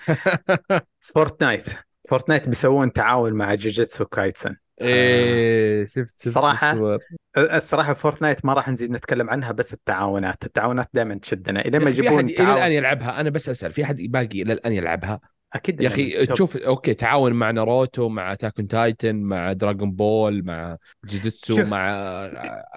[1.15, 1.67] فورتنايت.
[2.09, 4.57] فورتنايت بيسوون تعاون مع جوجيتسو كايتسن.
[4.81, 6.99] إيه شفت شفت صراحة الصور.
[7.37, 10.45] الصراحة فورتنايت ما راح نزيد نتكلم عنها بس التعاونات.
[10.45, 11.61] التعاونات دائما تشدنا.
[11.61, 13.21] إلى ما يجيبون أحد إلى الآن يلعبها.
[13.21, 15.21] أنا بس أسأل في أحد باقي إلى الآن يلعبها؟
[15.55, 16.27] أكيد يا أخي.
[16.27, 21.65] تشوف أوكي تعاون مع ناروتو مع Attack on Titan مع دراغون بول مع جوجيتسو.
[21.65, 21.91] مع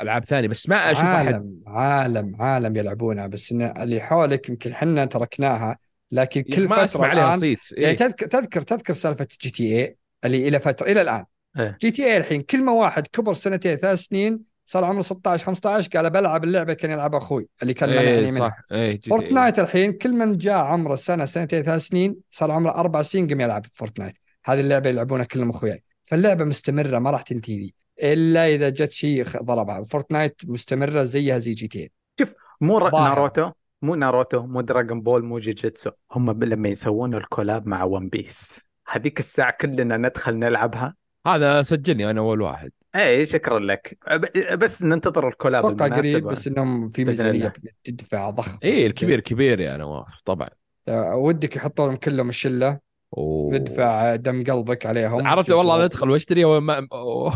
[0.01, 5.05] ألعاب ثانية بس ما أشوف عالم عالم عالم يلعبونها بس إن اللي حولك يمكن حنا
[5.05, 5.77] تركناها
[6.11, 7.95] لكن كل ما فترة أسمع عليها صيت يعني إيه.
[7.95, 11.25] تذكر تذكر تذكر سالفة GTA اللي إلى فترة إلى الآن
[11.59, 11.77] إيه.
[11.81, 16.43] GTA الحين كل ما واحد كبر سنتين ثلاث سنين صار عمره 16 15 قال بلعب
[16.43, 18.49] اللعبة كان يلعبها أخوي اللي كان منعني إيه منها.
[18.49, 18.57] صح.
[18.71, 18.99] إيه إيه.
[18.99, 23.41] فورتنايت الحين كل من جاء عمره سنة سنتين ثلاث سنين صار عمره أربع سنين قام
[23.41, 24.17] يلعب فورتنايت.
[24.45, 25.83] هذه اللعبة يلعبونها كلهم أخوياي.
[26.03, 27.69] فاللعبة مستمرة ما راح تنتهي
[28.03, 29.83] إلا إذا جت شيء ضربها.
[29.83, 32.25] Fortnite مستمرة زيها زي GTA
[32.61, 33.09] مو ر- ظاهر.
[33.09, 33.51] ناروتو
[33.81, 38.65] مو ناروتو مو Dragon Ball مو جوجيتسو هم لما يسوون ال collab مع One Piece.
[38.87, 40.95] هذيك الساعة كلنا ندخل نلعبها.
[41.27, 42.71] هذا سجلني أنا أول واحد.
[42.95, 43.97] إيه شكرا لك.
[44.11, 47.53] ب- بس ننتظر ال collab أتوقع قريب بس إنهم في ميزانية.
[47.83, 48.57] تدفع ضخم.
[48.63, 50.49] إيه الكبير كبير يا نواف طبعا.
[50.87, 52.85] آه، ودك يحطوا لهم كلهم الشلة.
[53.11, 55.27] ويدفع دم قلبك عليهم.
[55.27, 56.87] عرفت والله أنا ادخل واشتري وما-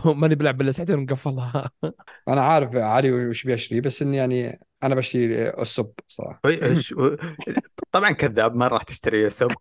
[0.06, 1.70] ماني بلعب الا ساعتين مقفلها
[2.28, 6.40] أنا عارف علي وش بيشتري بس إني يعني أنا بشتري السب صراحة.
[6.46, 6.76] إيه،
[7.92, 9.48] طبعا كذاب ما راح تشتري يوسف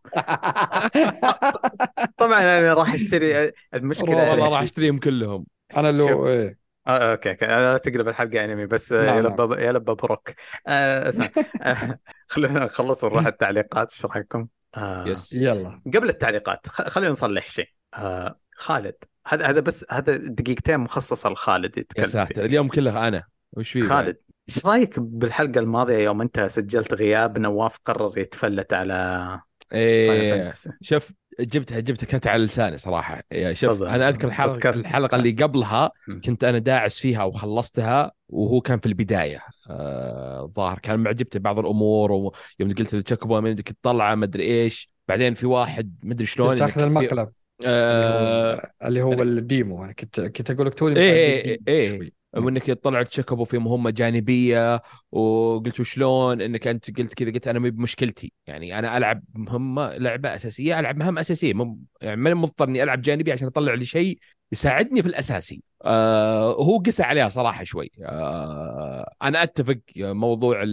[2.18, 5.46] طبعا أنا راح أشتري المشكلة والله راح أشتريهم كلهم.
[5.76, 6.10] أنا شوف.
[6.10, 6.58] لو إيه.
[6.86, 9.32] آه، okay okay لا تقلب الحلقة انمي بس آه، نعم، يا نعم.
[9.32, 10.30] لبا يا لبا بروك
[10.66, 11.28] آه، اسمع
[11.62, 17.48] آه، خلونا نخلص ونروح التعليقات إيش رأيكم؟ آه، يس يلا قبل التعليقات خ- خلينا نصلح
[17.48, 18.94] شيء آه، خالد
[19.26, 22.44] هذا هذا بس هذا دقيقتين مخصصه لخالد يا يتكلم ساتر فيها.
[22.44, 24.16] اليوم كله أنا وش في خالد
[24.48, 30.70] إيش رأيك بالحلقة الماضية يوم أنت سجلت غياب نواف قرر يتفلت على Final إيه Fantasy؟
[30.80, 33.82] شوف جبتها جبتها كانت على لساني صراحة يا شوف.
[33.82, 35.30] أنا أذكر الحلقة بودكاست- الحلقة اللي.
[35.30, 35.90] قبلها.
[36.24, 39.40] كنت أنا داعس فيها وخلصتها وهو كان في البداية
[39.70, 44.42] آه، الظاهر كان معجبته بعض الأمور ويوم قلت لل Chocobo من بدك تطلعه ما أدري
[44.44, 47.28] إيش بعدين في واحد ما أدري شلون تاخذ في- المقلب
[47.64, 52.02] آه، اللي هو ال demo أنا كنت كنت أقول لك توني إيه، إيه، ال demo
[52.02, 52.17] إيه.
[52.38, 54.82] وانك تطلع Chocobo في مهمة جانبية
[55.12, 58.32] وقلت وشلون؟ إنك أنت قلت كذا قلت أنا مي بمشكلتي.
[58.46, 61.54] يعني أنا ألعب مهمة لعبة أساسية ألعب مهام أساسية.
[61.54, 64.18] مم يعني ماني مضطر إني ألعب جانبي عشان أطلع لي شيء
[64.52, 65.62] يساعدني في الأساسي.
[65.84, 67.90] آه هو قسى عليها صراحة شوي.
[68.02, 70.64] آه أنا أتفق موضوع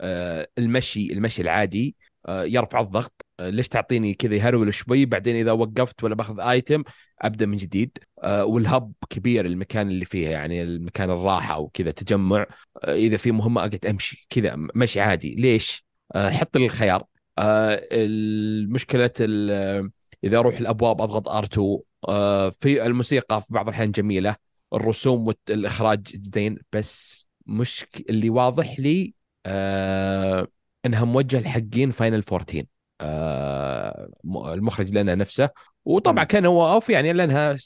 [0.00, 1.96] آه المشي المشي العادي.
[2.00, 3.24] آه يرفع الضغط.
[3.40, 6.84] آه ليش تعطيني كذا يهرول شوي بعدين إذا وقفت ولا باخذ ايتم
[7.22, 7.98] أبدأ من جديد.
[8.22, 12.46] آه، والهب كبير المكان اللي فيه يعني المكان الراحة أو كذا تجمع.
[12.84, 15.34] آه، إذا في مهمة أقعد أمشي كذا مشي عادي.
[15.34, 15.84] ليش؟
[16.14, 17.04] آه، حط لي الخيار.
[17.38, 19.90] آه، المشكلة ال-
[20.24, 24.36] إذا أروح الأبواب أضغط ار2 آه، في الموسيقى في بعض الأحيان جميلة.
[24.74, 26.58] الرسوم والاخراج زين.
[26.72, 29.14] بس مش اللي واضح لي
[29.46, 30.48] آه،
[30.86, 32.64] إنها موجهة لحقين Final 14
[33.00, 35.50] آه، المخرج لنا نفسه
[35.84, 36.24] وطبعا.
[36.24, 37.56] كان هو off يعني لأنها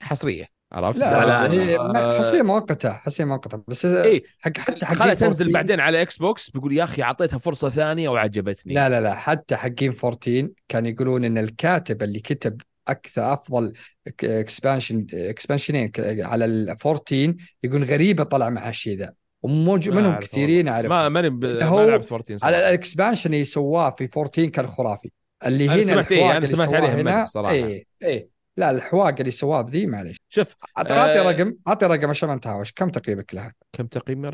[0.00, 1.50] حصرية عرفت؟ لا زعلان.
[1.50, 5.80] هي آه، حصرية مؤقتة حصرية مؤقتة بس إيه حق حتى حقين خلها تنزل 14 بعدين
[5.80, 10.48] على Xbox بيقول يا أخي أعطيتها فرصة ثانية وعجبتني لا لا لا حتى حقين 14
[10.68, 13.72] كانوا يقولون إن الكاتب اللي كتب أكثر أفضل
[14.22, 19.12] expansion expansion ين على ال 14 يقول غريبة طلع مع الشيء ذا
[19.42, 20.68] وموج منهم كثيرين.
[20.68, 20.90] أعرفهم.
[20.90, 21.44] ما ماني ب...
[21.44, 22.46] هو ما لعبت 14 صراحة.
[22.54, 25.10] على ال expansion اللي سواه في 14 كان خرافي.
[25.46, 27.52] اللي أنا هنا سمعت إيه، اللي سمعت عليهم هنا منه صراحة.
[27.52, 28.28] إيه إيه.
[28.56, 30.16] لا الحواق اللي سواه بذي معليش.
[30.28, 34.30] شوف اعطي آه، رقم أعطي رقم عشان ما نتهاوش كم تقييمك لها؟ كم تقييم؟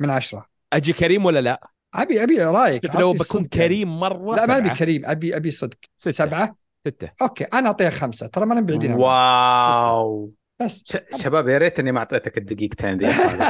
[0.00, 0.46] من عشرة.
[0.72, 2.86] أجي كريم ولا لا؟ ابي أبي رأيك.
[2.86, 3.44] شوف لو بكون.
[3.44, 4.70] كريم مرة لا ما ابي.
[4.70, 5.02] كريم.
[5.06, 5.78] ابي أبي صدق.
[5.96, 6.10] ستة.
[6.10, 6.56] سبعة؟
[6.86, 7.10] ستة.
[7.22, 8.26] okay أنا أعطيها خمسة.
[8.26, 8.92] ترى ما بعيدين.
[8.92, 10.32] wow.
[10.60, 13.48] بس ش- شباب يا ريت اني ما أعطيتك الدقيقتين خالد.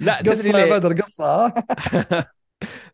[0.00, 1.54] لا تدري قصة يا ليه؟ بدر قصة ها؟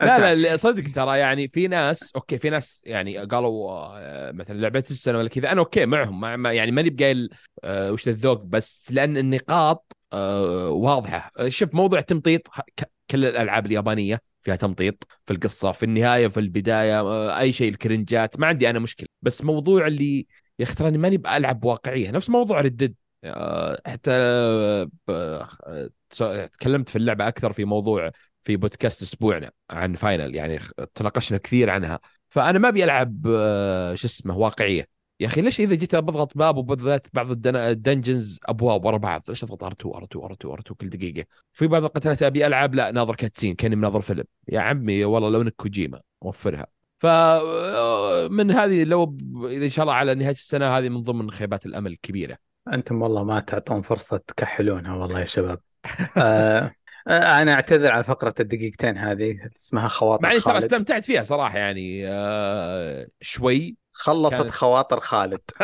[0.02, 4.84] لا لا صدق ترى يعني في ناس okay في ناس يعني قالوا آه، مثلا لعبة
[4.90, 7.30] السنة ولا كذا أنا okay معهم ما ما- يعني ماني بقايل
[7.64, 12.48] آه، وش الذوق بس لأن النقاط آه، واضحة شوف موضوع تمطيط
[13.10, 17.02] كل الألعاب اليابانية فيها تمطيط في القصة في النهاية في البداية
[17.40, 20.26] أي شيء ال cringe ات ما عندي أنا مشكلة بس موضوع اللي
[20.58, 22.94] يا أخي تراني ماني بألعب واقعية نفس موضوع Red Dead
[23.86, 28.10] حتى آه، آه، تكلمت في اللعبة أكثر في موضوع
[28.42, 30.58] في بودكاست أسبوعنا عن Final يعني
[30.94, 32.00] تناقشنا كثير عنها.
[32.28, 34.88] فأنا ما أبي ألعب آه، شو اسمه واقعية.
[35.20, 38.96] يا أخي ليش إذا جيت بضغط باب وبالذات بعض ال dun- ال dungeons أبواب ورا
[38.96, 42.90] بعض؟ ليش أضغط R2 R2 R2 R2 كل دقيقة؟ في بعض القتالات أبي ألعب لا
[42.90, 44.24] ناظر cutscene كأني مناظر فيلم.
[44.48, 46.66] يا عمي والله لو انك كوجيما وفرها
[46.96, 47.06] ف
[48.30, 49.16] من هذه لو
[49.50, 52.49] إذا إن شاء الله على نهاية السنة هذه من ضمن خيبات الأمل الكبيرة.
[52.68, 55.60] أنتم والله ما تعطون فرصة تكحلونها والله يا شباب.
[56.16, 56.72] آه
[57.08, 60.64] آه، أنا أعتذر على فقرة الدقيقتين هذه اسمها خواطر مع اني ترى خالد.
[60.64, 65.40] استمتعت فيها صراحة يعني آه شوي خلصت كانت- خواطر خالد.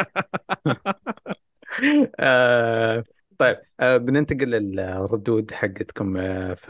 [2.20, 3.05] آه
[3.38, 6.66] طيب آه بننتقل للردود حقتكم آه في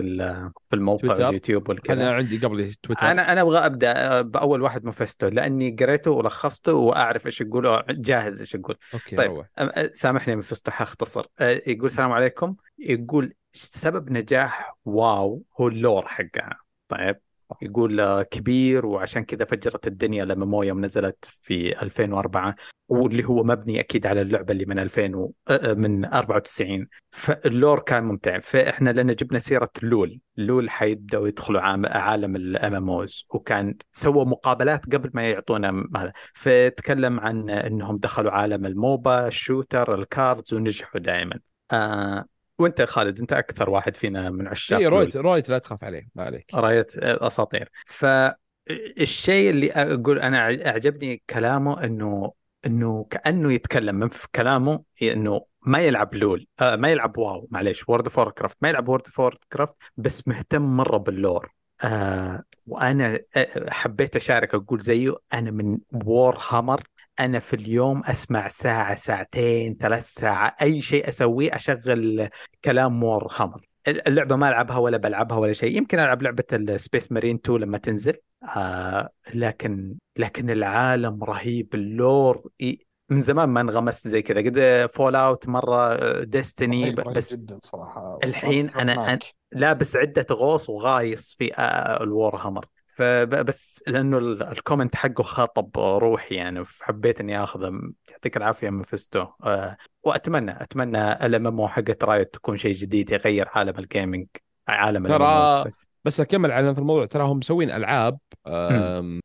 [0.69, 1.29] في الموقع تويتر.
[1.29, 3.03] اليوتيوب والكذا أنا عندي قبل تويتر.
[3.03, 8.41] أنا أنا أبغى أبدأ آه، بأول واحد Mephisto لأني قريته ولخصته وأعرف إيش يقول جاهز
[8.41, 8.77] إيش يقول.
[8.95, 9.31] okay طيب.
[9.31, 9.47] روح.
[9.93, 11.27] سامحني Mephisto حاختصر.
[11.41, 12.57] يقول السلام عليكم.
[12.79, 16.59] يقول سبب نجاح WoW هو ال lore حقها.
[16.89, 17.17] طيب.
[17.63, 22.55] يقول آه، كبير وعشان كذا فجرت الدنيا لما مو يوم نزلت في 2004
[22.89, 25.33] واللي هو مبني أكيد على اللعبة اللي من 2000 و...
[25.49, 28.39] آه، آه، من 94 فال lore كان ممتع.
[28.39, 31.61] فإحنا لنا جبنا سيرة LoL LoL حيبدأوا يدخلوا.
[31.61, 36.13] عالم ال MMOs وكان سووا مقابلات قبل ما يعطونا هذا.
[36.35, 41.41] فتكلم عن إنهم دخلوا عالم ال MOBA ال shooter ال cards ونجحوا دائما.
[41.73, 42.25] آه
[42.59, 44.93] وانت خالد انت أكثر واحد فينا من عشاق اي LoL.
[44.93, 46.47] Riot Riot لا تخاف عليه ما عليك.
[46.55, 47.71] Riot أساطير.
[47.87, 50.39] فالشيء اللي أقول أنا
[50.69, 52.33] أعجبني كلامه إنه
[52.67, 57.89] إنه كأنه يتكلم من في كلامه إنه ما يلعب LoL آه ما يلعب WoW معليش
[57.89, 61.53] World of Warcraft ما يلعب World of Warcraft بس مهتم مرة بال lore.
[61.85, 66.83] آه وأنا آه، حبيت أشارك أقول زيه أنا من Warhammer
[67.21, 72.29] أنا في اليوم أسمع ساعة ساعتين ثلاث ساعة أي شيء أسويه أشغل
[72.65, 73.61] كلام Warhammer.
[73.89, 75.77] اللعبة ما ألعبها ولا بلعبها ولا شيء.
[75.77, 78.15] يمكن ألعب لعبة ال Space Marine 2 لما تنزل.
[78.57, 81.75] آه لكن لكن العالم رهيب.
[81.75, 82.79] ال lore ي-
[83.11, 84.41] من زمان ما انغمست زي كذا.
[84.41, 88.19] قد Fallout مرة Destiny رهيب بس جدا صراحة.
[88.25, 89.19] الحين أتفق أنا-.
[89.53, 92.67] لابس عدة غوص وغايص في آه، ال Warhammer.
[92.97, 97.81] فبس لأنه ال- ال comment حقه خاطب روحي يعني فحبيت إني آخذه.
[98.11, 103.79] يعطيك العافية Mephisto آه، وأتمنى أتمنى ال MMO حقت Riot تكون شيء جديد يغير عالم
[103.79, 104.27] ال gaming
[104.69, 105.73] عالم ترى
[106.05, 107.07] بس أكمل على في الموضوع.
[107.07, 108.19] ترى هم مسوين ألعاب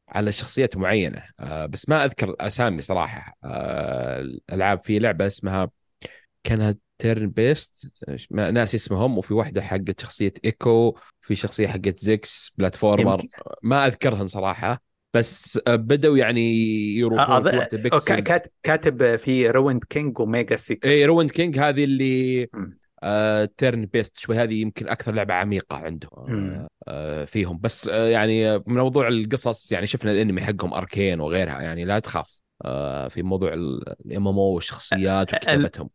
[0.09, 1.23] على شخصيات معينة.
[1.39, 3.35] آه، بس ما أذكر أسامي صراحة.
[3.43, 5.69] آه، الألعاب في لعبة اسمها
[6.43, 7.91] كانها turn-based
[8.31, 9.17] ناسي اسمهم.
[9.17, 13.21] وفي واحدة حقت شخصية Ekko في شخصية حقت Ziggs platformer.
[13.63, 14.81] ما أذكرهن صراحة
[15.13, 16.55] بس آه، بدأوا يعني
[16.95, 18.19] يروحون في واحدة pixels.
[18.19, 22.47] كات- كاتب في Ruined King و Mageseeker، Ruined King هذه اللي.
[23.03, 24.37] آه turn-based شوي.
[24.37, 26.11] هذه يمكن أكثر لعبة عميقة عندهم.
[26.29, 27.59] آه آه فيهم.
[27.61, 31.99] بس آه يعني آه، من موضوع القصص يعني شفنا الأنمي حقهم Arcane وغيرها يعني لا
[31.99, 32.40] تخاف.
[33.09, 35.89] في موضوع الام ام أو والشخصيات وكتابتهم.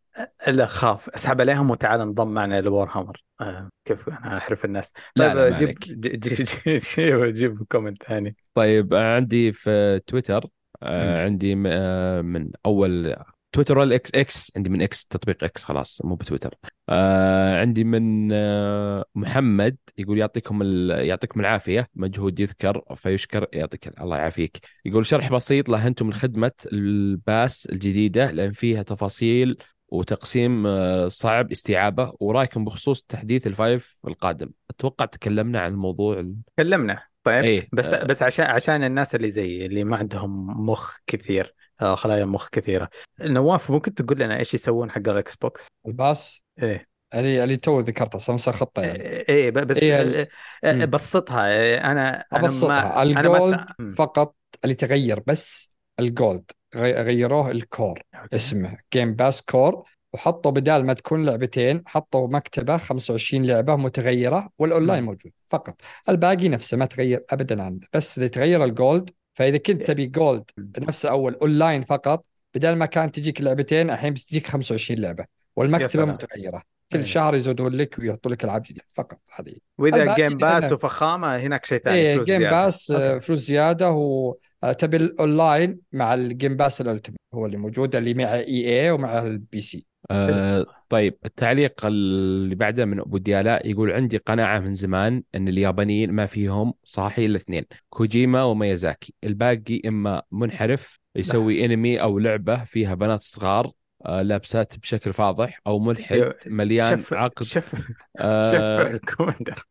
[0.47, 1.09] لا خاف.
[1.09, 4.93] اسحب عليهم وتعال انضم معنا ل Warhammer آه كيف أنا أحرف الناس.
[5.15, 5.79] لا، طيب لا، جيب.
[5.79, 8.35] جيب جيب, comment ثاني.
[8.53, 10.45] طيب آه عندي في تويتر.
[10.83, 13.15] آه عندي آه من أول
[13.51, 16.55] تويتر ولا إكس عندي من إكس تطبيق إكس خلاص مو بتويتر.
[16.89, 20.63] آه عندي من آه محمد يقول يعطيكم.
[20.89, 21.89] يعطيكم العافية.
[21.95, 24.59] مجهود يذكر فيشكر يعطيك الله يعافيك.
[24.85, 29.57] يقول شرح بسيط لأنظمة خدمة ال Pass الجديدة لأن فيها تفاصيل
[29.89, 32.13] وتقسيم آه، صعب استيعابة.
[32.19, 34.49] ورأيكم بخصوص تحديث ال five القادم.
[34.69, 36.35] أتوقع تكلمنا عن الموضوع ال...
[36.57, 37.03] تكلمنا.
[37.23, 38.05] طيب إيه بس آه.
[38.05, 41.55] بس عشان عشان الناس اللي زي اللي ما عندهم مخ كثير.
[41.81, 42.89] خلايا مخ كثيرة.
[43.21, 46.85] نواف ممكن تقول لنا إيش يسوون حق ال Xbox؟ ال Pass إيه.
[47.13, 49.03] اللي اللي تو ذكرته صمصة خطة يعني.
[49.03, 50.27] إيه ب- بس إيه ال- آه،
[50.63, 50.85] آه، مم.
[50.85, 51.47] بسطها.
[51.47, 52.67] آه، أنا أبسطها.
[52.69, 53.89] ما أنا ما ال Gold تع- مم.
[53.91, 55.69] فقط اللي تغير بس
[55.99, 56.43] ال Gold
[56.75, 58.35] غي- غيروه ال Core okay.
[58.35, 64.99] اسمه Game Pass Core وحطوا بدال ما تكون لعبتين حطوا مكتبة 25 لعبة متغيرة والاونلاين
[65.03, 65.05] مم.
[65.09, 65.81] موجود فقط.
[66.09, 67.87] الباقي نفسه ما تغير ابدا عنده.
[67.93, 70.43] بس اللي تغير ال Gold فإذا كنت تبي Gold
[70.79, 76.05] نفس اول اونلاين فقط بدال ما كانت تجيك لعبتين الحين بتجيك 25 لعبة والمكتبه.
[76.05, 76.99] متغيرة أيه.
[76.99, 81.65] كل شهر يزودون لك ويحطوا لك ألعاب جديدة فقط هذه وإذا Game Pass وفخامة هناك
[81.65, 82.49] شيء ثاني إيه Game زيادة.
[82.49, 83.25] Pass آه، okay.
[83.25, 88.91] فلوس زيادة وتبي الاونلاين مع ال Game Pass Ultimate هو اللي موجود اللي مع EA
[88.91, 94.73] ومع ال PC آه طيب التعليق اللي بعده من أبو ديالا يقول عندي قناعة من
[94.73, 102.01] زمان إن اليابانيين ما فيهم صاحي إلا اثنين كوجيما وميازاكي الباقي إما منحرف يسوي انمي
[102.01, 103.71] أو لعبة فيها بنات صغار
[104.05, 107.75] آه لابسات بشكل فاضح أو ملحد مليان شف عقد شف
[108.19, 109.63] آه شفر الكومندر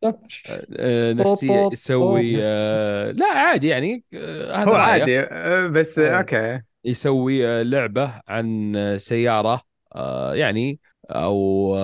[0.77, 2.35] آه نفسيه طوط يسوي.
[2.41, 4.81] آه لا عادي يعني آه هذا هو رأيه.
[4.81, 5.99] عادي آه، بس.
[5.99, 9.61] أوكي يسوي آه، لعبة عن آه، سيارة
[9.95, 11.75] آه، يعني أو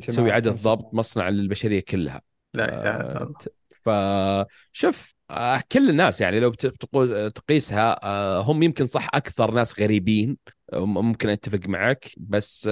[0.00, 0.52] تسوي عدد.
[0.52, 2.22] ضبط مصنع للبشرية كلها
[2.54, 3.34] لا اله الا الله
[4.72, 6.54] فشوف آه، كل الناس يعني لو
[7.28, 10.36] تقيسها آه، هم يمكن صح أكثر ناس غريبين
[10.72, 12.70] آه، ممكن أتفق معك بس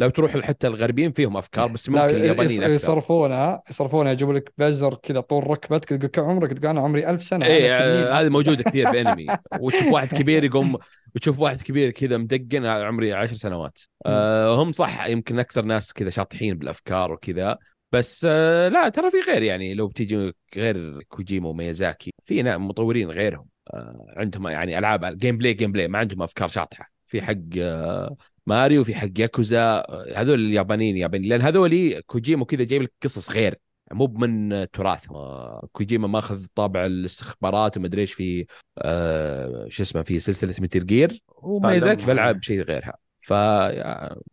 [0.00, 2.74] لو تروح حتى الغربيين فيهم أفكار بس ممكن اليابانيين أكثر.
[2.74, 7.22] يصرفونها يصرفونها يجيبوا لك بزر كذا طول ركبتك تقول كم عمرك تقول أنا عمري ألف
[7.22, 8.28] سنة تنين آه، هذه.
[8.28, 9.26] موجودة كثير في انمي
[9.60, 10.76] وتشوف واحد كبير يقوم
[11.14, 13.78] وتشوف واحد كبير كذا مدقن عمري عشر سنوات.
[14.06, 17.56] آه هم صح يمكن أكثر ناس كذا شاطحين بالأفكار وكذا.
[17.92, 23.46] بس آه لا ترى في غير يعني لو بتيجي غير كوجيما وميازاكي في مطورين غيرهم.
[23.74, 26.90] آه عندهم يعني ألعاب gameplay gameplay ما عندهم أفكار شاطحة.
[27.06, 28.16] في حق آه
[28.48, 29.82] ماريو في حق ياكوزا
[30.16, 33.58] هذول اليابانيين يابانيين لأن هذول كوجيما وكذا جايب لك قصص غير
[33.92, 35.10] مو من تراث.
[35.10, 38.46] آه، كوجيما ماخذ طابع الاستخبارات ومدري إيش في
[38.78, 42.94] آه شو اسمه في سلسلة Metal Gear وميازاكي في ألعاب شيء غيرها.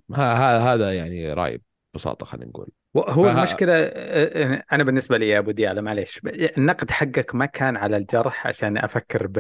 [0.10, 1.62] فهذا يعني رايي
[1.94, 2.70] ببساطة خلينا نقول.
[2.98, 6.22] هو فه- المشكلة آه، أنا بالنسبة لي يا أبو ديالة معليش
[6.58, 9.40] النقد حقك ما كان على الجرح عشان أفكر ب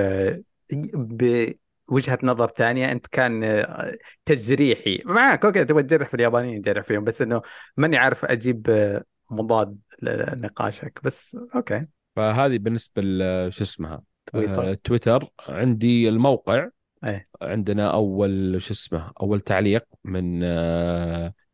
[1.88, 3.96] بوجهة نظر ثانية أنت كان آه،
[4.26, 5.02] تجريحي.
[5.06, 7.42] معك okay تبغى تجرح في اليابانيين جرح فيهم بس إنه
[7.78, 11.00] ماني عارف أجيب آه، مضاد لنقاشك.
[11.04, 11.88] بس okay.
[12.16, 13.02] فهذه بالنسبة
[13.50, 14.72] شو اسمها تويتر.
[14.72, 15.30] آه، تويتر.
[15.50, 16.70] عندي الموقع.
[17.04, 17.26] إيه.
[17.42, 20.42] عندنا أول شو اسمه أول تعليق من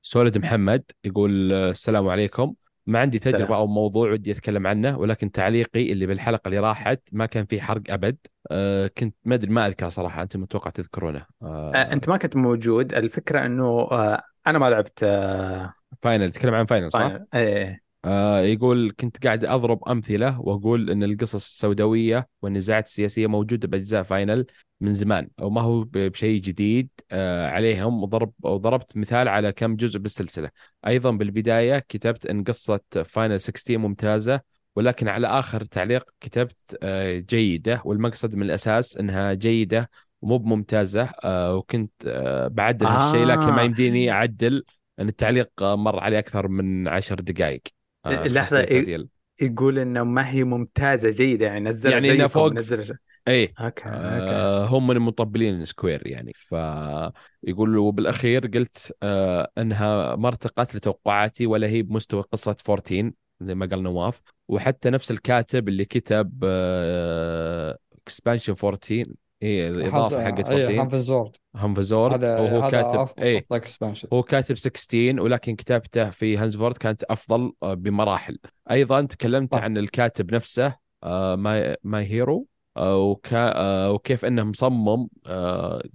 [0.01, 2.53] سولد محمد يقول السلام عليكم.
[2.87, 3.53] ما عندي تجربة سلام.
[3.55, 7.81] أو موضوع ودي أتكلم عنه ولكن تعليقي اللي بالحلقة اللي راحت ما كان فيه حرق
[7.89, 8.17] أبد
[8.51, 12.35] آه، كنت ما أدري ما أذكر صراحة أنتم متوقع تذكرونه آه، آه، أنت ما كنت
[12.35, 17.27] موجود الفكرة إنه آه، أنا ما لعبت آه، Final تتكلم عن Final صح؟ Final.
[17.33, 24.03] إيه آه يقول كنت قاعد أضرب أمثلة وأقول إن القصص السوداوية والنزاعات السياسية موجودة بأجزاء
[24.03, 24.45] Final
[24.81, 30.49] من زمان وما هو بشيء جديد آه عليهم وضرب وضربت مثال على كم جزء بالسلسلة
[30.87, 34.41] أيضا بالبداية كتبت إن قصة Final 16 ممتازة
[34.75, 39.89] ولكن على آخر تعليق كتبت آه جيدة والمقصد من الأساس إنها جيدة
[40.21, 43.63] ومو بممتازة آه وكنت آه بعدل هالشيء لكن ما.
[43.63, 44.63] يمديني أعدل
[44.99, 47.61] إن التعليق مر عليه أكثر من عشر دقائق
[48.05, 49.09] آه، خاصية إيه؟ هذه ال-
[49.41, 52.95] يقول إنه ما هي ممتازة جيدة يعني نزلها يعني زيكم فوق- نزل شيء.
[53.27, 60.27] إيه okay okay آه هم من مطبلين Square يعني فيقول وبالأخير قلت آه إنها ما
[60.27, 63.11] ارتقت لتوقعاتي ولا هي بمستوى قصة 14
[63.41, 67.77] زي ما قال نواف وحتى نفس الكاتب اللي كتب آه
[68.07, 69.13] expansion 14
[69.43, 74.57] هي الإضافة حقت اي 14 Heavensward Heavensward هذا وهو هذا كاتب أفضل expansion هو كاتب
[74.57, 78.39] 16 ولكن كتابته في Heavensward كانت أفضل آه، بمراحل.
[78.71, 79.63] أيضا تكلمت صح.
[79.63, 82.47] عن الكاتب نفسه آه، Mae Maehiro
[82.77, 85.07] آه، وكا وكيف إنه مصمم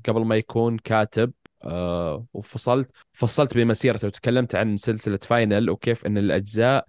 [0.09, 1.33] قبل ما يكون كاتب
[2.35, 4.07] وفصلت فصلت بمسيرته.
[4.07, 6.87] وتكلمت عن سلسلة Final وكيف إن الأجزاء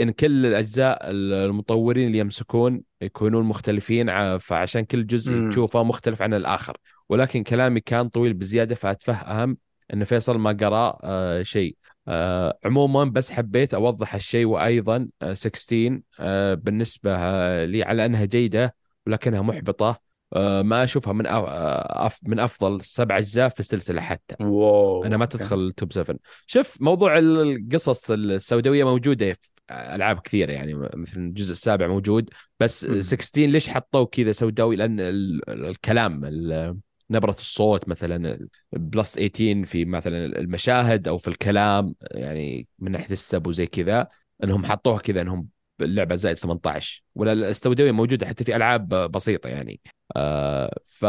[0.00, 5.50] إن كل الأجزاء المطورين اللي يمسكون يكونون مختلفين فعشان كل جزء مم.
[5.50, 6.76] تشوفه مختلف عن الآخر.
[7.08, 9.56] ولكن كلامي كان طويل بزيادة فاتفهم
[9.94, 11.76] إن فيصل ما قرأ آه شيء.
[12.08, 18.24] آه عموما بس حبيت أوضح الشيء وأيضا آه 16 آه بالنسبة آه لي على أنها
[18.24, 18.74] جيدة
[19.06, 20.00] ولكنها محبطة.
[20.32, 21.44] آه ما أشوفها من أف...
[21.44, 22.20] آه أف...
[22.22, 24.36] من أفضل سبع أجزاء في السلسلة حتى.
[24.44, 25.24] wow أنا ما.
[25.24, 29.36] تدخل top 7 شوف موضوع القصص السوداوية موجودة
[29.70, 32.30] ألعاب كثيرة يعني مثل الجزء السابع موجود
[32.60, 33.00] بس مم.
[33.00, 36.76] 16 ليش حطوه كذا سوداوي لأن ال- ال- الكلام ال-
[37.10, 43.46] نبرة الصوت مثلا بلس 18 في مثلا المشاهد أو في الكلام يعني من ناحية السب
[43.46, 44.08] وزي كذا
[44.44, 45.48] إنهم حطوها كذا إنهم
[45.80, 49.80] اللعبة زائد 18 ولا السوداوية موجودة حتى في ألعاب بسيطة يعني
[50.16, 51.04] آه ف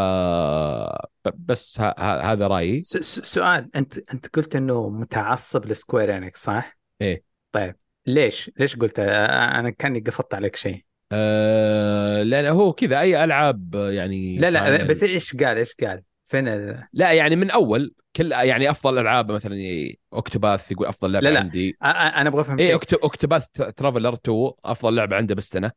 [1.35, 6.17] بس ه- ه- هذا رأيي س- س- سؤال أنت أنت قلت إنه متعصب ل Square
[6.17, 7.23] Enix صح؟ إيه.
[7.51, 7.75] طيب
[8.07, 14.37] ليش؟ ليش قلت أنا كأني قفطت عليك شيء آه لأن هو كذا أي ألعاب يعني
[14.37, 16.83] لا لا بس إيش قال إيش قال؟ فين ال...
[16.93, 19.55] لا يعني من أول كل يعني أفضل ألعاب مثلا
[20.13, 21.39] Octopath يقول أفضل لعبة لا لا.
[21.39, 22.73] عندي أنا أبغى أفهم اي.
[22.73, 25.71] Octopath Traveler 2 أفضل لعبة عنده بالسنة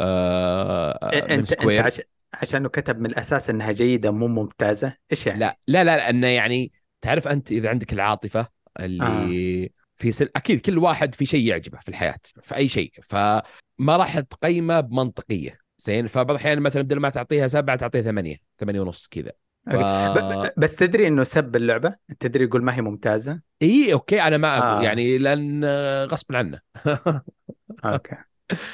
[0.00, 2.00] آه من إنت إنت Square عش...
[2.34, 6.72] عشانه كتب من الأساس إنها جيدة مو ممتازة إيش يعني؟ لا لا لا لأنه يعني
[7.00, 8.48] تعرف أنت إذا عندك العاطفة
[8.80, 9.81] اللي آه.
[10.02, 10.30] في سل...
[10.36, 13.42] أكيد كل واحد في شيء يعجبه في الحياة في أي شيء فما
[13.96, 19.08] راح تقيمه بمنطقية زين فبعض الأحيان مثلا بدل ما تعطيها سبعة تعطيها ثمانية ثمانية ونص
[19.10, 19.32] كذا
[19.66, 19.76] ف...
[20.56, 24.80] بس تدري إنه سب اللعبة؟ تدري يقول ما هي ممتازة؟ اي okay أنا ما أقول
[24.80, 24.82] آه.
[24.82, 25.64] يعني لأن
[26.04, 26.60] غصب عنه
[27.84, 28.16] okay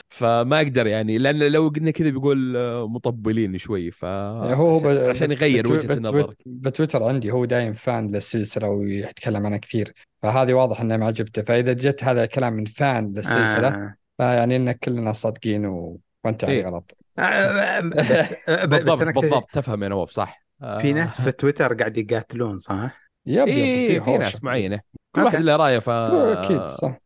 [0.09, 4.79] فما أقدر يعني لأن لو قلنا كذا بيقول آه، مطبلين شوي ف يعني هو هو
[4.79, 9.59] ب- عشان يغير بتو- وجهة بتو- النظر بتويتر عندي هو دايم fan للسلسلة ويتكلم عنها
[9.59, 9.93] كثير
[10.23, 13.95] فهذه واضح انها معجبته فإذا جت هذا الكلام من fan للسلسلة آه.
[14.19, 16.01] فيعني إن كلنا صادقين و...
[16.25, 16.67] وأنت يعني إيه.
[16.67, 18.35] غلط آه، بس بس
[18.65, 23.49] بالضبط بالضبط تفهم يا نواف صح آه، في ناس في تويتر قاعد يقاتلون صح؟ yep
[23.49, 24.81] yep إيه في في ناس معينة
[25.15, 25.23] كل.
[25.23, 26.99] واحد له رأيه ف أكيد صح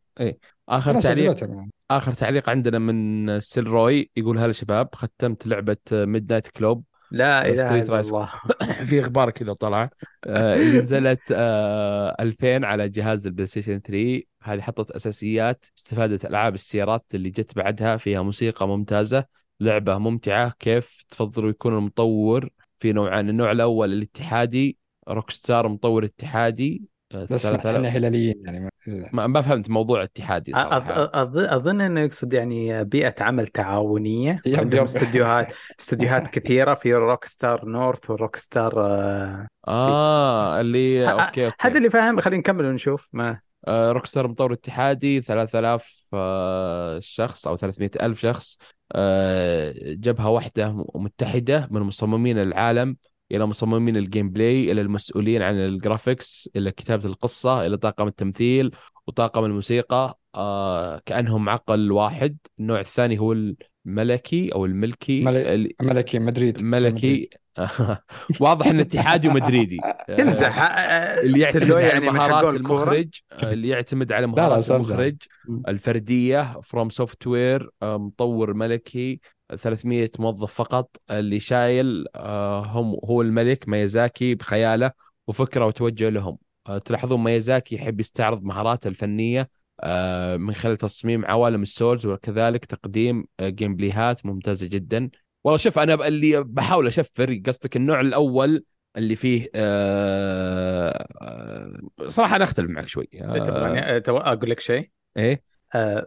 [0.69, 1.71] آخر ناس تعليق يعني.
[1.97, 7.57] آخر تعليق عندنا من سيل روي يقول هلا شباب ختمت لعبة Midnight Club لا إله
[7.57, 8.01] Street إلا.
[8.01, 8.31] الله.
[8.89, 9.91] في إخبار كذا طلع.
[10.25, 16.55] آه، اللي نزلت آه، 2000 على جهاز البلاي ستيشن 3 هذه حطت أساسيات استفادت ألعاب
[16.55, 19.25] السيارات اللي جت بعدها فيها موسيقى ممتازة
[19.61, 24.79] لعبة ممتعة كيف تفضلوا يكون المطور في نوعين النوع الأول الاتحادي
[25.09, 26.92] روك ستار مطور اتحادي آه،
[27.31, 28.71] بس 3000 إحنا هلاليين يعني ما-
[29.13, 31.11] ما ما فهمت موضوع اتحادي صراحة.
[31.57, 34.41] أظن إنه يقصد يعني بيئة عمل تعاونية.
[34.47, 34.85] yep عندهم.
[34.85, 41.57] استديوهات استديوهات كثيرة في Rockstar North و Rockstar آه، آه اللي ه- okay okay.
[41.61, 43.41] هذا اللي فاهم خلينا نكمل ونشوف ما.
[43.69, 48.59] آه، روكستار مطور اتحادي 3000 آه، شخص أو 300 ألف شخص
[48.93, 52.97] آه، جبهة واحدة متحدة من مصممين العالم.
[53.33, 58.71] إلى مصممين ال gameplay إلى المسؤولين عن ال graphics إلى كتابة القصة إلى طاقم التمثيل
[59.07, 62.37] وطاقم الموسيقى آه، كأنهم عقل واحد.
[62.61, 63.35] النوع الثاني هو
[63.87, 65.23] الملكي أو الملكي.
[65.25, 67.31] مل- اللي- ملكي مدريد ملكي.
[68.41, 69.79] واضح إنه اتحادي ومدريدي.
[70.19, 72.55] يمزح آه، آه، اللي يعتمد على يعني مهارات.
[72.55, 73.09] المخرج
[73.43, 74.71] اللي يعتمد على مهارات.
[74.71, 75.17] المخرج
[75.69, 79.21] الفردية FromSoftware مطور ملكي.
[79.57, 84.93] 300 موظف فقط اللي شايل آه، هم هو الملك ميازاكي بخياله
[85.27, 86.39] وفكره وتوجه لهم.
[86.69, 89.49] آه، تلاحظون ميازاكي يحب يستعرض مهاراته الفنيه
[89.81, 95.11] آه، من خلال تصميم عوالم ال Souls وكذلك تقديم gameplay هات ممتازة جدا.
[95.45, 98.65] والله شوف أنا اللي بحاول اشفر قصدك النوع الأول
[98.97, 99.43] اللي فيه
[102.09, 103.07] صراحة أنا أختلف معك شوي.
[103.13, 104.91] تبغاني تو- أقول لك شيء.
[105.17, 106.07] إيه؟ آه،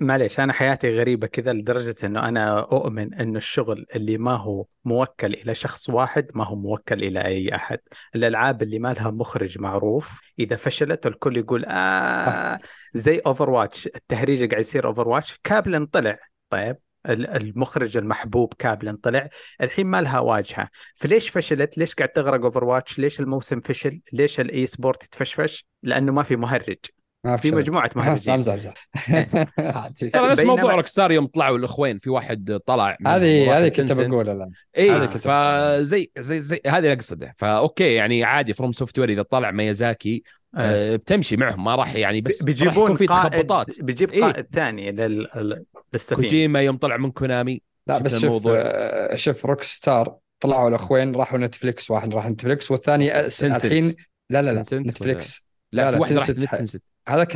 [0.00, 5.34] معليش أنا حياتي غريبة كذا لدرجة إنه أنا أؤمن إنه الشغل اللي ما هو موكل
[5.34, 7.78] إلى شخص واحد ما هو موكل إلى أي أحد.
[8.14, 12.58] الألعاب اللي ما لها مخرج معروف إذا فشلت الكل يقول آه
[12.94, 16.18] زي Overwatch التهريج قاعد يصير Overwatch كابلن طلع
[16.50, 16.76] طيب
[17.08, 19.28] ال- المخرج المحبوب كابلن طلع
[19.60, 20.68] الحين ما لها واجهة.
[20.96, 26.22] فليش فشلت؟ ليش قاعد تغرق Overwatch ليش الموسم فشل؟ ليش ال esport يتفشفش لأنه ما
[26.22, 26.78] في مخرج.
[27.24, 27.50] ما في.
[27.50, 28.74] مجموعة مهرجين امزح امزح
[29.58, 30.08] عادي.
[30.14, 33.92] ترى نفس موضوع روك ستار يوم طلعوا الاخوين في واحد طلع من هذه هذه كنت.
[33.92, 39.22] بقولها الآن اي فزي زي زي هذه اللي أقصده ف okay يعني عادي FromSoftware إذا
[39.22, 40.22] طلع ميازاكي
[40.56, 44.20] آه بتمشي معهم ما راح يعني بس بيجيبون في تخبطات بيجيب إيه.
[44.22, 45.28] قائد ثاني لل...
[45.36, 48.46] لل- للسفينة كوجيما يوم طلع من كونامي لا بس شوف.
[48.48, 53.20] آه، شوف روك ستار طلعوا الاخوين راحوا نتفليكس واحد راح نتفليكس والثاني.
[53.42, 53.94] الحين
[54.30, 57.32] لا لا لا تنسنت نتفليكس لا, لا، لا، واحد راح تنسنت ح- تنسد هذاك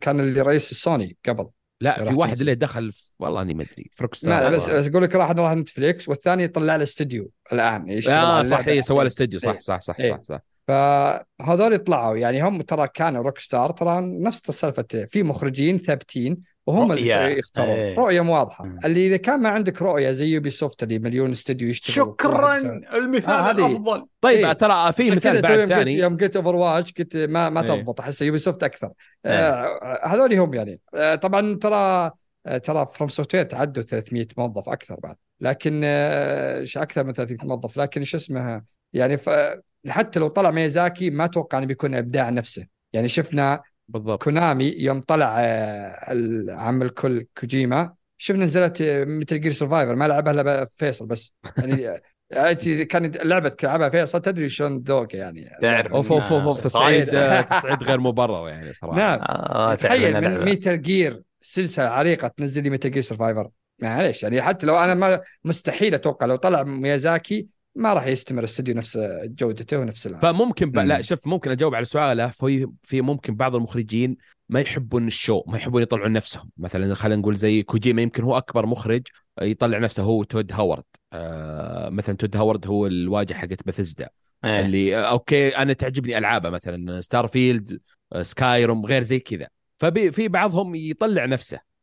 [0.00, 1.46] كان اللي رئيس السوني قبل
[1.80, 2.40] لا في واحد.
[2.40, 2.92] اللي دخل.
[3.18, 6.08] والله أني ما أدري في روك ما ستار بس بس أقول لك راح راح نتفليكس
[6.08, 9.60] والثاني طلع له استوديو الآن يشتغل آه صح سوى الاستوديو صح إيه.
[9.60, 10.12] صح صح إيه.
[10.12, 12.16] صح صح فهذول طلعوا.
[12.16, 16.36] يعني هم ترى كانوا روك ستار ترى نفس السالفه في مخرجين ثابتين
[16.66, 17.24] وهم رؤية.
[17.24, 17.70] اللي يختارون.
[17.70, 17.96] إيه.
[17.96, 18.78] رؤية واضحة.
[18.84, 22.58] اللي إذا كان ما عندك رؤية زي يوبي سوفت اللي مليون استوديو يشتغل شكرا.
[22.94, 24.06] المثال آه، الأفضل.
[24.20, 24.52] طيب إيه.
[24.52, 25.94] ترى في مثال بعد يوم قلت ثاني.
[25.94, 27.66] يوم قلت Overwatch قلت ما ما إيه.
[27.66, 28.90] تضبط أحس يوبي سوفت أكثر.
[29.24, 30.80] آه، هذول هم يعني.
[30.94, 32.10] آه، طبعا ترى
[32.46, 35.16] آه، ترى FromSoftware تعدوا 300 موظف أكثر بعد.
[35.40, 38.62] لكن آه، ش- أكثر من 300 موظف لكن شو اسمه
[38.92, 39.30] يعني ف...
[39.88, 42.66] حتى لو طلع ميزاكي ما أتوقع إنه بيكون إبداع نفسه.
[42.92, 44.22] يعني شفنا بالضبط.
[44.24, 50.64] كونامي يوم طلع آه، العم الكل كوجيما شفنا نزلت Metal Gear Survive ما لعبها إلا
[50.76, 51.34] فيصل بس.
[51.58, 51.88] يعني
[52.32, 55.50] آه، انت كانت لعبة تلعبها فيصل تدري شلون ذوقه يعني.
[55.62, 57.22] تعرف أوف أوف أوف, تصعيد تصعيد.
[57.22, 58.96] آه، تصعيد غير مبرر يعني صراحة.
[58.96, 59.18] نعم.
[59.22, 63.48] آه تخيل من Metal Gear سلسلة عريقة تنزل لي Metal Gear Survive
[63.82, 68.74] معليش يعني حتى لو أنا ما مستحيل أتوقع لو طلع ميازاكي ما راح يستمر الاستوديو
[68.74, 70.78] نفس جودته ونفس العالم فممكن ب...
[70.78, 71.02] لا.
[71.02, 72.28] شوف ممكن أجاوب على سؤاله.
[72.28, 74.16] في في ممكن بعض المخرجين
[74.48, 76.50] ما يحبون ال show ما يحبون يطلعون نفسهم.
[76.56, 79.02] مثلا خلينا نقول زي كوجيما يمكن هو أكبر مخرج
[79.42, 80.84] يطلع نفسه هو تود هاورد.
[81.12, 84.08] آه مثلا تود هاورد هو الواجهة حقت بثزدا
[84.44, 84.60] إيه.
[84.60, 87.80] اللي آه، أوكي أنا تعجبني ألعابه مثلا ستار فيلد
[88.22, 89.48] سكايروم غير زي كذا.
[89.78, 91.73] ففي بعضهم يطلع نفسه.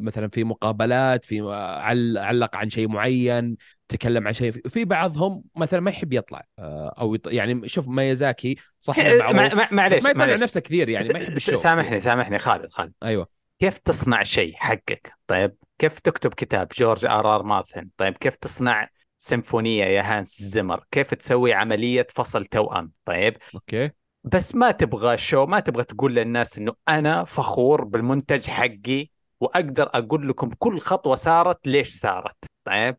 [0.00, 3.56] مثلا في مقابلات في آه، عل- علق عن شيء معين
[3.88, 7.26] تكلم عن شيء في بعضهم مثلا ما يحب يطلع آه، أو يط...
[7.26, 10.42] يعني شوف مايازاكي صح إيه، مع- معروف مع- معليش بس ما يطلع.
[10.44, 11.56] نفسه كثير يعني ما يحب ال show.
[11.56, 12.92] سامحني سامحني خالد خالد.
[13.02, 13.28] أيوه.
[13.60, 17.88] كيف تصنع شيء حقك؟ طيب كيف تكتب كتاب؟ جورج آر آر مارتن.
[17.96, 18.88] طيب كيف تصنع
[19.18, 23.90] سيمفونية يا هانس زمر كيف تسوي عملية فصل توأم؟ طيب أوكي.
[24.24, 29.08] بس ما تبغى show ما تبغى تقول للناس إنه أنا فخور بالمنتج حقي
[29.40, 32.36] وأقدر أقول لكم كل خطوة صارت ليش صارت.
[32.64, 32.96] طيب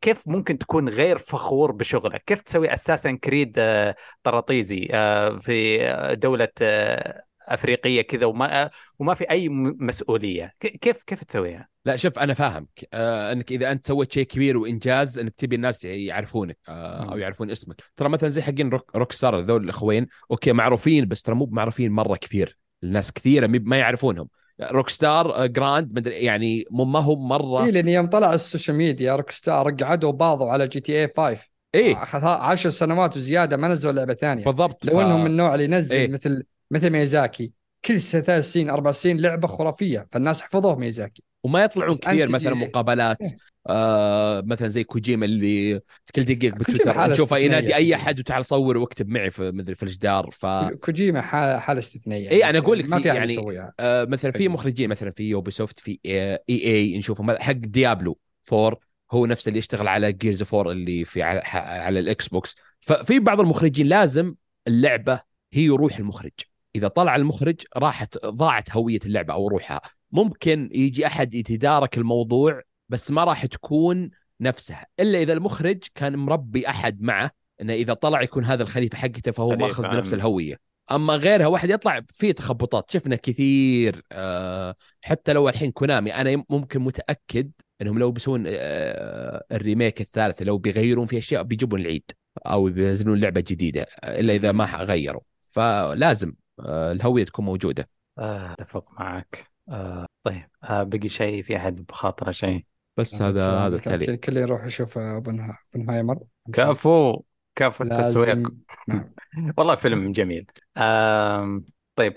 [0.00, 6.14] كيف ممكن تكون غير فخور بشغلك؟ كيف تسوي أساسا كريد آه، طراطيزي آه، في آه،
[6.14, 12.18] دولة آه، أفريقية كذا وما آه، وما في أي مسؤولية؟ كيف كيف تسويها؟ لا شوف
[12.18, 12.88] أنا فاهمك.
[12.92, 17.18] آه أنك إذا أنت سويت شيء كبير وإنجاز أنك تبي الناس يعرفونك آه أو.
[17.18, 17.82] يعرفون اسمك.
[17.96, 21.92] ترى مثلا زي حقين روك, روك ستار ذول الأخوين أوكي معروفين بس ترى مو معروفين
[21.92, 22.58] مرة كثير.
[22.82, 24.28] الناس كثيرة ما يعرفون
[24.60, 27.64] روك ستار جراند مدري يعني مو ما هو مرة.
[27.64, 32.02] اي لأن يوم طلع ال social media روك ستار قعدوا باضوا على GTA 5 إيه.
[32.02, 34.44] أخذ عشر سنوات وزيادة ما نزلوا لعبة ثانية.
[34.44, 36.08] بالضبط لو ف- إنهم من النوع اللي ينزل إيه.
[36.08, 37.52] مثل مثل ميازاكي.
[37.84, 41.22] كل ثلاث سنين أربع سنين لعبة خرافية فالناس حفظوه ميازاكي.
[41.44, 43.18] وما يطلعون كثير مثلا مقابلات.
[43.22, 43.36] إيه.
[43.66, 45.80] آه مثلا زي كوجيما اللي
[46.14, 47.46] كل دقيقة بتويتر استثنائية.
[47.46, 50.46] ينادي أي أحد وتعال صور واكتب معي في مدري في الجدار ف
[50.84, 51.20] كوجيما
[51.60, 53.36] حالة استثنائية إيه، أنا أقول لك ما في يعني-
[53.80, 54.52] آه مثلا في حلو.
[54.52, 58.18] مخرجين مثلا في يوبي سوفت في EA نشوفهم حق ديابلو
[58.52, 58.78] 4
[59.12, 63.40] هو نفس اللي يشتغل على Gears 4 اللي في على, على ال Xbox ففي بعض
[63.40, 64.34] المخرجين لازم
[64.68, 65.20] اللعبة
[65.52, 66.32] هي روح المخرج
[66.76, 69.80] إذا طلع المخرج راحت ضاعت هوية اللعبة أو روحها
[70.12, 74.10] ممكن يجي أحد يتدارك الموضوع بس ما راح تكون
[74.40, 79.32] نفسها إلا إذا المخرج كان مربي أحد معه إنه إذا طلع يكون هذا الخليفة حقته
[79.32, 80.18] فهو ماخذ نفس أم.
[80.18, 80.56] الهوية.
[80.90, 82.90] أما غيرها واحد يطلع فيه تخبطات.
[82.90, 84.74] شفنا كثير آه
[85.04, 87.50] حتى لو الحين كونامي أنا ممكن متأكد
[87.82, 92.10] إنهم لو بيسوون آه الريميك الثالث لو بيغيرون في أشياء بيجيبون العيد
[92.46, 95.22] أو بينزلون لعبة جديدة إلا إذا ما غيروا.
[95.48, 97.88] فلازم آه الهوية تكون موجودة.
[98.18, 99.52] آه، أتفق معك.
[99.68, 102.64] آه، طيب آه، بقي شيء في أحد بخاطره شيء؟
[102.96, 104.10] بس هذا هذا التعليق.
[104.10, 106.18] كل كل يروح يشوف اوبنها- اوبنهايمر
[106.52, 107.22] كفو
[107.56, 108.52] كفو التسويق.
[108.88, 109.04] نعم.
[109.58, 110.46] والله فيلم جميل.
[110.76, 111.64] آم،
[111.96, 112.14] طيب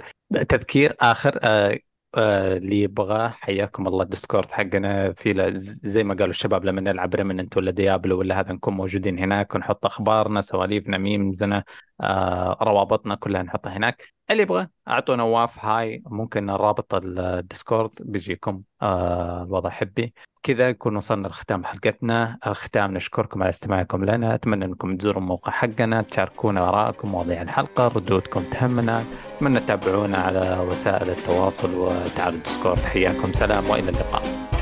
[0.49, 1.79] تذكير آخر آه،
[2.17, 3.27] آه، اللي يبغاه.
[3.29, 5.13] حياكم الله ال Discord حقنا.
[5.13, 5.51] في
[5.83, 9.85] زي ما قالوا الشباب لما نلعب Remnant ولا Diablo ولا هذا نكون موجودين هناك ونحط
[9.85, 11.63] أخبارنا سواليفنا ميمزنا
[12.01, 14.14] آه، روابطنا كلها نحطها هناك.
[14.31, 14.67] اللي يبغى.
[14.87, 16.03] أعطونا واف هاي.
[16.05, 18.61] ممكن رابط ال Discord بيجيكم.
[18.81, 20.13] آه، الوضع حبي.
[20.43, 22.39] كذا نكون وصلنا لختام حلقتنا.
[22.47, 24.35] الختام نشكركم على استماعكم لنا.
[24.35, 29.03] أتمنى أنكم تزوروا الموقع حقنا تشاركونا آرائكم مواضيع الحلقة ردودكم تهمنا.
[29.37, 32.79] أتمنى تتابعونا على وسائل التواصل وتعالوا الديسكورد.
[32.79, 33.33] حياكم.
[33.33, 34.54] سلام وإلى اللقاء.